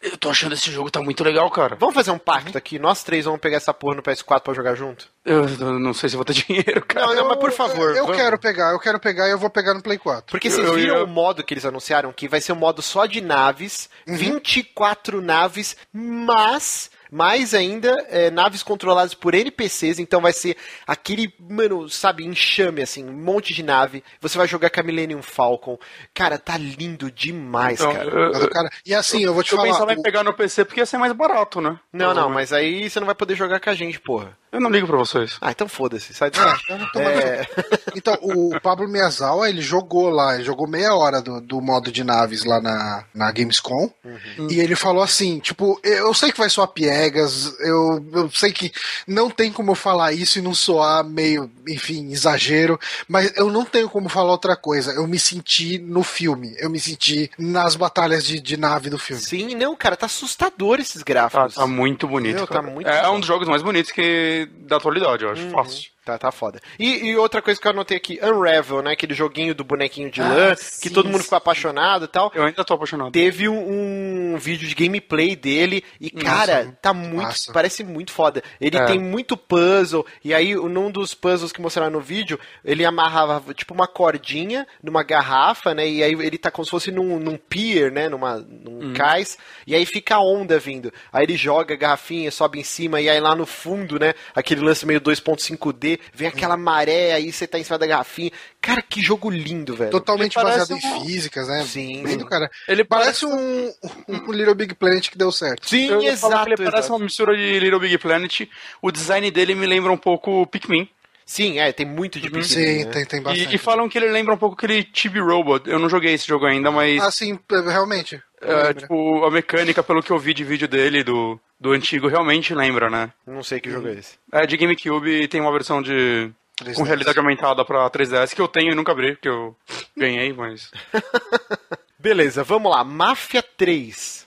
[0.00, 1.74] Eu tô achando esse jogo tá muito legal, cara.
[1.74, 2.78] Vamos fazer um pacto aqui?
[2.78, 5.08] Nós três vamos pegar essa porra no PS4 pra jogar junto?
[5.24, 7.06] Eu, eu não sei se vou ter dinheiro, cara.
[7.06, 7.96] Não, não mas por favor.
[7.96, 10.30] Eu, eu quero pegar, eu quero pegar e eu vou pegar no Play 4.
[10.30, 11.04] Porque vocês viram eu...
[11.04, 12.12] o modo que eles anunciaram?
[12.12, 14.16] Que vai ser um modo só de naves, uhum.
[14.16, 20.56] 24 naves, mas mais ainda é, naves controladas por NPCs, então vai ser
[20.86, 24.02] aquele, mano, sabe, enxame, assim, um monte de nave.
[24.20, 25.78] Você vai jogar com a Millennium Falcon.
[26.14, 28.10] Cara, tá lindo demais, então, cara.
[28.10, 28.70] Eu, cara.
[28.84, 29.68] E assim, eu vou te eu falar.
[29.68, 31.78] Eu pensava em pegar no PC porque ia ser mais barato, né?
[31.92, 34.36] Não, não, mas aí você não vai poder jogar com a gente, porra.
[34.50, 35.36] Eu não ligo pra vocês.
[35.40, 36.58] Ah, então foda-se, sai de lá.
[36.96, 37.46] É,
[37.94, 42.02] então, o Pablo Miyazawa, ele jogou lá, ele jogou meia hora do, do modo de
[42.02, 44.48] naves lá na, na Gamescom, uhum.
[44.50, 48.72] e ele falou assim, tipo, eu sei que vai soar piegas, eu, eu sei que
[49.06, 53.64] não tem como eu falar isso e não soar meio, enfim, exagero, mas eu não
[53.64, 58.24] tenho como falar outra coisa, eu me senti no filme, eu me senti nas batalhas
[58.24, 59.22] de, de nave do filme.
[59.22, 61.54] Sim, não, cara, tá assustador esses gráficos.
[61.54, 64.37] Tá, tá muito bonito, Meu, tá muito É, é um dos jogos mais bonitos que
[64.46, 65.44] da atualidade, eu acho.
[65.44, 65.50] Uhum.
[65.50, 65.90] Fácil.
[66.08, 66.58] Tá, tá foda.
[66.78, 68.92] E, e, outra coisa que eu anotei aqui, Unravel, né?
[68.92, 72.32] Aquele joguinho do bonequinho de ah, lã, sim, que todo mundo ficou apaixonado e tal.
[72.34, 73.12] Eu ainda tô apaixonado.
[73.12, 77.24] Teve um, um vídeo de gameplay dele e, Nossa, cara, tá muito.
[77.24, 77.52] Massa.
[77.52, 78.42] Parece muito foda.
[78.58, 78.86] Ele é.
[78.86, 80.06] tem muito puzzle.
[80.24, 85.02] E aí, num dos puzzles que mostraram no vídeo, ele amarrava tipo uma cordinha numa
[85.02, 85.86] garrafa, né?
[85.86, 88.08] E aí ele tá como se fosse num, num pier, né?
[88.08, 88.94] Numa, num hum.
[88.94, 89.36] cais.
[89.66, 90.90] E aí fica a onda vindo.
[91.12, 94.14] Aí ele joga a garrafinha, sobe em cima, e aí lá no fundo, né?
[94.34, 98.30] Aquele lance meio 2.5D vem aquela maré, aí você tá em cima da garrafinha.
[98.60, 99.90] Cara, que jogo lindo, velho.
[99.90, 100.76] Totalmente baseado um...
[100.76, 101.64] em físicas, né?
[101.64, 102.02] Sim.
[102.04, 102.50] Lindo, cara.
[102.66, 103.72] Ele parece, um,
[104.08, 105.68] um, Little Big Planet que deu certo.
[105.68, 106.48] Sim, Eu exato.
[106.48, 106.70] Ele exato.
[106.70, 108.48] parece uma mistura de Little Big Planet.
[108.82, 110.88] O design dele me lembra um pouco Pikmin.
[111.28, 112.40] Sim, é, tem muito de uhum.
[112.40, 112.48] Pikmin.
[112.48, 112.90] Sim, né?
[112.90, 113.52] tem, tem bastante.
[113.52, 115.68] E, e, falam que ele lembra um pouco aquele Chibi Robot.
[115.68, 117.02] Eu não joguei esse jogo ainda, mas.
[117.02, 118.18] Ah, sim, realmente.
[118.40, 122.54] É, tipo, a mecânica, pelo que eu vi de vídeo dele, do, do antigo, realmente
[122.54, 123.12] lembra, né?
[123.26, 124.14] Não sei que jogo é esse.
[124.32, 126.30] É, de GameCube tem uma versão de.
[126.62, 126.74] 3DS.
[126.74, 129.54] Com realidade aumentada pra 3DS que eu tenho e nunca abri, que eu
[129.94, 130.70] ganhei, mas.
[132.00, 132.82] Beleza, vamos lá.
[132.82, 134.17] Mafia 3.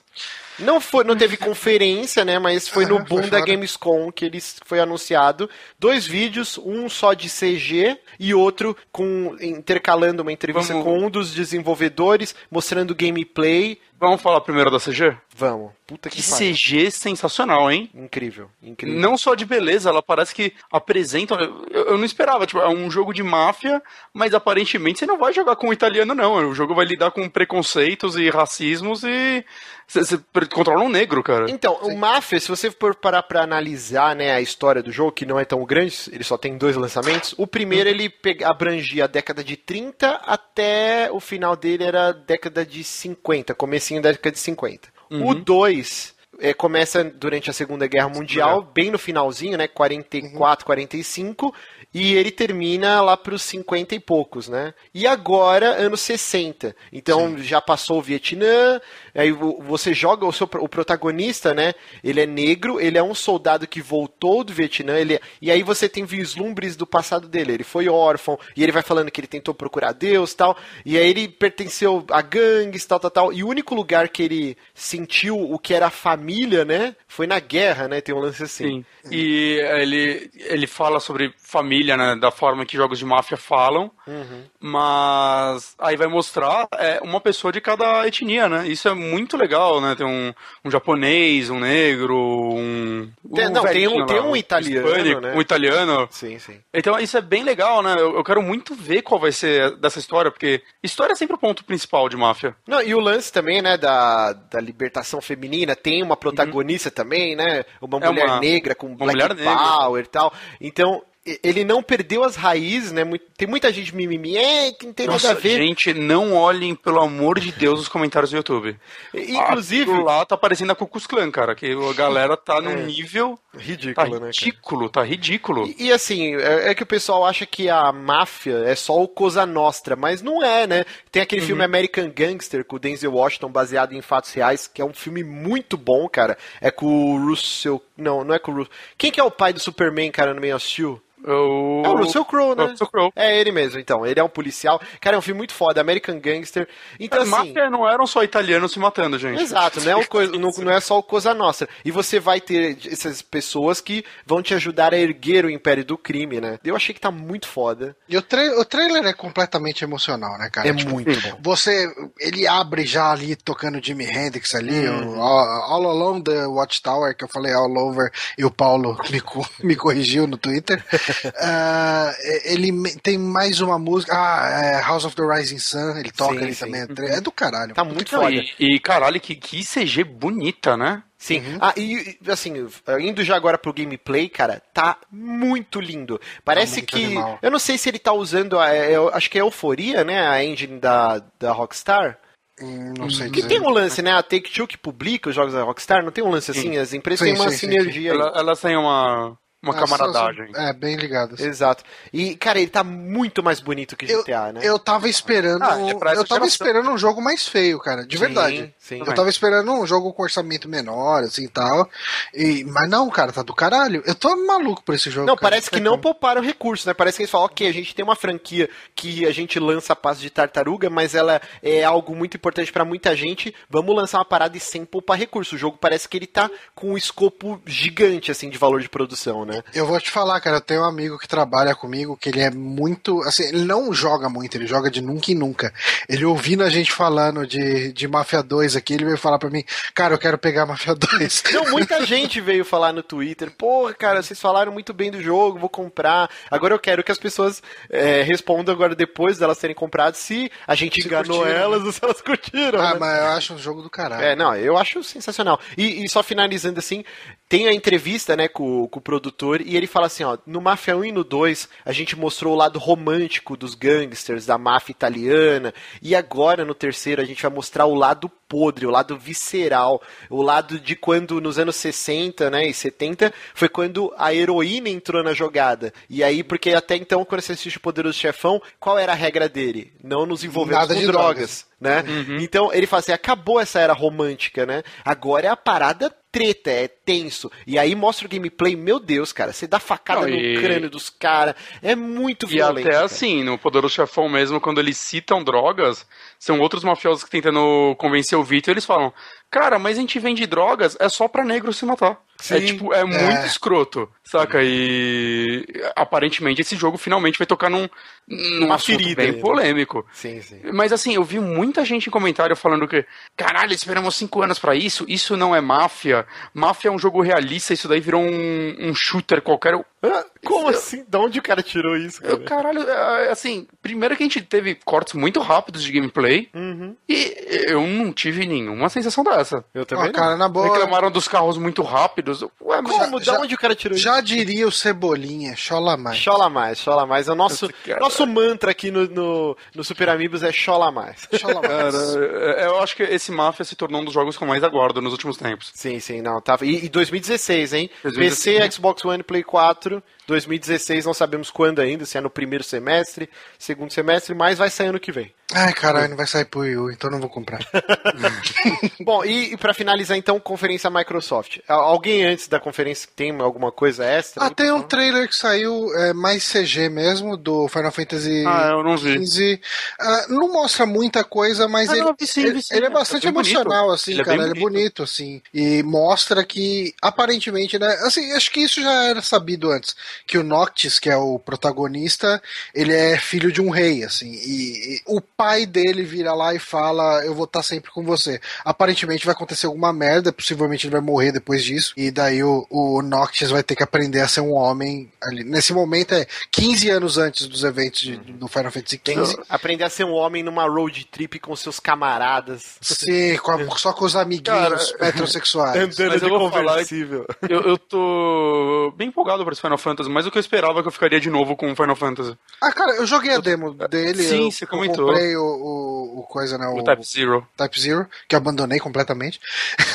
[0.62, 2.38] Não, foi, não teve conferência, né?
[2.38, 5.48] Mas foi no boom da Gamescom que eles foi anunciado.
[5.78, 10.84] Dois vídeos, um só de CG e outro com intercalando uma entrevista Vamos...
[10.84, 15.16] com um dos desenvolvedores, mostrando gameplay Vamos falar primeiro da CG?
[15.32, 15.70] Vamos.
[15.86, 17.88] Puta que, que CG sensacional, hein?
[17.94, 18.98] Incrível, incrível.
[18.98, 21.34] Não só de beleza, ela parece que apresenta.
[21.34, 23.80] Eu, eu, não esperava, tipo, é um jogo de máfia,
[24.12, 26.48] mas aparentemente você não vai jogar com o italiano, não.
[26.48, 29.44] O jogo vai lidar com preconceitos e racismos e.
[29.86, 30.18] Você
[30.50, 31.50] controla um negro, cara.
[31.50, 31.92] Então, Sim.
[31.92, 35.38] o Máfia, se você for parar pra analisar né, a história do jogo, que não
[35.38, 37.34] é tão grande, ele só tem dois lançamentos.
[37.36, 38.10] O primeiro ele
[38.42, 43.54] abrangia a década de 30 até o final dele era a década de 50,
[43.92, 44.88] comecinho da década de 50.
[45.10, 45.28] Uhum.
[45.28, 49.68] O 2 é, começa durante a Segunda Guerra Mundial, bem no finalzinho, né?
[49.68, 50.66] 44, uhum.
[50.66, 51.54] 45,
[51.92, 54.72] e ele termina lá para os 50 e poucos, né?
[54.94, 56.74] E agora, anos 60.
[56.90, 57.42] Então Sim.
[57.42, 58.80] já passou o Vietnã,
[59.20, 61.74] aí você joga o seu o protagonista, né?
[62.02, 65.88] Ele é negro, ele é um soldado que voltou do Vietnã, ele, e aí você
[65.88, 67.52] tem vislumbres do passado dele.
[67.52, 71.08] Ele foi órfão, e ele vai falando que ele tentou procurar Deus tal, e aí
[71.08, 73.32] ele pertenceu a gangues, tal, tal, tal.
[73.32, 76.94] E o único lugar que ele sentiu o que era família, né?
[77.06, 78.00] Foi na guerra, né?
[78.00, 78.84] Tem um lance assim.
[79.02, 79.10] Sim.
[79.10, 82.16] E ele, ele fala sobre família, né?
[82.16, 83.90] Da forma que jogos de máfia falam.
[84.06, 84.44] Uhum.
[84.58, 88.66] Mas aí vai mostrar é, uma pessoa de cada etnia, né?
[88.66, 89.94] Isso é muito legal, né?
[89.94, 90.32] Tem um,
[90.64, 93.10] um japonês, um negro, um.
[93.34, 95.18] Tem, um não, tem um, lá, tem um italiano.
[95.18, 95.34] Um, né?
[95.34, 96.08] um italiano.
[96.10, 96.58] Sim, sim.
[96.72, 97.94] Então isso é bem legal, né?
[97.98, 101.38] Eu, eu, quero muito ver qual vai ser dessa história, porque história é sempre o
[101.38, 102.56] ponto principal de máfia.
[102.66, 106.94] Não, e o lance também, né, da, da libertação feminina, tem uma protagonista uhum.
[106.94, 107.64] também, né?
[107.80, 110.32] Uma é mulher uma, negra com Black Power e tal.
[110.60, 113.02] Então, ele não perdeu as raízes, né?
[113.36, 115.56] Tem muita gente mimimi, é, que não tem Nossa, nada a ver.
[115.56, 118.76] Gente, não olhem, pelo amor de Deus, os comentários do YouTube.
[119.14, 120.02] Inclusive.
[120.02, 122.82] Lá tá parecendo a Cucus Clan, cara, que a galera tá num é.
[122.82, 123.38] nível.
[123.56, 124.26] Ridículo, tá né?
[124.26, 125.66] Ridículo, tá ridículo.
[125.66, 129.06] E, e assim, é, é, que o pessoal acha que a máfia é só o
[129.06, 130.84] Cosa Nostra, mas não é, né?
[131.12, 131.46] Tem aquele uhum.
[131.46, 135.22] filme American Gangster com o Denzel Washington, baseado em fatos reais, que é um filme
[135.22, 136.36] muito bom, cara.
[136.60, 137.80] É com o Russell.
[137.96, 138.72] Não, não é com o Russell.
[138.98, 141.00] Quem que é o pai do Superman, cara, no meio assistiu?
[141.24, 141.82] O...
[141.84, 142.64] É o Russell Crowe, né?
[142.64, 143.12] É Russell Crowe.
[143.14, 144.04] É ele mesmo, então.
[144.04, 144.80] Ele é um policial.
[145.00, 146.68] Cara, é um filme muito foda, American Gangster.
[146.98, 147.52] Então, As assim...
[147.70, 149.40] não eram só italianos se matando, gente.
[149.40, 150.22] Exato, não é, co...
[150.22, 151.68] não, não é só o Cosa Nossa.
[151.84, 155.96] E você vai ter essas pessoas que vão te ajudar a erguer o império do
[155.96, 156.58] crime, né?
[156.64, 157.96] Eu achei que tá muito foda.
[158.08, 158.42] E o, tra...
[158.58, 160.68] o trailer é completamente emocional, né, cara?
[160.68, 161.38] É tipo, muito bom.
[161.42, 161.86] Você,
[162.18, 165.20] ele abre já ali tocando Jimi Hendrix ali, hum.
[165.20, 169.22] all, all, Along the Watchtower, que eu falei all over, e o Paulo me,
[169.62, 170.82] me corrigiu no Twitter.
[171.26, 174.12] Uh, ele tem mais uma música.
[174.14, 176.64] Ah, é House of the Rising Sun, ele toca sim, ali sim.
[176.66, 177.10] também.
[177.10, 177.74] É do caralho.
[177.74, 178.30] Tá muito foda.
[178.30, 181.02] E, e, caralho, que, que CG bonita, né?
[181.18, 181.38] Sim.
[181.38, 181.58] Uhum.
[181.60, 182.66] Ah, e assim,
[183.00, 186.20] indo já agora pro gameplay, cara, tá muito lindo.
[186.44, 187.04] Parece tá que.
[187.04, 187.38] Animal.
[187.40, 188.58] Eu não sei se ele tá usando.
[188.58, 190.26] A, eu acho que é Euforia, né?
[190.26, 192.18] A engine da, da Rockstar.
[192.60, 193.48] Hum, não sei Que dizer.
[193.48, 194.12] tem um lance, né?
[194.12, 196.76] A Take-Two que publica os jogos da Rockstar, não tem um lance assim?
[196.76, 198.12] As empresas sim, têm uma sim, sinergia.
[198.12, 200.50] Sim, Ela, elas têm uma, uma ah, camaradagem.
[200.56, 201.38] é, bem ligados.
[201.38, 201.84] Exato.
[202.12, 204.60] E, cara, ele tá muito mais bonito que GTA, eu, né?
[204.62, 205.62] Eu tava esperando.
[205.62, 206.46] Ah, é eu tava geração.
[206.46, 208.04] esperando um jogo mais feio, cara.
[208.04, 208.74] De sim, verdade.
[208.82, 211.88] Sim, eu tava esperando um jogo com orçamento menor, assim e tal.
[212.34, 214.02] E, mas não, cara, tá do caralho.
[214.04, 215.26] Eu tô maluco por esse jogo.
[215.26, 215.50] Não, cara.
[215.50, 216.92] parece que não pouparam recursos, né?
[216.92, 219.96] Parece que eles falam, ok, a gente tem uma franquia que a gente lança a
[219.96, 223.54] passo de tartaruga, mas ela é algo muito importante para muita gente.
[223.70, 225.52] Vamos lançar uma parada e sem poupar recursos.
[225.52, 229.44] O jogo parece que ele tá com um escopo gigante, assim, de valor de produção,
[229.44, 229.52] né?
[229.52, 229.62] né?
[229.74, 232.50] Eu vou te falar, cara, eu tenho um amigo que trabalha comigo que ele é
[232.50, 233.22] muito.
[233.22, 235.72] Assim, ele não joga muito, ele joga de nunca e nunca.
[236.08, 239.64] Ele ouvindo a gente falando de, de Mafia 2 aqui, ele veio falar pra mim,
[239.94, 241.42] cara, eu quero pegar Mafia 2.
[241.52, 245.58] Não, muita gente veio falar no Twitter, porra, cara, vocês falaram muito bem do jogo,
[245.58, 246.30] vou comprar.
[246.50, 250.74] Agora eu quero que as pessoas é, respondam agora depois delas terem comprado se a
[250.74, 251.86] gente se enganou curtiram, elas né?
[251.86, 252.80] ou se elas curtiram.
[252.80, 252.98] Ah, né?
[253.00, 254.22] mas eu acho um jogo do caralho.
[254.22, 255.60] É, não, eu acho sensacional.
[255.76, 257.04] E, e só finalizando assim,
[257.48, 260.96] tem a entrevista, né, com, com, o produtor e ele fala assim, ó, no Mafia
[260.96, 265.74] 1 e no 2 a gente mostrou o lado romântico dos gangsters, da máfia italiana,
[266.00, 270.00] e agora no terceiro a gente vai mostrar o lado podre, o lado visceral,
[270.30, 275.22] o lado de quando nos anos 60, né, e 70 foi quando a heroína entrou
[275.22, 275.92] na jogada.
[276.08, 279.48] E aí, porque até então, quando você assiste o Poderoso Chefão, qual era a regra
[279.48, 279.92] dele?
[280.02, 281.34] Não nos envolvermos Nada com drogas.
[281.34, 282.04] drogas né?
[282.06, 282.38] Uhum.
[282.38, 284.84] Então ele fala assim: acabou essa era romântica, né?
[285.04, 287.52] Agora é a parada treta, é tenso.
[287.66, 290.58] E aí mostra o gameplay, meu Deus, cara, você dá facada Não, no e...
[290.58, 291.54] crânio dos caras.
[291.82, 292.86] É muito violento.
[292.86, 293.04] E até cara.
[293.04, 296.06] assim, no Poderoso Chefão mesmo, quando eles citam drogas,
[296.38, 299.12] são outros mafiosos que tentando convencer o Vitor, eles falam:
[299.50, 302.12] Cara, mas a gente vende drogas, é só pra negro se matar.
[302.12, 303.46] É, Sim, é tipo, é muito é.
[303.46, 304.58] escroto, saca?
[304.62, 305.64] E
[305.94, 307.86] aparentemente esse jogo finalmente vai tocar num,
[308.28, 310.06] num Uma ferida bem aí, polêmico.
[310.12, 310.60] Sim, sim.
[310.72, 313.04] Mas assim, eu vi muita gente em comentário falando que,
[313.36, 316.26] caralho, esperamos cinco anos para isso, isso não é máfia.
[316.54, 319.74] Máfia é um jogo realista, isso daí virou um, um shooter qualquer.
[320.02, 321.04] Ah, Como assim?
[321.06, 322.20] De onde o cara tirou isso?
[322.20, 322.34] Cara?
[322.34, 326.96] Eu, caralho, é, assim, primeiro que a gente teve cortes muito rápidos de gameplay uhum.
[327.08, 327.36] e
[327.68, 329.64] eu não tive nenhuma sensação dessa.
[329.74, 330.10] Eu também.
[330.10, 330.66] Oh, cara, na boa.
[330.66, 332.42] Reclamaram dos carros muito rápidos.
[332.60, 333.22] Ué, Como?
[333.22, 334.16] Já, de onde o cara tirou já isso?
[334.16, 336.18] Já diria o Cebolinha, chola mais.
[336.18, 337.28] Chola mais, chola mais.
[337.28, 337.68] É o nosso,
[338.12, 341.26] nosso mantra aqui no, no, no Super Amigos é chola mais.
[341.32, 341.94] Chola mais.
[341.94, 344.62] Cara, é, eu acho que esse Mafia se tornou um dos jogos que eu mais
[344.62, 345.70] aguardo nos últimos tempos.
[345.74, 346.40] Sim, sim, não.
[346.40, 346.66] Tava...
[346.66, 347.90] E, e 2016, hein?
[348.02, 348.58] 2016.
[348.58, 350.02] PC, Xbox One, Play 4.
[350.32, 353.28] 2016 não sabemos quando ainda, se é no primeiro semestre,
[353.58, 355.32] segundo semestre, mas vai sair ano que vem.
[355.54, 357.60] Ai, caralho, não vai sair pro Wii U, então não vou comprar.
[359.04, 361.58] Bom, e, e para finalizar então, conferência Microsoft.
[361.68, 364.44] Alguém antes da conferência tem alguma coisa extra?
[364.44, 368.82] Ah, tem um trailer que saiu é, mais CG mesmo, do Final Fantasy ah, eu
[368.82, 369.26] não vi.
[369.26, 369.60] XV.
[370.00, 373.26] Uh, não mostra muita coisa, mas ah, ele, não, sim, ele, sim, ele, é bastante
[373.26, 373.94] é emocional, bonito.
[373.94, 374.42] assim, ele é cara.
[374.42, 375.42] É ele é bonito, assim.
[375.52, 377.88] E mostra que, aparentemente, né?
[378.06, 379.94] Assim, acho que isso já era sabido antes
[380.26, 382.42] que o Noctis, que é o protagonista,
[382.74, 386.58] ele é filho de um rei, assim, e, e o pai dele vira lá e
[386.58, 388.40] fala: Eu vou estar sempre com você.
[388.64, 393.02] Aparentemente vai acontecer alguma merda, possivelmente ele vai morrer depois disso, e daí o, o
[393.02, 395.44] Noctis vai ter que aprender a ser um homem ali.
[395.44, 399.42] Nesse momento é 15 anos antes dos eventos de, do Final Fantasy XV.
[399.48, 402.76] Aprender a ser um homem numa road trip com seus camaradas.
[402.80, 405.76] Sim, com a, só com os amiguinhos Cara, heterossexuais.
[405.76, 407.26] Andando mas de conversível.
[407.48, 410.88] Eu, eu tô bem empolgado para esse Final Fantasy, mas o que eu esperava que
[410.88, 412.36] eu ficaria de novo com o Final Fantasy.
[412.60, 414.22] Ah, cara, eu joguei a demo dele.
[414.22, 415.08] Sim, eu, você comentou.
[415.08, 416.66] Eu comprei o, o, o coisa, né?
[416.68, 417.46] O, o, Type Zero.
[417.56, 419.40] Type Zero, que eu abandonei completamente.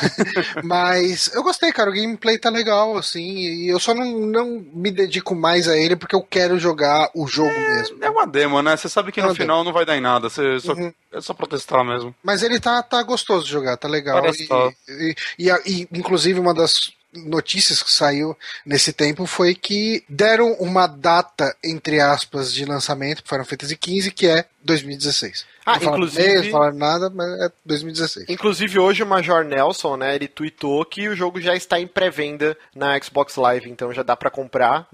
[0.63, 1.89] mas eu gostei, cara.
[1.89, 3.37] O gameplay tá legal, assim.
[3.37, 7.27] E eu só não, não me dedico mais a ele porque eu quero jogar o
[7.27, 8.03] jogo é, mesmo.
[8.03, 8.75] É uma demo, né?
[8.75, 9.65] Você sabe que é no final demo.
[9.65, 10.29] não vai dar em nada.
[10.29, 10.93] Você só, uhum.
[11.11, 12.13] É só protestar mesmo.
[12.23, 14.23] Mas ele tá, tá gostoso de jogar, tá legal.
[14.27, 20.53] E, e, e, e, inclusive, uma das notícias que saiu nesse tempo foi que deram
[20.53, 25.45] uma data, entre aspas, de lançamento para Final Fantasy XV, que é 2016.
[25.65, 26.43] Ah, não inclusive.
[26.43, 28.29] Não falaram nada, mas é 2016.
[28.29, 32.57] Inclusive, hoje o Major Nelson, né, ele tweetou que o jogo já está em pré-venda
[32.75, 34.87] na Xbox Live, então já dá para comprar.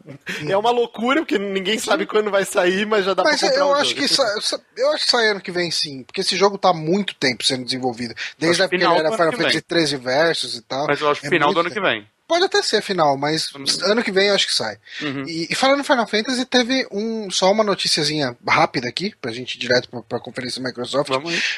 [0.47, 3.65] é uma loucura, porque ninguém sabe quando vai sair, mas já dá mas pra comprar.
[3.65, 4.61] Mas eu acho que sa...
[4.77, 7.43] eu acho que sai ano que vem sim, porque esse jogo tá há muito tempo
[7.43, 8.15] sendo desenvolvido.
[8.37, 10.87] Desde a época que ele era Final Fantasy 13 Versus e tal.
[10.87, 11.81] Mas eu acho é final do ano tempo.
[11.81, 12.07] que vem.
[12.27, 13.49] Pode até ser final, mas
[13.83, 14.77] ano que vem eu acho que sai.
[15.01, 15.25] Uhum.
[15.27, 19.55] E, e, falando em Final Fantasy, teve um, só uma noticiazinha rápida aqui, pra gente
[19.55, 21.11] ir direto pra, pra conferência da Microsoft.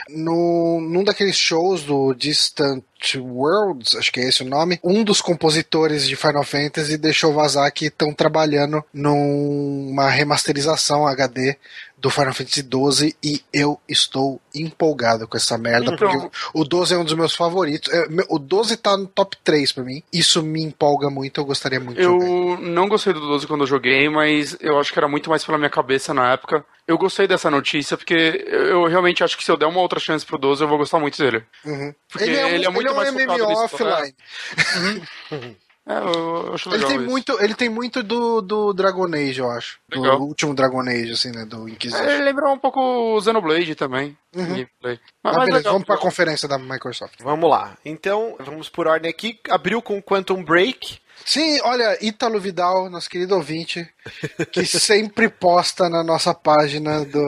[0.10, 2.84] No, num daqueles shows do Distant
[3.16, 7.72] Worlds, acho que é esse o nome, um dos compositores de Final Fantasy deixou vazar
[7.72, 11.58] que estão trabalhando numa remasterização HD
[12.06, 16.08] do Final Fantasy XII e eu estou empolgado com essa merda, então...
[16.08, 17.92] porque o 12 é um dos meus favoritos.
[17.92, 20.04] É, o 12 tá no top 3 pra mim.
[20.14, 22.32] Isso me empolga muito, eu gostaria muito eu de jogar.
[22.32, 25.44] Eu não gostei do 12 quando eu joguei, mas eu acho que era muito mais
[25.44, 26.64] pela minha cabeça na época.
[26.88, 30.24] Eu gostei dessa notícia, porque eu realmente acho que se eu der uma outra chance
[30.24, 31.44] pro 12, eu vou gostar muito dele.
[31.66, 31.92] Uhum.
[32.20, 34.16] Ele, é um, ele é muito ele é um mais MMO offline.
[35.32, 35.56] Uhum.
[35.88, 37.12] É, eu acho legal ele tem isso.
[37.12, 39.80] muito Ele tem muito do, do Dragon Age, eu acho.
[39.92, 40.18] Legal.
[40.18, 41.46] Do último Dragon Age, assim, né?
[41.46, 42.04] Do Inquisition.
[42.04, 44.18] É, ele lembrou um pouco o Xenoblade também.
[44.36, 44.66] Uhum.
[44.82, 47.22] Mas, ah, beleza, legal, vamos pra conferência da Microsoft.
[47.22, 47.78] Vamos lá.
[47.86, 49.40] Então, vamos por ordem aqui.
[49.50, 51.00] Abriu com Quantum Break.
[51.24, 53.88] Sim, olha, Ítalo Vidal, nosso querido ouvinte,
[54.52, 57.22] que sempre posta na nossa página do,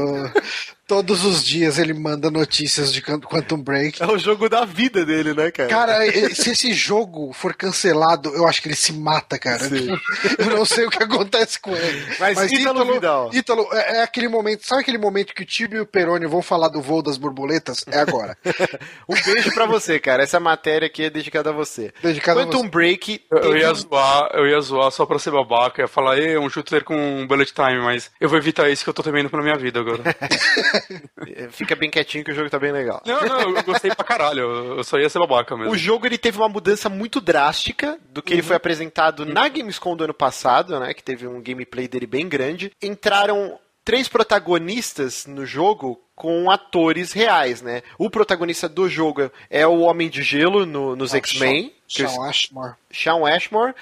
[0.87, 4.01] Todos os dias ele manda notícias de Quantum Break.
[4.01, 5.67] É o jogo da vida dele, né, cara?
[5.67, 9.59] Cara, se esse jogo for cancelado, eu acho que ele se mata, cara.
[9.59, 9.89] Sim.
[10.39, 12.05] Eu não sei o que acontece com ele.
[12.17, 13.29] Mas, Mas Ítalo, Ítalo Vidal.
[13.33, 16.41] Ítalo, é, é, aquele momento, sabe aquele momento que o Tibio e o Peroni vão
[16.41, 17.83] falar do voo das borboletas?
[17.91, 18.37] É agora.
[19.09, 20.23] um beijo pra você, cara.
[20.23, 21.93] Essa matéria aqui é dedicada a você.
[22.01, 22.69] Dedicada Quantum a você.
[22.69, 23.21] Break.
[23.29, 25.81] Eu, eu, ia zoar, eu ia zoar só pra ser babaca.
[25.81, 28.89] Eu ia falar, é um shooter com bullet time, mas eu vou evitar isso que
[28.89, 30.01] eu tô temendo pra minha vida agora.
[31.51, 33.01] Fica bem quietinho que o jogo tá bem legal.
[33.05, 34.77] Não, não, eu gostei pra caralho.
[34.77, 35.71] Eu só ia ser babaca mesmo.
[35.71, 38.39] O jogo ele teve uma mudança muito drástica do que uhum.
[38.39, 39.33] ele foi apresentado uhum.
[39.33, 40.93] na Gamescom do ano passado, né?
[40.93, 42.71] Que teve um gameplay dele bem grande.
[42.81, 47.81] Entraram três protagonistas no jogo com atores reais, né?
[47.97, 51.71] O protagonista do jogo é o Homem de Gelo no, nos ah, X-Men.
[51.87, 52.73] Sean Ashmore.
[52.91, 53.73] Sean Ashmore.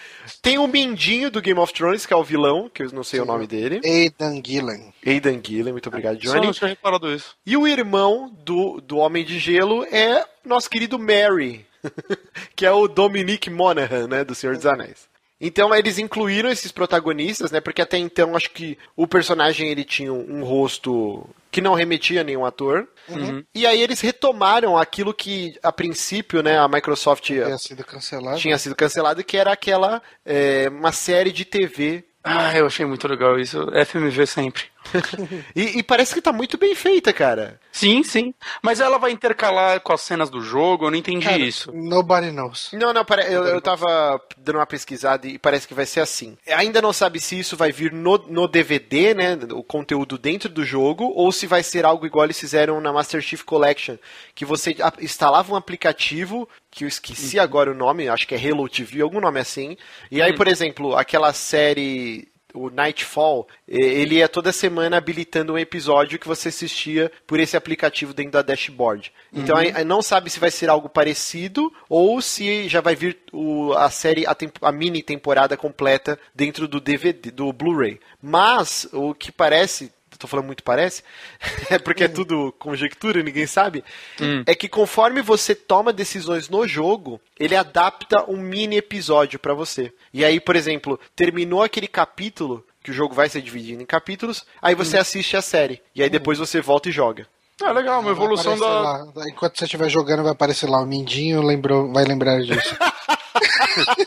[0.43, 3.19] Tem o Mindinho do Game of Thrones, que é o vilão, que eu não sei
[3.19, 3.23] Sim.
[3.23, 3.81] o nome dele.
[3.83, 4.93] Aidan Gillen.
[5.03, 6.53] Aidan Gillen, muito obrigado, Johnny.
[6.53, 7.35] Só não reparado isso.
[7.43, 11.65] E o irmão do, do Homem de Gelo é nosso querido Mary,
[12.55, 15.14] que é o Dominic Monaghan, né, do Senhor dos Anéis.
[15.45, 17.59] Então eles incluíram esses protagonistas, né?
[17.59, 22.23] Porque até então acho que o personagem ele tinha um rosto que não remetia a
[22.23, 22.87] nenhum ator.
[23.07, 23.43] Uhum.
[23.53, 28.57] E aí eles retomaram aquilo que a princípio, né, a Microsoft tinha sido cancelado, tinha
[28.57, 33.39] sido cancelado que era aquela é, uma série de TV Ah, eu achei muito legal
[33.39, 33.67] isso.
[33.85, 34.63] FMV sempre.
[35.55, 37.59] e, e, parece que tá muito bem feita, cara.
[37.71, 38.33] Sim, sim.
[38.61, 41.71] Mas ela vai intercalar com as cenas do jogo, eu não entendi cara, isso.
[41.73, 42.69] Nobody knows.
[42.73, 46.37] Não, não, eu, eu tava dando uma pesquisada e parece que vai ser assim.
[46.47, 49.37] Ainda não sabe se isso vai vir no, no DVD, né?
[49.51, 53.21] O conteúdo dentro do jogo, ou se vai ser algo igual eles fizeram na Master
[53.21, 53.97] Chief Collection.
[54.33, 58.67] Que você instalava um aplicativo que eu esqueci agora o nome, acho que é Halo
[58.67, 59.77] TV, algum nome assim.
[60.11, 60.35] E aí, hum.
[60.35, 66.49] por exemplo, aquela série o Nightfall, ele é toda semana habilitando um episódio que você
[66.49, 69.11] assistia por esse aplicativo dentro da dashboard.
[69.31, 69.85] Então uhum.
[69.85, 74.25] não sabe se vai ser algo parecido ou se já vai vir o, a série,
[74.25, 77.99] a, a, mini temporada completa dentro do DVD, do Blu-ray.
[78.21, 81.03] Mas o que parece tô falando muito parece,
[81.69, 83.83] é porque é tudo conjectura, ninguém sabe,
[84.19, 84.43] hum.
[84.45, 89.93] é que conforme você toma decisões no jogo, ele adapta um mini episódio para você.
[90.13, 94.45] E aí, por exemplo, terminou aquele capítulo, que o jogo vai ser dividido em capítulos,
[94.61, 95.01] aí você hum.
[95.01, 95.81] assiste a série.
[95.95, 97.27] E aí depois você volta e joga.
[97.63, 98.67] Ah, legal, uma evolução da.
[98.67, 99.07] Lá.
[99.29, 102.75] Enquanto você estiver jogando, vai aparecer lá o Mindinho, lembrou, vai lembrar disso.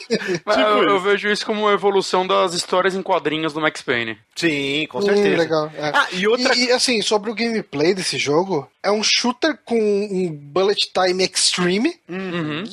[0.09, 4.19] tipo eu, eu, vejo isso como uma evolução das histórias em quadrinhos do Max Payne.
[4.35, 5.29] Sim, com certeza.
[5.29, 5.73] Hum, legal.
[5.77, 5.93] É.
[5.95, 6.55] Ah, e outra.
[6.55, 11.97] E, assim, sobre o gameplay desse jogo, é um shooter com um bullet time extreme
[12.09, 12.65] uhum.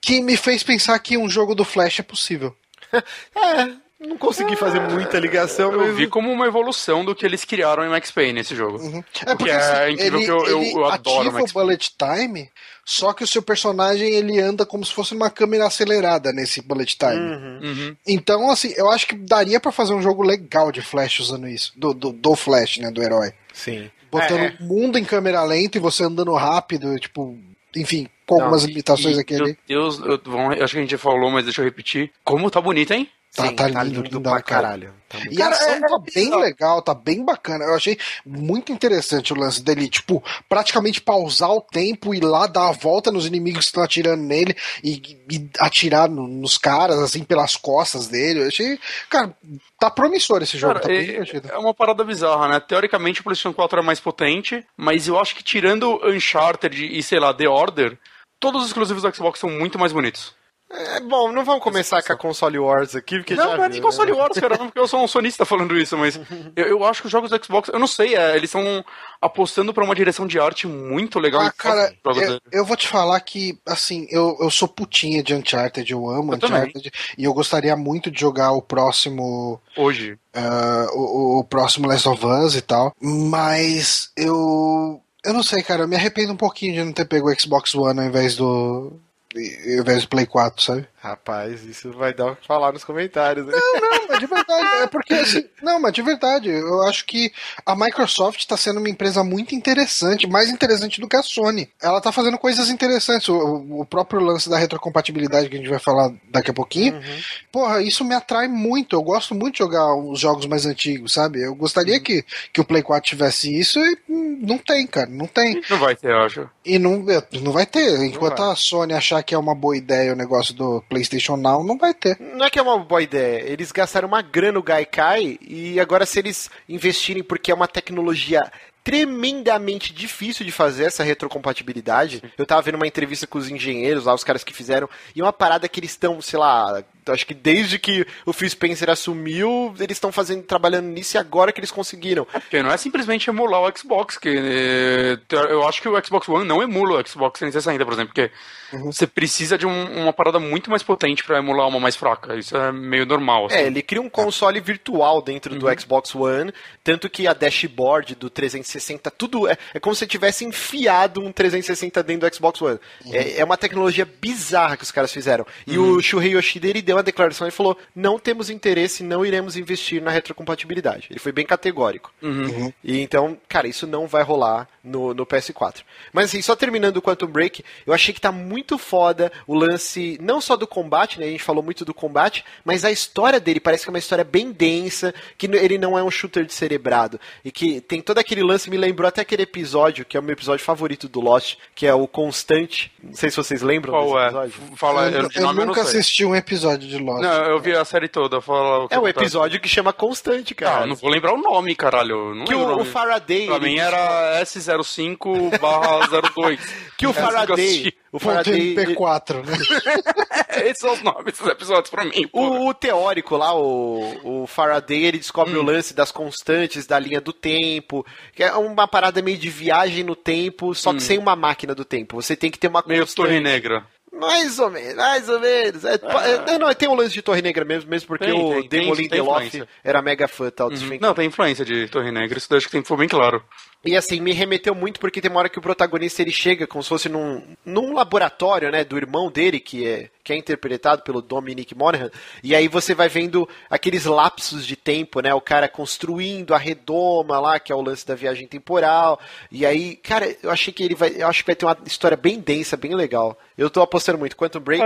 [0.00, 2.54] que me fez pensar que um jogo do Flash é possível.
[2.92, 3.70] é,
[4.00, 5.72] não consegui fazer muita ligação.
[5.72, 8.78] Eu vi como uma evolução do que eles criaram em Max Payne nesse jogo.
[8.78, 9.04] Uhum.
[9.26, 11.54] É porque, é assim, é incrível ele, que eu, eu, eu adoro ativa Max o
[11.54, 12.50] bullet time,
[12.84, 16.96] só que o seu personagem ele anda como se fosse uma câmera acelerada nesse bullet
[16.96, 17.14] time.
[17.14, 17.60] Uhum.
[17.62, 17.96] Uhum.
[18.06, 21.72] Então, assim, eu acho que daria para fazer um jogo legal de Flash usando isso.
[21.76, 22.90] Do, do, do Flash, né?
[22.90, 23.32] Do herói.
[23.52, 23.90] Sim.
[24.10, 27.38] Botando é, o mundo em câmera lenta e você andando rápido, tipo,
[27.76, 29.56] enfim, com algumas limitações aqui ali.
[29.66, 32.10] Deus, eu, eu, acho que a gente já falou, mas deixa eu repetir.
[32.24, 33.08] Como tá bonito, hein?
[33.34, 34.92] Tá, Sim, tá, tá lindo, lindo pra caralho.
[35.08, 37.64] Tá e cara, a ação é, tá bem legal, tá bem bacana.
[37.64, 37.96] Eu achei
[38.26, 43.12] muito interessante o lance dele, tipo, praticamente pausar o tempo, ir lá, dar a volta
[43.12, 45.00] nos inimigos que estão atirando nele e,
[45.30, 48.40] e atirar no, nos caras, assim, pelas costas dele.
[48.40, 49.32] Eu achei, cara,
[49.78, 52.58] tá promissor esse jogo, cara, tá bem é, É uma parada bizarra, né?
[52.58, 57.20] Teoricamente o PlayStation 4 é mais potente, mas eu acho que tirando Uncharted e, sei
[57.20, 57.96] lá, The Order,
[58.40, 60.34] todos os exclusivos do Xbox são muito mais bonitos.
[60.72, 63.68] É, bom, não vamos começar com a console wars aqui, porque não, já não é
[63.68, 64.16] nem console né?
[64.16, 66.18] wars, cara, não porque eu sou um sonista falando isso, mas
[66.54, 68.84] eu, eu acho que os jogos do Xbox, eu não sei, é, eles estão
[69.20, 71.42] apostando para uma direção de arte muito legal.
[71.42, 75.90] Ah, cara, eu, eu, vou te falar que, assim, eu, eu sou putinha de Uncharted,
[75.90, 76.92] eu amo eu Uncharted, também.
[77.18, 79.60] e eu gostaria muito de jogar o próximo...
[79.76, 80.16] Hoje.
[80.36, 85.02] Uh, o, o próximo Last of Us e tal, mas eu...
[85.22, 87.74] Eu não sei, cara, eu me arrependo um pouquinho de não ter pego o Xbox
[87.74, 88.98] One ao invés do,
[89.36, 90.88] invés do Play 4, sabe?
[91.02, 93.46] Rapaz, isso vai dar o que falar nos comentários.
[93.46, 93.52] Né?
[93.54, 94.82] Não, não, mas de verdade.
[94.82, 97.32] É porque, assim, não, mas de verdade, eu acho que
[97.64, 101.70] a Microsoft está sendo uma empresa muito interessante, mais interessante do que a Sony.
[101.80, 103.30] Ela está fazendo coisas interessantes.
[103.30, 106.96] O, o, próprio lance da retrocompatibilidade que a gente vai falar daqui a pouquinho.
[106.96, 107.20] Uhum.
[107.50, 108.94] Porra, isso me atrai muito.
[108.94, 111.42] Eu gosto muito de jogar os jogos mais antigos, sabe?
[111.42, 112.02] Eu gostaria uhum.
[112.02, 112.22] que,
[112.52, 115.08] que o Play 4 tivesse isso e não tem, cara.
[115.08, 115.62] Não tem.
[115.70, 116.50] Não vai ter, eu acho.
[116.62, 117.02] E não,
[117.40, 118.04] não vai ter.
[118.04, 118.52] Enquanto vai.
[118.52, 121.94] a Sony achar que é uma boa ideia o negócio do PlayStation Now, não vai
[121.94, 122.18] ter.
[122.20, 123.44] Não é que é uma boa ideia.
[123.48, 128.50] Eles gastaram uma grana no Gaikai e agora se eles investirem porque é uma tecnologia
[128.82, 132.22] tremendamente difícil de fazer essa retrocompatibilidade.
[132.36, 135.32] Eu tava vendo uma entrevista com os engenheiros lá, os caras que fizeram, e uma
[135.32, 139.96] parada que eles estão, sei lá, acho que desde que o Phil Spencer assumiu, eles
[139.96, 142.26] estão fazendo, trabalhando nisso e agora que eles conseguiram.
[142.32, 145.18] É porque não é simplesmente emular o Xbox, que é,
[145.50, 148.30] eu acho que o Xbox One não emula o Xbox 360 por exemplo, porque
[148.72, 148.92] uhum.
[148.92, 152.34] você precisa de um, uma parada muito mais potente para emular uma mais fraca.
[152.36, 153.46] Isso é meio normal.
[153.46, 153.56] Assim.
[153.56, 155.58] É, ele cria um console virtual dentro uhum.
[155.58, 156.52] do Xbox One,
[156.82, 162.02] tanto que a dashboard do 360, tudo é, é como se tivesse enfiado um 360
[162.02, 162.78] dentro do Xbox One.
[163.04, 163.14] Uhum.
[163.14, 165.46] É, é, uma tecnologia bizarra que os caras fizeram.
[165.66, 165.96] E uhum.
[165.96, 170.02] o Shuhei Yoshida, ele deu uma declaração e falou: não temos interesse, não iremos investir
[170.02, 171.06] na retrocompatibilidade.
[171.10, 172.12] Ele foi bem categórico.
[172.20, 172.46] Uhum.
[172.46, 172.72] uhum.
[172.82, 175.82] E então, cara, isso não vai rolar no, no PS4.
[176.12, 180.18] Mas assim, só terminando o Quantum Break, eu achei que tá muito foda o lance,
[180.20, 181.26] não só do combate, né?
[181.26, 184.24] A gente falou muito do combate, mas a história dele parece que é uma história
[184.24, 187.20] bem densa, que ele não é um shooter de cerebrado.
[187.44, 190.32] E que tem todo aquele lance me lembrou até aquele episódio, que é o meu
[190.32, 192.92] episódio favorito do Lost, que é o Constante.
[193.02, 194.26] Não sei se vocês lembram Qual desse é?
[194.26, 194.76] episódio.
[194.76, 197.22] Fala, eu, eu nome nunca assisti um episódio de Lost.
[197.22, 198.40] Não, eu vi a série toda.
[198.40, 200.84] Fala É o que- episódio que chama Constante, cara.
[200.84, 202.34] Ah, não vou lembrar o nome, caralho.
[202.34, 202.84] Não que o, o.
[202.84, 203.46] Faraday.
[203.46, 206.58] Pra mim era S05/02.
[207.00, 207.92] Que o que Faraday.
[208.12, 208.74] O Faraday.
[208.74, 209.56] MP4, né?
[210.66, 212.28] Esses são os nomes dos episódios pra mim.
[212.30, 215.60] O, o teórico lá, o, o Faraday, ele descobre Hum.
[215.60, 218.04] o lance das constantes da linha do tempo,
[218.34, 221.86] que é uma parada meio de viagem no tempo, só que sem uma máquina do
[221.86, 222.20] tempo.
[222.20, 222.84] Você tem que ter uma Hum.
[222.86, 223.26] Meio constante.
[223.28, 223.82] Torre Negra.
[224.12, 225.84] Mais ou menos, mais ou menos.
[225.84, 228.92] É, é, não, tem um lance de Torre Negra mesmo, mesmo porque Tem, o tem,
[228.92, 229.68] Lindelof influência.
[229.84, 230.98] era mega fã tal, do Uhum.
[231.00, 233.42] Não, tem influência de Torre Negra, isso daí acho que tem- foi bem claro.
[233.82, 236.82] E assim, me remeteu muito porque tem uma hora que o protagonista ele chega como
[236.82, 241.22] se fosse num, num laboratório, né, do irmão dele, que é, que é interpretado pelo
[241.22, 242.10] Dominic Monaghan,
[242.44, 247.40] e aí você vai vendo aqueles lapsos de tempo, né, o cara construindo a redoma
[247.40, 249.18] lá, que é o lance da viagem temporal,
[249.50, 252.18] e aí, cara, eu achei que ele vai, eu acho que vai ter uma história
[252.18, 253.38] bem densa, bem legal.
[253.56, 254.36] Eu tô apostando muito.
[254.36, 254.82] Quantum Break,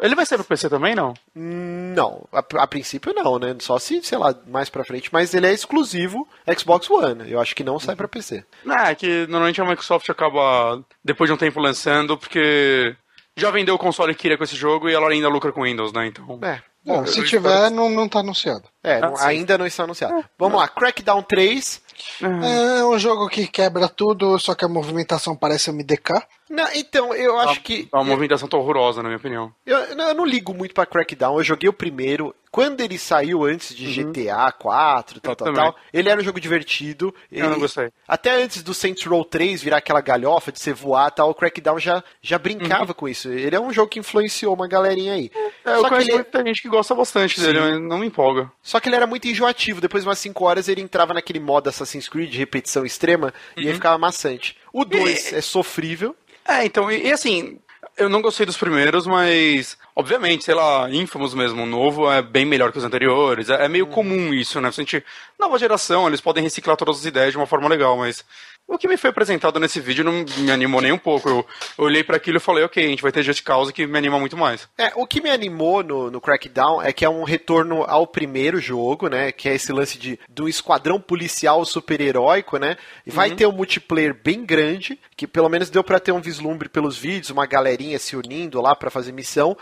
[0.00, 1.12] Ele vai ser pro PC também, não?
[1.34, 5.46] não, a, a princípio não, né, só se, sei lá, mais pra frente, mas ele
[5.46, 8.31] é exclusivo Xbox One, eu acho que não sai pra PC.
[8.64, 12.94] Não, é que normalmente a Microsoft acaba, depois de um tempo, lançando, porque
[13.36, 15.92] já vendeu o console que queria com esse jogo e ela ainda lucra com Windows,
[15.92, 16.06] né?
[16.06, 16.38] Então.
[16.42, 18.64] É, Bom, se tiver, não, não tá anunciado.
[18.82, 20.24] É, não- ainda não está anunciado.
[20.38, 21.80] Vamos lá, Crackdown 3.
[22.20, 26.10] É um jogo que quebra tudo, só que a movimentação parece MDK.
[26.52, 27.88] Não, então, eu acho que.
[27.90, 29.50] É uma movimentação tão horrorosa, na minha opinião.
[29.64, 31.38] Eu, não, eu não ligo muito pra Crackdown.
[31.38, 32.34] Eu joguei o primeiro.
[32.50, 35.62] Quando ele saiu antes de GTA 4, tal, Eu tal, também.
[35.62, 37.14] tal, ele era um jogo divertido.
[37.30, 37.90] Eu não gostei.
[38.06, 41.78] Até antes do Saints Row 3 virar aquela galhofa de você voar tal, o Crackdown
[41.78, 43.30] já, já brincava com isso.
[43.30, 45.30] Ele é um jogo que influenciou uma galerinha aí.
[45.64, 48.08] É, eu Só, que conheço ele, muita gente que gosta bastante dele, mas não me
[48.08, 48.52] empolga.
[48.62, 49.80] só que ele era muito enjoativo.
[49.80, 53.66] Depois de umas 5 horas ele entrava naquele modo Assassin's Creed de repetição extrema e
[53.66, 54.58] aí ficava maçante.
[54.74, 56.14] O 2 é sofrível.
[56.46, 57.58] É, então, e, e assim,
[57.96, 62.44] eu não gostei dos primeiros, mas, obviamente, sei lá, Infamous mesmo, o novo é bem
[62.44, 63.48] melhor que os anteriores.
[63.50, 64.68] É, é meio comum isso, né?
[64.68, 65.04] A gente,
[65.38, 68.24] nova geração, eles podem reciclar todas as ideias de uma forma legal, mas
[68.66, 71.28] o que me foi apresentado nesse vídeo não me animou nem um pouco.
[71.28, 73.98] Eu, olhei para aquilo e falei, ok, a gente vai ter Just Cause que me
[73.98, 74.68] anima muito mais.
[74.78, 78.60] É, o que me animou no, no Crackdown é que é um retorno ao primeiro
[78.60, 79.30] jogo, né?
[79.30, 82.76] Que é esse lance de do esquadrão policial super-heróico, né?
[83.06, 86.68] E vai ter um multiplayer bem grande, que pelo menos deu pra ter um vislumbre
[86.68, 89.56] pelos vídeos, uma galerinha se unindo lá pra fazer missão.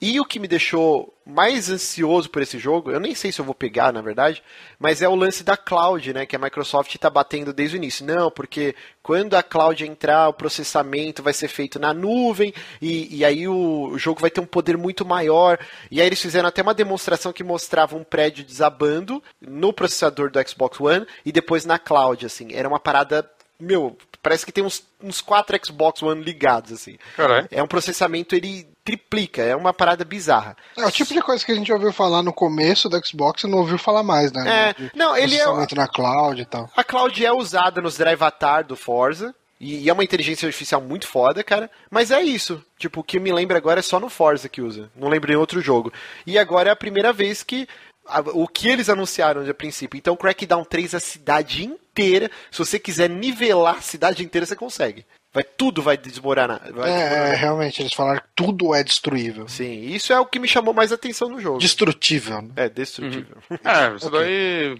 [0.00, 3.44] E o que me deixou mais ansioso por esse jogo, eu nem sei se eu
[3.44, 4.44] vou pegar, na verdade,
[4.78, 6.24] mas é o lance da cloud, né?
[6.24, 8.06] Que a Microsoft tá batendo desde o início.
[8.06, 13.24] Não, porque quando a cloud entrar, o processamento vai ser feito na nuvem, e, e
[13.24, 15.58] aí o, o jogo vai ter um poder muito maior.
[15.90, 20.48] E aí eles fizeram até uma demonstração que mostrava um prédio desabando no processador do
[20.48, 22.52] Xbox One e depois na cloud, assim.
[22.52, 23.28] Era uma parada.
[23.58, 26.98] Meu, parece que tem uns, uns quatro Xbox One ligados, assim.
[27.16, 27.48] Caralho.
[27.50, 30.56] É um processamento, ele triplica, é uma parada bizarra.
[30.78, 33.46] É o tipo de coisa que a gente ouviu falar no começo do Xbox e
[33.48, 34.70] não ouviu falar mais, né?
[34.70, 36.70] É, De não, ele é- na cloud e tal.
[36.76, 39.34] A cloud é usada nos Drive Atar do Forza.
[39.58, 41.70] E é uma inteligência artificial muito foda, cara.
[41.90, 42.62] Mas é isso.
[42.78, 44.90] Tipo, o que me lembra agora é só no Forza que usa.
[44.94, 45.90] Não lembro em outro jogo.
[46.26, 47.66] E agora é a primeira vez que.
[48.08, 49.98] a- o que eles anunciaram de princípio.
[49.98, 52.30] Então, Crackdown 3, a cidade inteira.
[52.52, 55.04] Se você quiser nivelar a cidade inteira, você consegue.
[55.36, 56.60] Vai, tudo vai desmoronar.
[56.72, 57.28] Vai É, desmoronar.
[57.28, 59.46] é, realmente, eles falaram que tudo é destruível.
[59.48, 61.58] Sim, isso é o que me chamou mais atenção no jogo.
[61.58, 62.48] Destrutível, né?
[62.56, 63.36] É, destrutível.
[63.50, 64.74] É, isso daí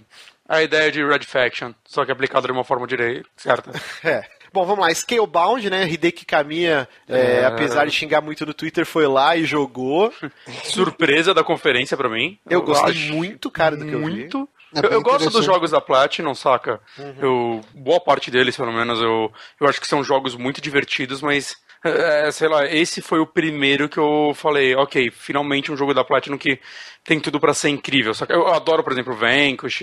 [0.48, 3.70] é a ideia de Red Faction, só que aplicada de uma forma direita, certa?
[4.02, 4.24] É.
[4.52, 4.94] Bom, vamos lá.
[4.94, 5.86] Scalebound, né?
[5.86, 10.10] Hideki Kamiya, é, apesar de xingar muito no Twitter, foi lá e jogou.
[10.64, 12.38] Surpresa da conferência pra mim.
[12.48, 14.04] Eu gostei acho muito, cara, do que eu vi.
[14.04, 14.48] muito.
[14.74, 16.80] É eu, eu gosto dos jogos da Platinum, saca?
[17.20, 21.56] Eu, boa parte deles, pelo menos, eu, eu acho que são jogos muito divertidos, mas,
[21.84, 26.04] é, sei lá, esse foi o primeiro que eu falei, ok, finalmente um jogo da
[26.04, 26.58] Platinum que
[27.04, 28.12] tem tudo pra ser incrível.
[28.12, 29.82] Só que eu adoro, por exemplo, Vanquish,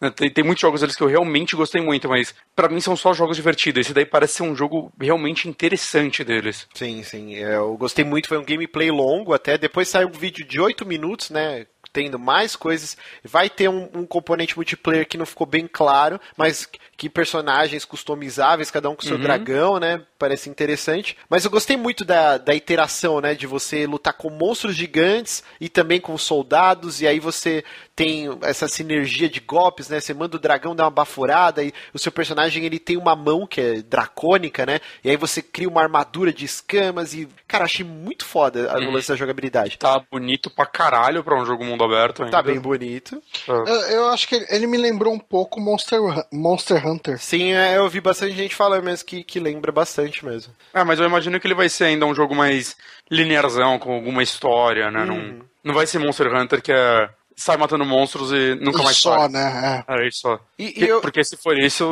[0.00, 2.96] né, tem, tem muitos jogos deles que eu realmente gostei muito, mas pra mim são
[2.96, 3.82] só jogos divertidos.
[3.82, 6.66] Esse daí parece ser um jogo realmente interessante deles.
[6.74, 7.36] Sim, sim.
[7.36, 9.58] é, Eu gostei muito, foi um gameplay longo até.
[9.58, 11.66] Depois saiu um vídeo de 8 minutos, né?
[11.94, 12.96] Tendo mais coisas.
[13.24, 18.70] Vai ter um, um componente multiplayer que não ficou bem claro, mas que personagens customizáveis,
[18.70, 20.02] cada um com seu dragão, né?
[20.18, 21.16] Parece interessante.
[21.28, 23.34] Mas eu gostei muito da, da iteração, né?
[23.34, 27.64] De você lutar com monstros gigantes e também com soldados, e aí você
[27.96, 30.00] tem essa sinergia de golpes, né?
[30.00, 33.46] Você manda o dragão dar uma baforada e o seu personagem ele tem uma mão
[33.46, 34.80] que é dracônica, né?
[35.04, 38.90] E aí você cria uma armadura de escamas e, cara, achei muito foda a- o
[38.90, 39.78] lance da jogabilidade.
[39.78, 42.36] Tá bonito pra caralho pra um jogo mundo aberto ainda.
[42.36, 43.22] Tá bem bonito.
[43.48, 43.50] É.
[43.50, 46.00] Eu, eu, acho que ele, ele, me lembrou um pouco Monster,
[46.32, 47.18] Monster Hunter.
[47.18, 50.52] Sim, é, eu vi bastante gente falando mesmo que, que lembra bastante mesmo.
[50.72, 52.76] É, mas eu imagino que ele vai ser ainda um jogo mais
[53.10, 55.02] linearzão, com alguma história, né?
[55.02, 55.06] Hum.
[55.06, 59.18] Não, não vai ser Monster Hunter que é sai matando monstros e nunca mais só,
[59.18, 59.28] sai.
[59.28, 59.84] né?
[59.88, 60.04] É.
[60.04, 60.40] é isso só.
[60.58, 61.00] E, e eu...
[61.00, 61.84] Porque se for isso,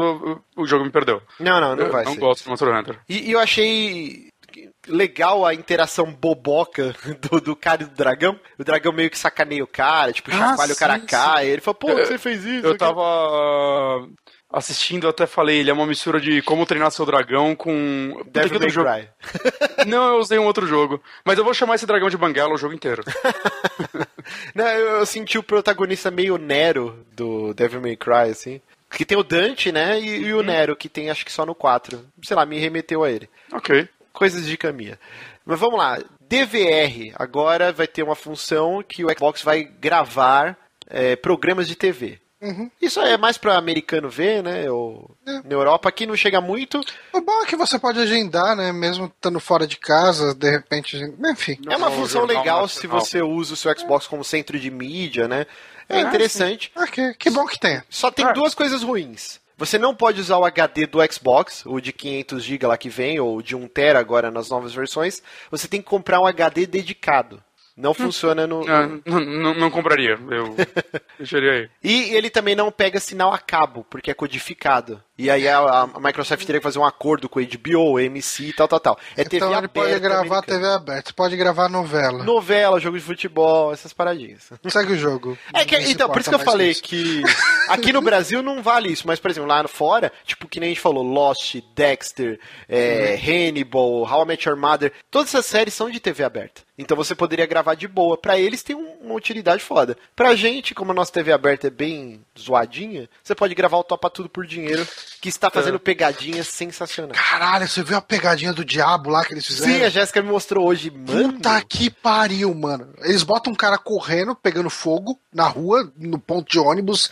[0.56, 1.20] o, o, jogo me perdeu.
[1.38, 2.20] Não, não, não eu vai não ser.
[2.20, 2.98] Não gosto de Monster Hunter.
[3.08, 4.31] E, e eu achei
[4.86, 8.38] legal a interação boboca do, do cara e do dragão.
[8.58, 11.46] O dragão meio que sacaneia o cara, tipo, ah, chacoalha o cara cai.
[11.46, 12.66] Ele fala, pô, você fez isso?
[12.66, 14.08] Eu tava
[14.52, 18.22] assistindo, eu até falei, ele é uma mistura de como treinar seu dragão com.
[18.30, 18.90] Devil May jogo...
[19.86, 21.02] Não, eu usei um outro jogo.
[21.24, 23.02] Mas eu vou chamar esse dragão de Banguela o jogo inteiro.
[24.54, 28.60] Não, eu, eu, senti o protagonista meio Nero do Devil May Cry, assim.
[28.90, 29.98] Que tem o Dante, né?
[29.98, 30.42] E, e o uhum.
[30.42, 32.04] Nero, que tem acho que só no 4.
[32.22, 33.28] Sei lá, me remeteu a ele.
[33.52, 33.88] Ok.
[34.12, 34.98] Coisas de caminha.
[35.44, 35.98] Mas vamos lá.
[36.20, 40.56] DVR agora vai ter uma função que o Xbox vai gravar
[40.88, 42.20] é, programas de TV.
[42.42, 42.68] Uhum.
[42.80, 44.68] Isso é mais para americano ver, né?
[44.68, 45.32] Ou é.
[45.44, 46.80] na Europa aqui não chega muito.
[47.12, 48.72] O bom é que você pode agendar, né?
[48.72, 51.56] Mesmo estando fora de casa, de repente, enfim.
[51.70, 55.46] É uma função legal se você usa o seu Xbox como centro de mídia, né?
[55.88, 56.72] É, é interessante.
[56.74, 57.80] Ah, que, que bom que tem.
[57.88, 58.32] Só tem é.
[58.32, 59.40] duas coisas ruins.
[59.62, 63.20] Você não pode usar o HD do Xbox, o de 500 GB lá que vem,
[63.20, 65.22] ou de 1 TB agora nas novas versões.
[65.52, 67.40] Você tem que comprar um HD dedicado.
[67.76, 68.68] Não funciona no.
[68.68, 70.18] Ah, não, não, não, compraria.
[70.30, 70.54] Eu
[71.18, 71.70] deixaria aí.
[71.82, 75.02] E ele também não pega sinal a cabo, porque é codificado.
[75.16, 78.52] E aí a, a, Microsoft teria que fazer um acordo com a HBO, MC e
[78.52, 78.98] tal, tal, tal.
[79.16, 79.80] É TV então ele aberta.
[79.80, 80.42] pode gravar americana.
[80.42, 82.24] TV aberta, pode gravar novela.
[82.24, 84.50] Novela, jogo de futebol, essas paradinhas.
[84.68, 85.38] Segue o jogo.
[85.54, 86.82] É que, então, por isso que eu falei isso.
[86.82, 87.22] que
[87.68, 90.72] aqui no Brasil não vale isso, mas, por exemplo, lá fora, tipo, que nem a
[90.72, 93.48] gente falou, Lost, Dexter, é, uhum.
[93.48, 96.62] Hannibal, How I Met Your Mother, todas essas séries são de TV aberta.
[96.76, 98.16] Então você poderia gravar de boa.
[98.16, 99.96] Para eles tem uma utilidade foda.
[100.16, 104.08] Pra gente, como a nossa TV aberta é bem zoadinha, você pode gravar o Topa
[104.08, 104.86] Tudo por Dinheiro
[105.20, 105.78] que está fazendo é.
[105.78, 107.18] pegadinhas sensacionais.
[107.18, 109.72] Caralho, você viu a pegadinha do diabo lá que eles fizeram?
[109.72, 111.34] Sim, a Jéssica me mostrou hoje, mano.
[111.34, 112.92] Puta que pariu, mano.
[113.02, 117.10] Eles botam um cara correndo, pegando fogo na rua, no ponto de ônibus,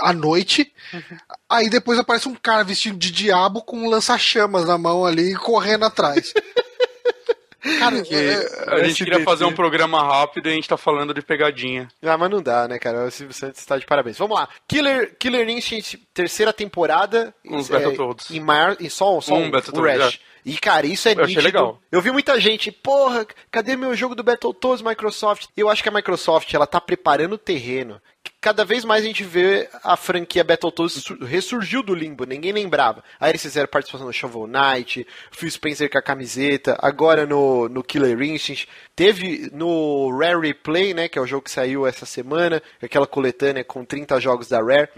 [0.00, 0.72] à noite.
[0.92, 1.18] Uhum.
[1.50, 5.84] Aí depois aparece um cara vestido de diabo com um lança-chamas na mão ali, correndo
[5.84, 6.32] atrás.
[7.78, 11.14] Cara, que é, a gente queria fazer um programa rápido e a gente tá falando
[11.14, 11.88] de pegadinha.
[12.02, 13.06] Ah, mas não dá, né, cara?
[13.06, 14.18] O Silvio Santos está de parabéns.
[14.18, 14.48] Vamos lá.
[14.66, 17.32] Killer, Killer Instinct, terceira temporada.
[17.48, 18.30] Os é, Battletoads.
[18.30, 20.18] Em, mar, em só, só um, um Battletoads.
[20.44, 21.40] E, cara, isso é eu nítido.
[21.40, 21.80] legal.
[21.90, 25.46] Eu vi muita gente, porra, cadê meu jogo do Battletoads Microsoft?
[25.56, 28.00] Eu acho que a Microsoft, ela tá preparando o terreno.
[28.42, 33.04] Cada vez mais a gente vê a franquia Battletoads ressurgiu do limbo, ninguém lembrava.
[33.20, 37.84] Aí eles fizeram participação no Shovel Knight, Phil Spencer com a camiseta, agora no, no
[37.84, 38.68] Killer Instinct.
[38.96, 43.62] Teve no Rare Replay, né, que é o jogo que saiu essa semana, aquela coletânea
[43.62, 44.88] com 30 jogos da Rare.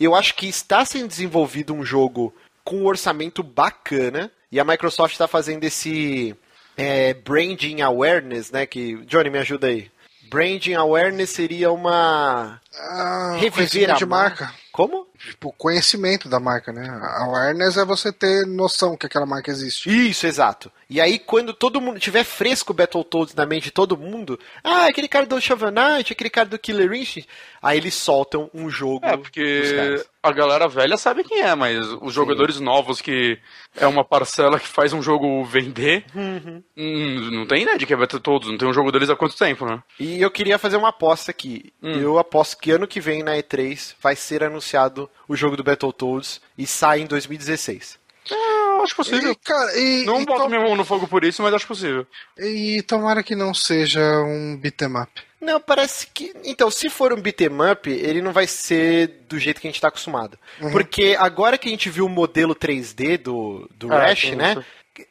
[0.00, 5.12] Eu acho que está sendo desenvolvido um jogo com um orçamento bacana, e a Microsoft
[5.12, 6.34] está fazendo esse
[6.74, 8.64] é, branding awareness, né?
[8.64, 9.90] Que Johnny me ajuda aí.
[10.30, 14.52] Branding awareness seria uma ah, reviver a de marca.
[14.72, 15.06] Como?
[15.16, 16.88] Tipo, conhecimento da marca, né?
[17.20, 19.88] Awareness é você ter noção que aquela marca existe.
[19.88, 20.70] Isso, exato.
[20.90, 24.86] E aí, quando todo mundo tiver fresco o Battletoads na mente de todo mundo, ah,
[24.86, 27.28] aquele cara do Shovel Knight, aquele cara do Killer Instinct,
[27.62, 29.06] aí eles soltam um jogo.
[29.06, 32.64] É, porque a galera velha sabe quem é, mas os jogadores Sim.
[32.64, 33.38] novos que
[33.76, 36.62] é uma parcela que faz um jogo vender, uhum.
[36.76, 39.36] hum, não tem ideia de que é Battletoads, não tem um jogo deles há quanto
[39.36, 39.82] tempo, né?
[39.98, 41.72] E eu queria fazer uma aposta aqui.
[41.82, 41.92] Hum.
[41.92, 46.40] Eu aposto que ano que vem na E3 vai ser anunciado o jogo do Battletoads
[46.56, 47.98] e sai em 2016.
[48.30, 49.32] É, acho possível.
[49.32, 50.48] E, cara, e, não e boto tom...
[50.48, 52.06] minha mão no fogo por isso, mas acho possível.
[52.38, 55.22] E tomara que não seja um beat'em up.
[55.40, 56.32] Não, parece que.
[56.42, 59.76] Então, se for um beat'em up, ele não vai ser do jeito que a gente
[59.76, 60.38] está acostumado.
[60.60, 60.72] Uhum.
[60.72, 64.52] Porque agora que a gente viu o modelo 3D do, do é, Rash, né?
[64.52, 64.64] Isso.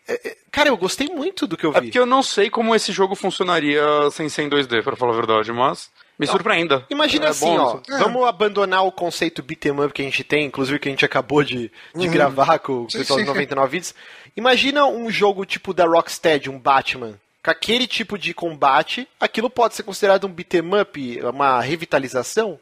[0.07, 1.77] É, é, cara, eu gostei muito do que eu vi.
[1.77, 5.11] É porque eu não sei como esse jogo funcionaria sem ser em 2D, para falar
[5.11, 5.91] a verdade, mas.
[6.17, 6.85] Me surpreenda.
[6.89, 7.79] Imagina é assim, ó.
[7.89, 7.97] É.
[7.97, 11.43] Vamos abandonar o conceito beat'em up que a gente tem, inclusive que a gente acabou
[11.43, 12.11] de, de uhum.
[12.11, 13.95] gravar com o pessoal de 99 vídeos.
[14.35, 17.19] Imagina um jogo tipo da Rocksteady, um Batman.
[17.43, 22.59] Com aquele tipo de combate, aquilo pode ser considerado um beat'em up, uma revitalização?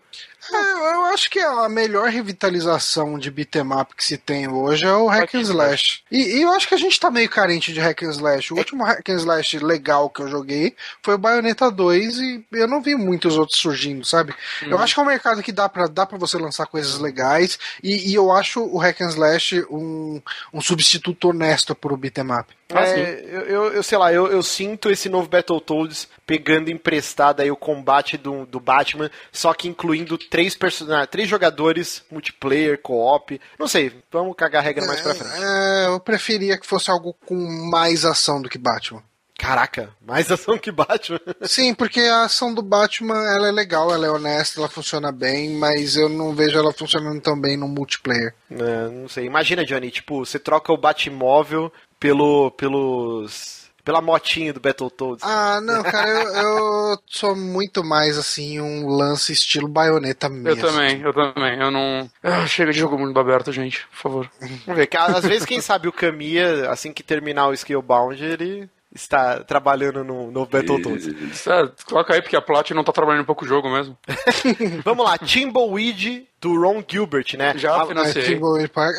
[0.51, 4.91] É, eu acho que a melhor revitalização de beat'em up que se tem hoje é
[4.91, 6.01] o hack and slash.
[6.11, 8.51] E, e, eu acho que a gente tá meio carente de hack and slash.
[8.51, 12.67] O último hack and slash legal que eu joguei foi o Bayonetta 2 e eu
[12.67, 14.33] não vi muitos outros surgindo, sabe?
[14.63, 14.71] Uhum.
[14.71, 17.59] Eu acho que é um mercado que dá pra, dá pra você lançar coisas legais
[17.83, 20.19] e, e eu acho o hack and slash um,
[20.51, 22.51] um substituto honesto pro beat'em up.
[22.73, 27.41] Ah, é, eu, eu, eu, sei lá, eu, eu sinto esse novo Battletoads pegando emprestado
[27.41, 33.39] aí o combate do, do Batman, só que incluindo três personagens, três jogadores, multiplayer, co-op.
[33.59, 35.43] Não sei, vamos cagar a regra mais pra frente.
[35.43, 37.35] É, eu preferia que fosse algo com
[37.69, 39.03] mais ação do que Batman.
[39.37, 41.19] Caraca, mais ação que Batman.
[41.43, 45.57] Sim, porque a ação do Batman ela é legal, ela é honesta, ela funciona bem,
[45.57, 48.33] mas eu não vejo ela funcionando tão bem no multiplayer.
[48.49, 49.25] É, não sei.
[49.25, 55.23] Imagina, Johnny, tipo, você troca o Batmóvel pelo, pelos pela motinha do Battletoads.
[55.23, 60.65] Ah, não, cara, eu, eu, sou muito mais assim um lance estilo baioneta mesmo.
[60.65, 61.59] Eu também, eu também.
[61.59, 62.09] Eu não.
[62.23, 64.31] Ah, chega de jogo mundo aberto, gente, por favor.
[64.39, 68.69] Vamos ver, que às vezes, quem sabe o Kamiya, assim que terminar o Skillbound, ele
[68.93, 71.47] está trabalhando no novo Battletoads.
[71.47, 73.97] É, coloca aí, porque a Plat não está trabalhando um pouco o jogo mesmo.
[74.83, 77.53] Vamos lá, Timbleweed do Ron Gilbert, né?
[77.55, 78.33] Já financei.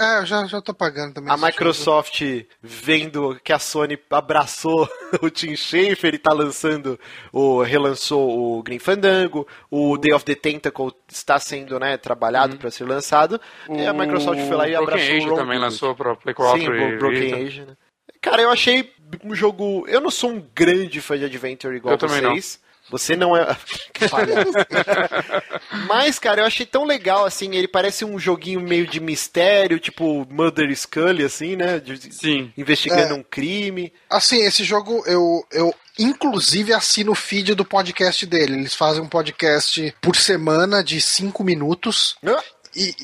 [0.01, 1.33] É, eu já, já tô pagando também.
[1.33, 2.47] A Microsoft jogo.
[2.63, 4.89] vendo que a Sony abraçou
[5.21, 6.99] o Tim Schafer e tá lançando,
[7.33, 12.59] o, relançou o Green Fandango, o Day of the Tentacle está sendo né, trabalhado uhum.
[12.59, 13.75] para ser lançado, o...
[13.75, 15.61] e a Microsoft foi lá e Broken abraçou Age o Ron também Gilbert.
[15.61, 17.77] lançou para Play 4 Sim, o Broken Age, né?
[18.21, 18.89] Cara, eu achei
[19.25, 19.85] um jogo.
[19.89, 22.61] Eu não sou um grande fã de Adventure igual eu vocês.
[22.91, 23.57] Você não é.
[25.89, 30.27] Mas, cara, eu achei tão legal, assim, ele parece um joguinho meio de mistério, tipo
[30.31, 31.79] Mother Scully, assim, né?
[31.79, 32.13] De...
[32.13, 32.53] Sim.
[32.57, 33.17] Investigando é.
[33.17, 33.93] um crime.
[34.11, 38.55] Assim, esse jogo eu, eu inclusive assino o feed do podcast dele.
[38.55, 42.17] Eles fazem um podcast por semana de cinco minutos.
[42.27, 42.43] Ah.
[42.77, 42.95] E,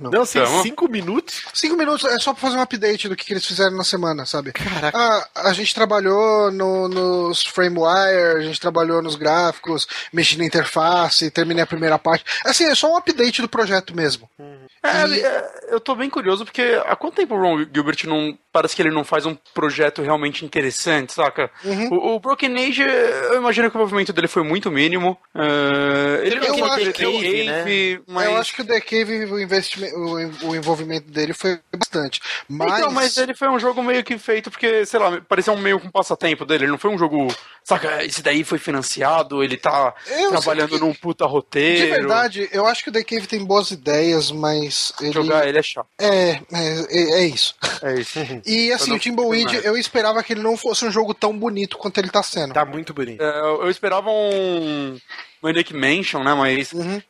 [0.00, 1.42] não, não assim, cinco minutos?
[1.54, 4.26] Cinco minutos é só pra fazer um update do que, que eles fizeram na semana,
[4.26, 4.52] sabe?
[4.52, 4.96] Caraca.
[4.96, 11.30] Ah, a gente trabalhou no, nos FrameWire, a gente trabalhou nos gráficos, mexi na interface,
[11.30, 12.24] terminei a primeira parte.
[12.44, 14.28] Assim, é só um update do projeto mesmo.
[14.38, 14.66] Uhum.
[14.82, 15.20] É, e...
[15.20, 18.36] é, eu tô bem curioso porque há quanto tempo o Ron Gilbert não.
[18.52, 21.50] Parece que ele não faz um projeto realmente interessante, saca?
[21.64, 21.88] Uhum.
[21.90, 25.16] O, o, Broken Age, eu imagino que o movimento dele foi muito mínimo.
[25.34, 28.00] Uh, ele eu, acho que o Cave, né?
[28.06, 28.26] mas...
[28.26, 32.20] Eu acho que o The Cave, o, investimento, o, o envolvimento dele foi bastante.
[32.48, 32.78] Mas...
[32.78, 35.80] Então, mas ele foi um jogo meio que feito porque, sei lá, parecia um meio
[35.80, 36.64] com um passatempo dele.
[36.64, 37.28] Ele não foi um jogo.
[37.64, 40.80] Saca, esse daí foi financiado, ele tá eu trabalhando que...
[40.80, 41.86] num puta roteiro.
[41.86, 44.92] De verdade, eu acho que o The Cave tem boas ideias, mas mas.
[45.00, 45.12] Ele...
[45.12, 45.88] Jogar ele é chato.
[45.98, 47.54] É, é, é, é isso.
[47.82, 48.18] É isso.
[48.46, 51.98] e assim, o Timbleweed, eu esperava que ele não fosse um jogo tão bonito quanto
[51.98, 52.52] ele tá sendo.
[52.52, 53.22] Tá muito bonito.
[53.22, 54.98] É, eu, eu, esperava um.
[55.42, 56.34] Manic Mansion, né?
[56.34, 56.72] Mas.
[56.72, 57.02] Uhum.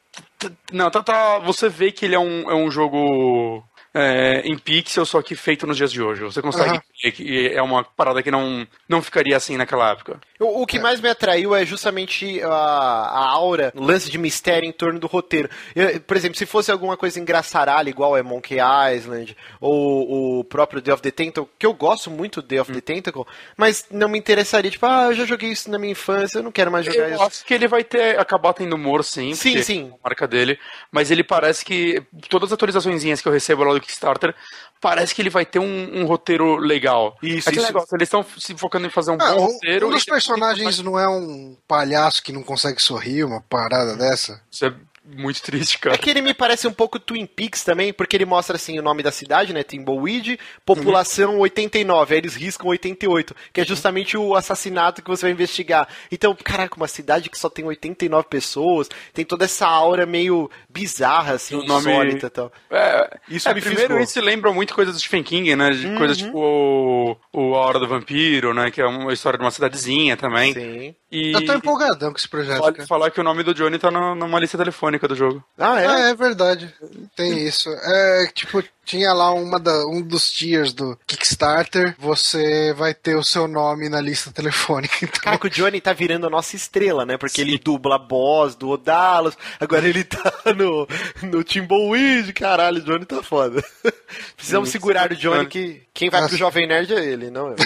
[0.73, 1.39] Não, tá, tá.
[1.40, 3.62] Você vê que ele é um, é um jogo
[3.93, 6.23] é, em pixel, só que feito nos dias de hoje.
[6.23, 6.81] Você consegue uhum.
[7.03, 10.21] ver que é uma parada que não, não ficaria assim naquela época.
[10.39, 10.81] O, o que é.
[10.81, 15.07] mais me atraiu é justamente a, a aura, o lance de mistério em torno do
[15.07, 15.51] roteiro.
[15.75, 18.59] Eu, por exemplo, se fosse alguma coisa engraçaralha, igual é Monkey
[18.97, 22.71] Island, ou o próprio Day of the Tentacle, que eu gosto muito do Day of
[22.71, 22.75] hum.
[22.75, 23.27] the Tentacle,
[23.57, 26.53] mas não me interessaria, tipo, ah, eu já joguei isso na minha infância, eu não
[26.53, 27.23] quero mais jogar eu isso.
[27.23, 29.35] Eu acho que ele vai ter, acabar tendo humor, sim.
[29.35, 29.91] Sim, sim.
[29.91, 30.59] É a marca dele,
[30.93, 34.35] mas ele parece que todas as atualizações que eu recebo lá do Kickstarter,
[34.81, 37.16] parece que ele vai ter um, um roteiro legal.
[37.23, 37.62] Isso, é isso.
[37.62, 39.89] Negócio, eles estão se focando em fazer um ah, bom roteiro.
[39.89, 44.43] Um dos personagens não é um palhaço que não consegue sorrir, uma parada dessa?
[44.51, 44.74] Isso é
[45.16, 45.95] muito triste, cara.
[45.95, 48.82] É que ele me parece um pouco Twin Peaks também, porque ele mostra assim o
[48.82, 49.62] nome da cidade, né?
[49.62, 51.41] Timbleweed, população uhum.
[51.41, 55.89] 89, aí eles riscam 88, que é justamente o assassinato que você vai investigar.
[56.11, 61.35] Então, caraca, uma cidade que só tem 89 pessoas, tem toda essa aura meio bizarra,
[61.35, 61.91] assim, o nome...
[61.91, 62.53] insólita e tal.
[62.70, 64.01] É, isso é, me primeiro fisgou.
[64.01, 65.70] isso lembra muito coisas do Stephen King, né?
[65.70, 65.99] De uhum.
[65.99, 68.70] Coisas tipo o, o A Hora do Vampiro, né?
[68.70, 70.55] Que é uma história de uma cidadezinha também.
[70.55, 70.95] Sim.
[71.11, 71.32] E...
[71.32, 72.59] Eu tô empolgadão com esse projeto.
[72.59, 75.44] Pode falar que o nome do Johnny tá no, numa lista telefônica do jogo.
[75.59, 75.86] Ah, é?
[75.86, 76.74] Ah, é verdade.
[77.16, 77.70] Tem isso.
[77.70, 83.23] É, tipo, tinha lá uma da, um dos tiers do Kickstarter, você vai ter o
[83.23, 84.90] seu nome na lista telefônica.
[85.11, 85.23] Então...
[85.23, 87.16] Cara, que o Johnny tá virando a nossa estrela, né?
[87.16, 87.48] Porque Sim.
[87.48, 90.86] ele dubla a boss do Odalos, agora ele tá no,
[91.23, 93.65] no Timbleweed, caralho, o Johnny tá foda.
[94.36, 96.31] Precisamos Sim, segurar o Johnny, que quem vai Nossa.
[96.31, 97.57] pro Jovem Nerd é ele, não eu.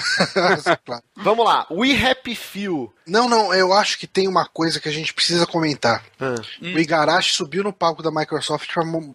[1.17, 2.93] Vamos lá, We Happy Few.
[3.07, 6.03] Não, não, eu acho que tem uma coisa que a gente precisa comentar.
[6.21, 6.35] Ah.
[6.61, 8.71] O Igarashi subiu no palco da Microsoft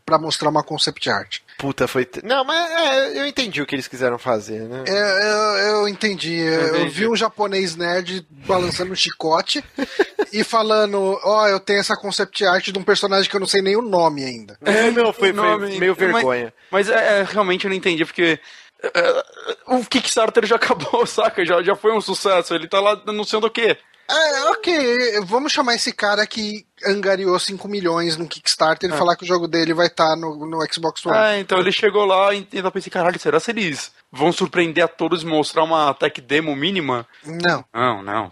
[0.06, 1.40] para mostrar uma concept art.
[1.58, 2.08] Puta, foi.
[2.24, 4.84] Não, mas é, eu entendi o que eles quiseram fazer, né?
[4.88, 6.38] É, eu, eu entendi.
[6.38, 9.64] Eu, eu, vi um japonês nerd balançando um chicote
[10.32, 13.48] e falando: Ó, oh, eu tenho essa concept art de um personagem que eu não
[13.48, 14.58] sei nem o nome ainda.
[14.64, 16.54] É, não, foi, foi meio vergonha.
[16.72, 18.40] Mas, mas é, é, realmente eu não entendi, porque.
[18.82, 19.24] É,
[19.68, 21.46] o Kickstarter já acabou, saca?
[21.46, 22.54] Já, já foi um sucesso.
[22.54, 23.78] Ele tá lá anunciando o quê?
[24.10, 28.98] É, ok, vamos chamar esse cara que angariou 5 milhões no Kickstarter e é.
[28.98, 31.18] falar que o jogo dele vai estar tá no, no Xbox One.
[31.18, 34.88] É, então ele chegou lá e ainda pensei, caralho, será que eles vão surpreender a
[34.88, 37.06] todos e mostrar uma tech demo mínima?
[37.26, 37.64] Não.
[37.74, 38.32] Não, não.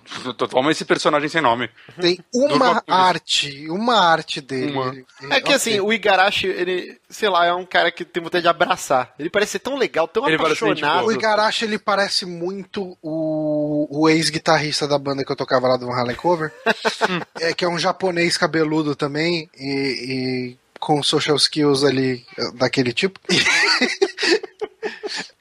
[0.50, 1.70] Toma esse personagem sem nome.
[2.00, 4.72] Tem uma arte, uma arte dele.
[4.72, 4.96] Uma.
[5.30, 5.54] É que okay.
[5.54, 9.14] assim, o Igarashi, ele, sei lá, é um cara que tem vontade de abraçar.
[9.20, 11.06] Ele parece ser tão legal, tão ele apaixonado.
[11.06, 13.57] O Igarashi, ele parece muito o,
[13.90, 16.52] o ex-guitarrista da banda que eu tocava lá do Van Halen Cover,
[17.40, 22.26] é, que é um japonês cabeludo também, e, e com social skills ali
[22.56, 23.20] daquele tipo.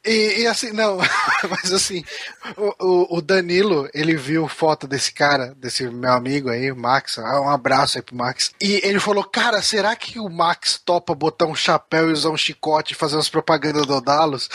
[0.06, 0.98] E, e, assim, não,
[1.50, 2.04] mas assim,
[2.56, 7.40] o, o, Danilo, ele viu foto desse cara, desse meu amigo aí, o Max, ah,
[7.40, 8.52] um abraço aí pro Max.
[8.60, 12.36] E ele falou, cara, será que o Max topa botar um chapéu e usar um
[12.36, 14.48] chicote e fazer umas propagandas do Odalos?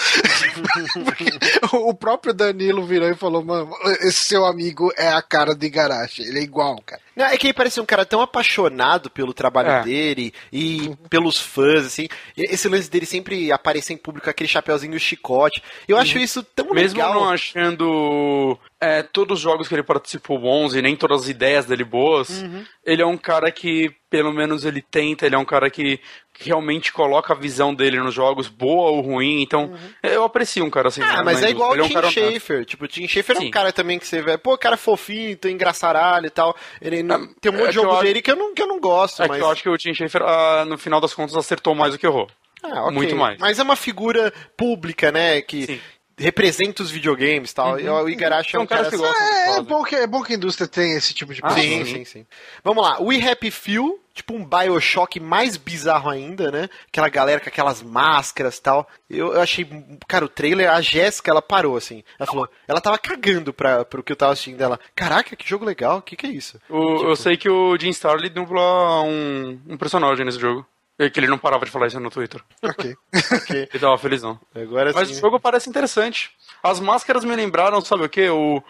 [1.73, 3.69] o próprio Danilo virou e falou, mano,
[3.99, 7.01] esse seu amigo é a cara de Igarashi, ele é igual, cara.
[7.21, 9.83] Não, é que ele parece um cara tão apaixonado pelo trabalho é.
[9.83, 10.95] dele e uhum.
[11.09, 12.07] pelos fãs, assim.
[12.35, 15.61] Esse lance dele sempre aparecer em público com aquele chapéuzinho e o chicote.
[15.87, 16.23] Eu acho uhum.
[16.23, 17.13] isso tão Mesmo legal.
[17.13, 21.29] Mesmo não achando é, todos os jogos que ele participou bons e nem todas as
[21.29, 22.65] ideias dele boas, uhum.
[22.83, 25.99] ele é um cara que, pelo menos, ele tenta, ele é um cara que
[26.39, 29.77] realmente coloca a visão dele nos jogos, boa ou ruim, então uhum.
[30.01, 31.03] eu aprecio um cara assim.
[31.03, 32.09] Ah, mas é igual o Tim é um.
[32.09, 33.45] Schafer, tipo, o Tim Schafer Sim.
[33.45, 37.03] é um cara também que você vê, pô, cara fofinho, tem engraçaralho e tal, ele
[37.03, 37.17] não...
[37.17, 39.21] é, tem um monte é de jogo dele que eu não, que eu não gosto,
[39.21, 39.37] é mas...
[39.37, 41.99] que eu acho que o Tim Schafer, ah, no final das contas, acertou mais do
[41.99, 42.27] que errou.
[42.63, 42.95] Ah, okay.
[42.95, 43.39] Muito mais.
[43.39, 45.41] Mas é uma figura pública, né?
[45.41, 45.79] Que, Sim
[46.21, 47.75] representa os videogames e tal.
[47.75, 48.03] Uhum.
[48.03, 49.23] O Igarashi é um, cara, cara que gosta.
[49.23, 51.85] É, é, bom que, é bom que a indústria tem esse tipo de ah, Sim,
[51.85, 52.25] sim, sim.
[52.63, 52.99] Vamos lá.
[53.01, 56.69] We Happy Few, tipo um Bioshock mais bizarro ainda, né?
[56.87, 58.87] Aquela galera com aquelas máscaras e tal.
[59.09, 59.67] Eu, eu, achei,
[60.07, 62.03] cara, o trailer, a Jéssica, ela parou assim.
[62.19, 64.79] Ela falou, ela tava cagando pra, pro que eu tava assistindo dela.
[64.95, 66.59] Caraca, que jogo legal, o que que é isso?
[66.69, 67.09] O, tipo...
[67.09, 70.65] Eu sei que o Jim Starley dubla um, um personagem nesse jogo.
[71.01, 72.39] É que ele não parava de falar isso no Twitter.
[72.61, 72.95] Ok.
[73.41, 73.67] okay.
[73.73, 74.39] Ele tava felizão.
[74.53, 75.15] Agora Mas sim.
[75.15, 76.29] o jogo parece interessante.
[76.61, 78.29] As máscaras me lembraram, sabe o que?
[78.29, 78.61] O,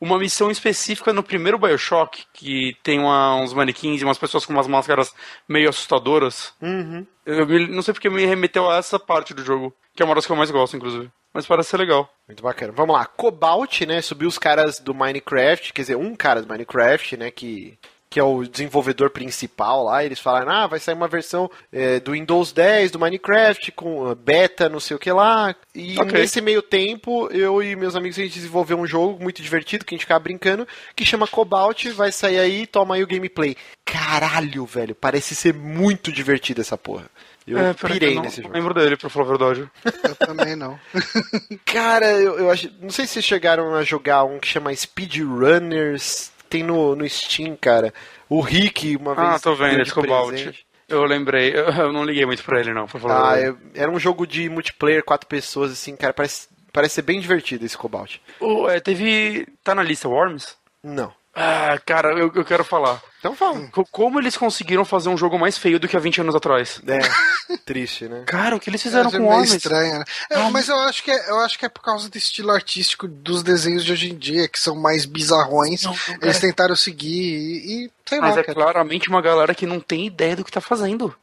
[0.00, 4.52] uma missão específica no primeiro Bioshock, que tem uma, uns manequins e umas pessoas com
[4.52, 5.12] umas máscaras
[5.48, 6.54] meio assustadoras.
[6.62, 7.04] Uhum.
[7.26, 10.14] Eu me, não sei porque me remeteu a essa parte do jogo, que é uma
[10.14, 11.10] das que eu mais gosto, inclusive.
[11.34, 12.08] Mas parece ser legal.
[12.28, 12.72] Muito bacana.
[12.72, 13.04] Vamos lá.
[13.04, 14.00] Cobalt, né?
[14.00, 17.32] Subiu os caras do Minecraft, quer dizer, um cara do Minecraft, né?
[17.32, 17.76] Que
[18.10, 22.10] que é o desenvolvedor principal lá, eles falaram, ah, vai sair uma versão é, do
[22.10, 25.54] Windows 10, do Minecraft, com beta, não sei o que lá.
[25.72, 26.20] E okay.
[26.20, 29.94] nesse meio tempo, eu e meus amigos, a gente desenvolveu um jogo muito divertido, que
[29.94, 30.66] a gente ficava brincando,
[30.96, 33.56] que chama Cobalt, vai sair aí, toma aí o gameplay.
[33.84, 37.08] Caralho, velho, parece ser muito divertido essa porra.
[37.46, 38.52] Eu é, pirei eu nesse jogo.
[38.52, 39.70] lembro dele, pra falar a verdade.
[40.02, 40.78] Eu também não.
[41.64, 42.70] Cara, eu, eu acho.
[42.80, 47.56] Não sei se vocês chegaram a jogar um que chama Speedrunners tem no, no Steam,
[47.56, 47.94] cara.
[48.28, 49.28] O Rick, uma vez.
[49.28, 50.48] Ah, tô vendo, esse Cobalt.
[50.88, 53.12] Eu lembrei, eu não liguei muito pra ele, não, por favor.
[53.12, 57.20] Ah, eu, era um jogo de multiplayer, quatro pessoas, assim, cara, parece, parece ser bem
[57.20, 58.16] divertido esse Cobalt.
[58.40, 59.46] O, é, teve.
[59.62, 60.56] Tá na lista Worms?
[60.82, 61.12] Não.
[61.34, 63.00] Ah, cara, eu, eu quero falar.
[63.20, 63.68] Então fala.
[63.92, 66.80] Como eles conseguiram fazer um jogo mais feio do que há 20 anos atrás?
[66.86, 68.24] É, triste, né?
[68.26, 69.44] Cara, o que eles fizeram é, com o Homem?
[69.44, 70.04] estranho, né?
[70.30, 73.06] É, mas eu acho, que é, eu acho que é por causa do estilo artístico
[73.06, 75.82] dos desenhos de hoje em dia, que são mais bizarrões.
[75.82, 78.40] Não, não, eles tentaram seguir e, e sei mas lá.
[78.40, 78.54] é cara.
[78.54, 81.14] claramente uma galera que não tem ideia do que tá fazendo.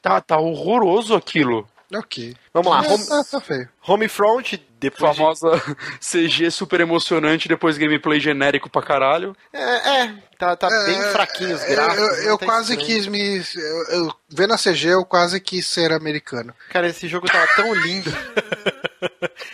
[0.00, 1.68] tá, tá horroroso aquilo.
[1.98, 2.34] Ok.
[2.52, 2.80] Vamos lá.
[2.80, 3.68] Home, tá, tá feio.
[3.86, 5.16] Homefront, depois.
[5.16, 5.50] Famosa
[6.00, 6.28] de...
[6.28, 9.36] CG super emocionante, depois gameplay genérico pra caralho.
[9.52, 12.18] É, é tá, tá é, bem fraquinho os é, gráficos.
[12.18, 12.86] Eu, eu tá quase estranho.
[12.86, 13.38] quis me.
[13.56, 16.54] Eu, eu, vendo a CG, eu quase quis ser americano.
[16.70, 18.10] Cara, esse jogo tava tão lindo.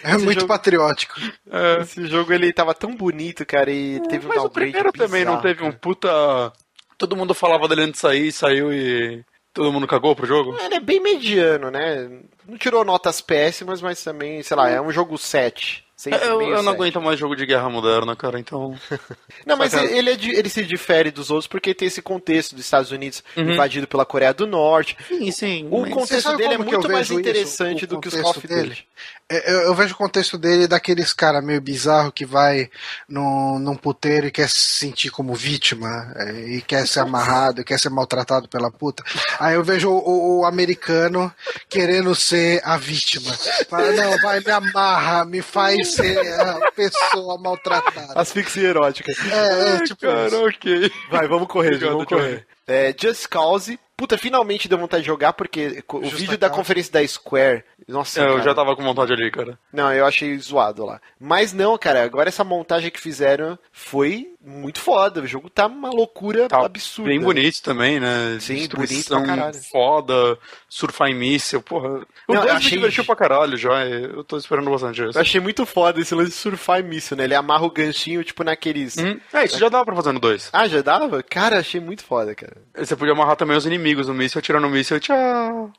[0.03, 0.53] É esse muito jogo...
[0.53, 1.21] patriótico.
[1.51, 1.83] É.
[1.83, 5.25] Esse jogo ele tava tão bonito, cara, e teve Mas um o primeiro bizarro, também
[5.25, 6.53] não teve um puta.
[6.97, 9.25] Todo mundo falava dele antes de sair, saiu e.
[9.53, 10.57] Todo mundo cagou pro jogo?
[10.61, 12.09] Ele é bem mediano, né?
[12.47, 15.85] Não tirou notas péssimas, mas também, sei lá, é um jogo 7.
[16.07, 18.75] Eu, eu, não aguento mais jogo de guerra moderna, cara, então.
[19.45, 22.91] não, mas ele, é, ele se difere dos outros porque tem esse contexto dos Estados
[22.91, 23.51] Unidos uhum.
[23.51, 24.97] invadido pela Coreia do Norte.
[25.09, 25.69] Sim, sim.
[25.71, 28.87] O contexto dele é muito mais interessante isso, do que os of Duty.
[29.33, 32.69] É, eu, eu, vejo o contexto dele daqueles cara meio bizarro que vai
[33.09, 37.79] num, num puteiro e quer se sentir como vítima é, e quer ser amarrado, quer
[37.79, 39.05] ser maltratado pela puta.
[39.39, 41.33] Aí eu vejo o, o americano
[41.69, 43.33] querendo ser a vítima.
[43.69, 48.13] Fala, não, vai, me amarra, me faz ser a pessoa maltratada.
[48.15, 49.13] Asfixia erótica.
[49.13, 50.01] É, é tipo.
[50.01, 50.93] Cara, ok.
[51.11, 52.47] Vai, vamos correr, vamos correr.
[52.67, 56.91] É, Just Cause puta, finalmente deu vontade de jogar, porque o Justa vídeo da conferência
[56.91, 57.63] da Square.
[57.87, 59.59] Nossa, é, eu já tava com vontade ali, cara.
[59.71, 61.03] Não, eu achei zoado lá.
[61.19, 65.21] Mas não, cara, agora essa montagem que fizeram foi muito foda.
[65.21, 67.11] O jogo tá uma loucura tá absurda.
[67.11, 68.39] Bem bonito também, né?
[68.41, 69.55] Sim, bonito pra caralho.
[69.71, 70.39] Foda,
[70.69, 72.07] surfar em míssil, porra.
[72.27, 72.71] O não, 2 achei...
[72.71, 73.87] me divertiu pra caralho já.
[73.87, 75.19] Eu tô esperando bastante isso.
[75.19, 77.25] Eu achei muito foda esse lance de surfar em míssil, né?
[77.25, 78.97] Ele amarra o ganchinho, tipo, naqueles.
[78.97, 79.21] Hum.
[79.33, 80.51] É, isso já dava pra fazer no 2.
[80.53, 81.23] Ah, já dava?
[81.23, 82.57] Cara, achei muito foda, cara.
[82.75, 85.71] Você podia amarrar também os inimigos no míssil, tirando o míssil, tchau.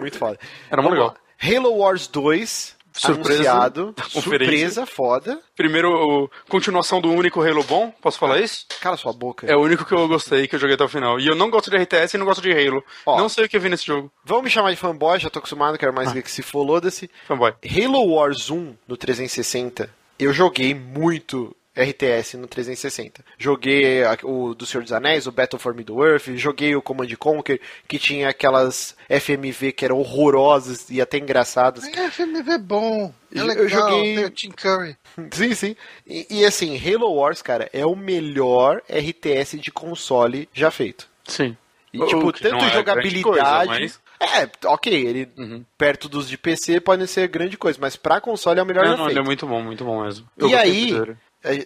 [0.00, 0.38] Muito foda.
[0.70, 1.14] Era muito legal.
[1.40, 3.94] Halo Wars 2 surpresa, anunciado.
[4.08, 5.38] Surpresa, foda.
[5.56, 8.66] Primeiro, continuação do único Halo bom, posso falar isso?
[8.80, 9.46] Cala sua boca.
[9.46, 11.18] É o único que eu gostei, que eu joguei até o final.
[11.18, 12.84] E eu não gosto de RTS e não gosto de Halo.
[13.06, 14.12] Ó, não sei o que eu vi nesse jogo.
[14.24, 16.22] Vamos me chamar de fanboy, já tô acostumado, quero mais ah.
[16.22, 17.10] que se foda-se.
[17.26, 17.54] Fanboy.
[17.64, 23.24] Halo Wars 1 no 360, eu joguei muito RTS no 360.
[23.38, 27.98] Joguei o do Senhor dos Anéis, o Battle for Middle-earth, joguei o Command Conquer, que
[27.98, 31.84] tinha aquelas FMV que eram horrorosas e até engraçadas.
[31.84, 33.12] É, FMV é bom.
[33.34, 34.96] É legal, eu joguei tem o Tim Curry.
[35.32, 35.76] Sim, sim.
[36.06, 41.08] E, e, assim, Halo Wars, cara, é o melhor RTS de console já feito.
[41.24, 41.56] Sim.
[41.92, 43.22] E, tipo, o tanto é jogabilidade.
[43.22, 44.00] Coisa, mas...
[44.22, 45.64] É, ok, ele uhum.
[45.76, 48.96] perto dos de PC pode ser grande coisa, mas pra console é o melhor não,
[48.96, 50.28] não, ele é muito bom, muito bom mesmo.
[50.38, 50.92] Eu e aí,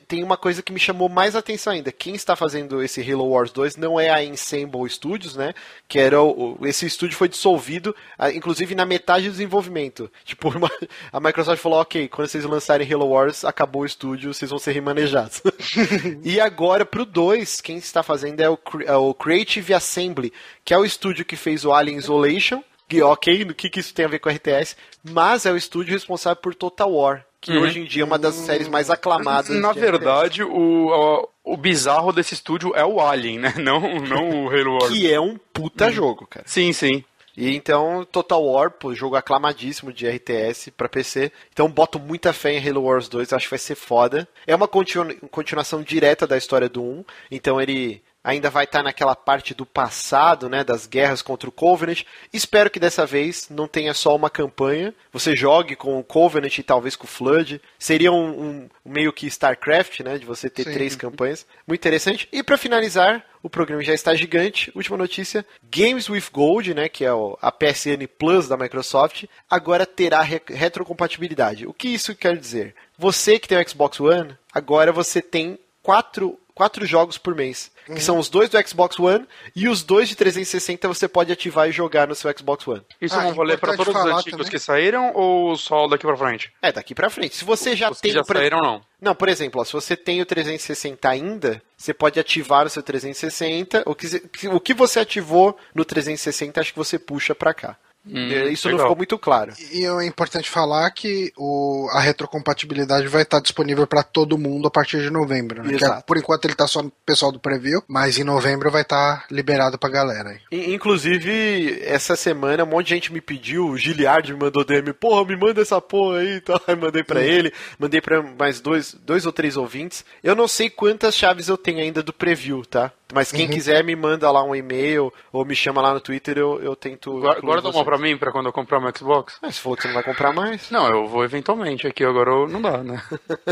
[0.09, 1.93] tem uma coisa que me chamou mais atenção ainda.
[1.93, 5.53] Quem está fazendo esse Halo Wars 2 não é a Ensemble Studios, né?
[5.87, 7.95] Que era o, esse estúdio foi dissolvido,
[8.35, 10.11] inclusive na metade do desenvolvimento.
[10.25, 10.71] Tipo, uma,
[11.13, 14.73] a Microsoft falou: ok, quando vocês lançarem Halo Wars, acabou o estúdio, vocês vão ser
[14.73, 15.41] remanejados.
[16.25, 20.33] e agora, pro 2, quem está fazendo é o, é o Creative Assembly,
[20.65, 22.63] que é o estúdio que fez o Alien Isolation.
[22.89, 25.93] Que, ok, no que, que isso tem a ver com RTS, mas é o estúdio
[25.93, 27.63] responsável por Total War, que uhum.
[27.63, 29.57] hoje em dia é uma das séries mais aclamadas.
[29.57, 33.55] Na verdade, o, o, bizarro desse estúdio é o Alien, né?
[33.57, 34.93] Não, não o Halo Wars.
[34.93, 35.93] Que é um puta uhum.
[35.93, 36.45] jogo, cara.
[36.47, 37.05] Sim, sim.
[37.37, 41.31] E então, Total War, pô, jogo aclamadíssimo de RTS para PC.
[41.53, 44.27] Então, boto muita fé em Halo Wars 2, acho que vai ser foda.
[44.47, 49.15] É uma continu continuação direta da história do 1, então ele ainda vai estar naquela
[49.15, 52.03] parte do passado, né, das guerras contra o Covenant.
[52.33, 54.93] Espero que dessa vez não tenha só uma campanha.
[55.13, 57.61] Você jogue com o Covenant e talvez com o Flood.
[57.79, 60.73] Seria um, um meio que StarCraft, né, de você ter Sim.
[60.73, 61.47] três campanhas.
[61.69, 62.29] Muito interessante.
[62.33, 64.73] E para finalizar, o programa já está gigante.
[64.75, 70.21] Última notícia: Games with Gold, né, que é a PSN Plus da Microsoft, agora terá
[70.23, 71.65] re retrocompatibilidade.
[71.65, 72.75] O que isso quer dizer?
[72.99, 77.93] Você que tem o Xbox One, agora você tem quatro, quatro jogos por mês que
[77.93, 78.01] uhum.
[78.01, 81.73] são os dois do Xbox One e os dois de 360 você pode ativar e
[81.73, 82.83] jogar no seu Xbox One.
[83.01, 84.51] Isso ah, é um rolê para todos os antigos também.
[84.51, 86.53] que saíram ou só daqui para frente?
[86.61, 87.37] É, daqui para frente.
[87.37, 88.39] Se você já os tem que já pre...
[88.39, 88.83] saíram não.
[89.01, 92.83] Não, por exemplo, ó, se você tem o 360 ainda, você pode ativar o seu
[92.83, 93.85] 360.
[93.87, 94.07] O que,
[94.49, 97.77] o que você ativou no 360, acho que você puxa para cá.
[98.09, 98.79] Hum, Isso legal.
[98.79, 99.53] não ficou muito claro.
[99.73, 104.71] E é importante falar que o, a retrocompatibilidade vai estar disponível para todo mundo a
[104.71, 105.63] partir de novembro.
[105.63, 105.77] Né?
[105.77, 109.27] É, por enquanto ele está só no pessoal do preview, mas em novembro vai estar
[109.31, 110.39] liberado pra galera.
[110.51, 110.75] Aí.
[110.75, 115.25] Inclusive, essa semana um monte de gente me pediu, o Giliard me mandou DM, porra,
[115.25, 116.61] me manda essa porra aí e tal.
[116.67, 117.25] Aí mandei para hum.
[117.25, 120.05] ele, mandei para mais dois, dois ou três ouvintes.
[120.23, 122.93] Eu não sei quantas chaves eu tenho ainda do preview, tá?
[123.15, 123.53] Mas quem uhum.
[123.53, 127.21] quiser me manda lá um e-mail ou me chama lá no Twitter, eu, eu tento.
[127.41, 129.37] Guarda uma pra mim pra quando eu comprar um Xbox.
[129.41, 130.71] Mas você falou que você não vai comprar mais.
[130.71, 131.87] Não, eu vou eventualmente.
[131.87, 133.03] Aqui agora não dá, né?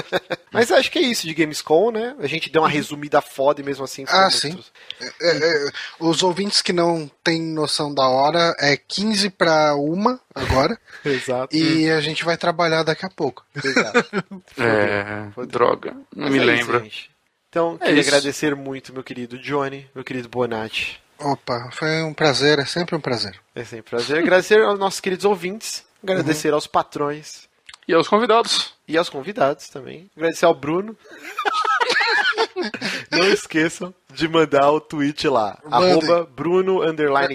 [0.53, 2.15] Mas acho que é isso de Gamescom, né?
[2.19, 4.05] A gente deu uma resumida foda e mesmo assim.
[4.09, 4.59] Ah, sim.
[5.01, 10.21] É, é, é, os ouvintes que não têm noção da hora é 15 pra uma
[10.35, 10.79] agora.
[11.05, 11.55] Exato.
[11.55, 13.45] E a gente vai trabalhar daqui a pouco.
[13.55, 14.05] Exato.
[14.59, 15.93] é, droga.
[16.15, 16.87] Não Mas me é lembro.
[16.87, 17.09] Isso,
[17.55, 18.11] então, é queria isso.
[18.11, 21.01] agradecer muito, meu querido Johnny, meu querido Bonatti.
[21.19, 23.41] Opa, foi um prazer, é sempre um prazer.
[23.55, 24.19] É sempre um prazer.
[24.19, 26.55] agradecer aos nossos queridos ouvintes, agradecer uhum.
[26.55, 27.49] aos patrões.
[27.87, 28.75] E aos convidados.
[28.89, 30.11] E aos convidados também.
[30.17, 30.97] Agradecer ao Bruno.
[33.11, 35.59] Não esqueçam de mandar o tweet lá.
[35.65, 35.91] Mandem.
[35.91, 36.81] Arroba Bruno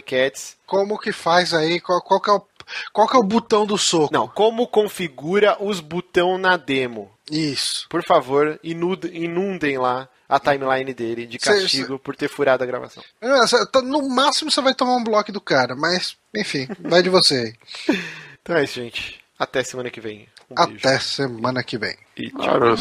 [0.06, 0.58] Cats.
[0.66, 1.80] Como que faz aí?
[1.80, 2.44] Qual, qual, que é o,
[2.92, 4.14] qual que é o botão do soco?
[4.14, 7.12] Não, como configura os botão na demo.
[7.30, 7.88] Isso.
[7.90, 13.04] Por favor, inundem lá a timeline dele de castigo cê, por ter furado a gravação.
[13.72, 17.58] Tá, no máximo você vai tomar um bloco do cara, mas enfim, vai de você
[17.88, 17.98] aí.
[18.42, 19.20] então é isso, gente.
[19.40, 20.28] Até semana que vem.
[20.52, 21.96] Um Até semana que vem.
[22.16, 22.76] E tchau.